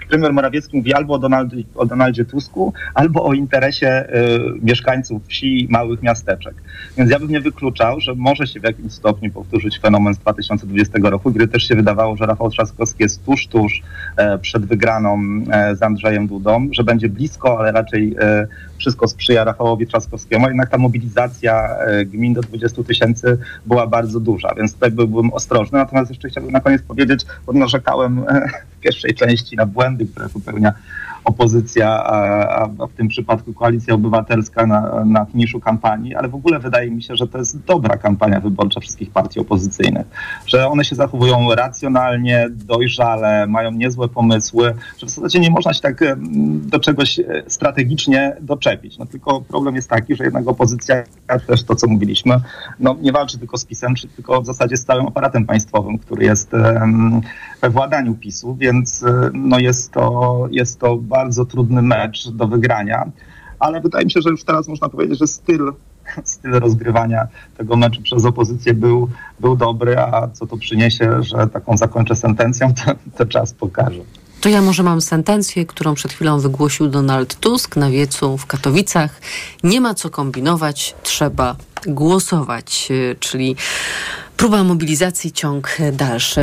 Premier 0.09 0.33
Morawiecki 0.33 0.77
mówi 0.77 0.95
albo 0.95 1.15
o, 1.15 1.19
Donald, 1.19 1.53
o 1.75 1.87
Donaldzie 1.87 2.25
Tusku, 2.25 2.73
albo 2.95 3.25
o 3.25 3.35
interesie 3.35 4.09
y, 4.09 4.41
mieszkańców 4.63 5.27
wsi 5.27 5.65
i 5.65 5.69
małych 5.69 6.03
miasteczek. 6.03 6.55
Więc 6.97 7.11
ja 7.11 7.19
bym 7.19 7.31
nie 7.31 7.41
wykluczał, 7.41 8.01
że 8.01 8.15
może 8.15 8.47
się 8.47 8.61
w 8.61 8.65
jakimś 8.65 8.93
stopniu 8.93 9.31
powtórzyć 9.31 9.81
fenomen 9.81 10.15
z 10.15 10.19
2020 10.19 10.99
roku, 11.03 11.31
gdy 11.31 11.49
też 11.49 11.69
się 11.69 11.75
wydawało, 11.75 12.17
że 12.17 12.27
Rafał 12.27 12.51
Trzaskowski 12.51 13.03
jest 13.03 13.25
tuż, 13.25 13.47
tuż 13.47 13.83
e, 14.17 14.39
przed 14.39 14.67
wygraną 14.67 15.21
e, 15.51 15.77
z 15.77 15.83
Andrzejem 15.83 16.27
Dudą, 16.27 16.69
że 16.73 16.85
będzie 16.85 17.09
blisko, 17.09 17.59
ale 17.59 17.73
raczej 17.73 18.17
e, 18.21 18.47
wszystko 18.79 19.09
sprzyja 19.09 19.45
Rafałowi 19.45 19.87
Trzaskowskiemu. 19.87 20.49
Jednak 20.49 20.71
ta 20.71 20.79
mobilizacja 20.79 21.77
e, 21.79 22.05
gmin 22.05 22.35
do 22.35 22.41
20 22.41 22.83
tysięcy 22.83 23.39
była 23.67 23.87
bardzo 23.87 24.21
duża, 24.21 24.55
więc 24.55 24.75
tutaj 24.75 24.91
byłbym 24.91 25.33
ostrożny. 25.33 25.79
Natomiast 25.79 26.11
jeszcze 26.11 26.29
chciałbym 26.29 26.53
na 26.53 26.61
koniec 26.61 26.83
powiedzieć, 26.83 27.27
bo 27.47 27.53
narzekałem 27.53 28.25
e, 28.29 28.49
w 28.79 28.81
pierwszej 28.81 29.15
części 29.15 29.57
na 29.57 29.67
błędy, 29.67 30.07
które 30.07 30.29
popełnia 30.29 30.73
opozycja, 31.29 32.05
a, 32.05 32.69
a 32.81 32.87
w 32.87 32.93
tym 32.93 33.09
przypadku 33.09 33.53
koalicja 33.53 33.95
obywatelska 33.95 34.67
na, 34.67 35.05
na 35.05 35.25
finiszu 35.25 35.61
kampanii, 35.61 36.15
ale 36.15 36.29
w 36.29 36.35
ogóle 36.35 36.59
wydaje 36.59 36.91
mi 36.91 37.03
się, 37.03 37.17
że 37.17 37.27
to 37.27 37.39
jest 37.39 37.65
dobra 37.65 37.97
kampania 37.97 38.41
wyborcza 38.41 38.81
wszystkich 38.81 39.11
partii 39.11 39.41
opozycyjnych, 39.41 40.07
że 40.47 40.69
one 40.69 40.85
się 40.85 40.97
zachowują 40.97 41.55
racjonalnie, 41.55 42.49
dojrzale, 42.51 43.47
mają 43.47 43.71
niezłe 43.71 44.09
pomysły, 44.09 44.75
że 44.99 45.07
w 45.07 45.11
zasadzie 45.11 45.41
nie 45.41 45.51
można 45.51 45.73
się 45.73 45.81
tak 45.81 46.05
do 46.61 46.79
czegoś 46.79 47.19
e, 47.19 47.25
strategicznie 47.47 48.37
doczepić. 48.41 48.99
No 48.99 49.07
tylko 49.07 49.41
problem 49.41 49.75
jest 49.75 49.91
taki, 49.91 50.17
że 50.17 50.25
jednak 50.25 50.49
opozycja, 50.49 51.05
też 51.47 51.63
to 51.63 51.75
co 51.75 51.87
mówiliśmy, 51.87 52.41
no 52.81 52.97
nie 53.03 53.13
walczy 53.13 53.39
tylko 53.39 53.59
z 53.59 53.65
PiSem, 53.65 53.95
czy 53.95 54.09
tylko 54.09 54.43
w 54.43 54.47
zasadzie 54.47 54.77
z 54.77 54.85
całym 54.85 55.07
aparatem 55.07 55.47
państwowym, 55.47 55.99
który 55.99 56.25
jest 56.25 56.51
we 57.58 57.58
władaniu 57.63 58.15
PiSu, 58.15 58.57
więc 58.57 59.03
e, 59.03 59.31
no 59.35 59.59
jest 59.59 59.93
to, 59.93 60.47
jest 60.51 60.79
to 60.79 60.97
bardzo 60.97 61.45
trudny 61.45 61.83
mecz 61.83 62.29
do 62.29 62.49
wygrania, 62.49 63.11
ale 63.59 63.81
wydaje 63.81 64.05
mi 64.05 64.11
się, 64.11 64.23
że 64.23 64.31
już 64.31 64.45
teraz 64.45 64.69
można 64.69 64.89
powiedzieć, 64.89 65.19
że 65.19 65.27
styl, 65.27 65.73
styl 66.25 66.51
rozgrywania 66.51 67.27
tego 67.57 67.77
meczu 67.77 68.03
przez 68.03 68.25
opozycję 68.25 68.75
był, 68.75 69.09
był 69.41 69.57
dobry, 69.57 69.99
a 69.99 70.29
co 70.33 70.47
to 70.47 70.57
przyniesie, 70.57 71.23
że 71.23 71.47
taką 71.47 71.77
zakończę 71.77 72.17
sentencją, 72.17 72.75
to, 72.85 72.95
to 73.17 73.27
czas 73.27 73.53
pokaże. 73.53 74.01
To 74.41 74.49
ja 74.49 74.63
może 74.63 74.83
mam 74.83 75.01
sentencję, 75.01 75.67
którą 75.67 75.95
przed 75.95 76.13
chwilą 76.13 76.41
wygłosił 76.41 76.89
Donald 76.89 77.35
Tusk 77.35 77.77
na 77.77 77.91
wiecu 77.91 78.39
w 78.39 78.47
Katowicach. 78.47 79.21
Nie 79.65 79.81
ma 79.81 79.95
co 79.95 80.11
kombinować, 80.11 80.95
trzeba 81.03 81.57
głosować, 81.87 82.89
y, 82.91 83.17
czyli 83.21 83.57
próba 84.39 84.65
mobilizacji, 84.65 85.33
ciąg 85.33 85.77
dalszy. 85.93 86.41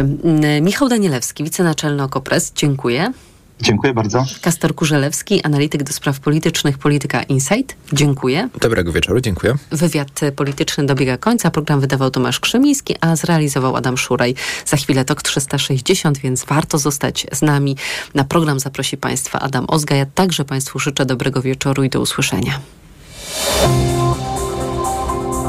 Y, 0.58 0.62
Michał 0.62 0.89
Danielewski, 0.89 1.43
wicenaczelny 1.43 2.04
Okopres, 2.04 2.52
dziękuję. 2.56 3.14
Dziękuję 3.62 3.93
bardzo. 3.93 4.26
Kastor 4.41 4.76
Kurzelewski, 4.76 5.43
analityk 5.43 5.84
do 5.84 5.93
spraw 5.93 6.20
politycznych, 6.20 6.78
Polityka 6.78 7.24
Insight, 7.24 7.76
dziękuję. 7.93 8.50
Dobrego 8.62 8.91
wieczoru, 8.91 9.22
dziękuję. 9.22 9.56
Wywiad 9.72 10.22
polityczny 10.36 10.86
dobiega 10.86 11.18
końca. 11.18 11.52
Program 11.52 11.80
wydawał 11.80 12.12
Tomasz 12.12 12.39
Krzymiński, 12.39 12.96
a 13.02 13.16
zrealizował 13.16 13.76
Adam 13.76 13.98
Szuraj. 13.98 14.36
Za 14.66 14.78
chwilę 14.78 15.06
TOK 15.06 15.22
360, 15.22 16.18
więc 16.18 16.46
warto 16.46 16.78
zostać 16.78 17.28
z 17.32 17.41
nami. 17.41 17.78
Na 18.14 18.24
program 18.24 18.60
zaprosi 18.60 18.98
Państwa 18.98 19.39
Adam 19.39 19.66
Ozga. 19.68 19.96
Ja 19.96 20.06
także 20.06 20.46
Państwu 20.46 20.80
życzę 20.80 21.06
dobrego 21.06 21.41
wieczoru 21.41 21.84
i 21.84 21.89
do 21.89 22.02
usłyszenia. 22.02 22.60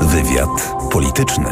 Wywiad 0.01 0.75
polityczny. 0.91 1.51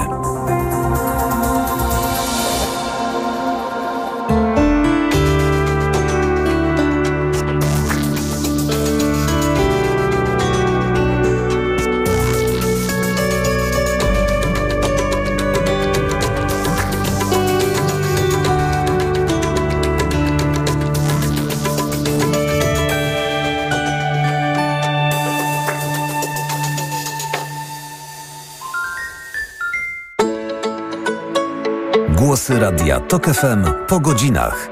Głosy 32.35 32.59
Radia 32.59 33.01
TOK 33.01 33.27
FM 33.27 33.65
po 33.89 34.01
godzinach. 34.01 34.69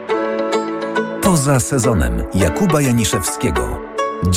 Poza 1.23 1.61
sezonem 1.61 2.23
Jakuba 2.35 2.81
Janiszewskiego. 2.81 3.82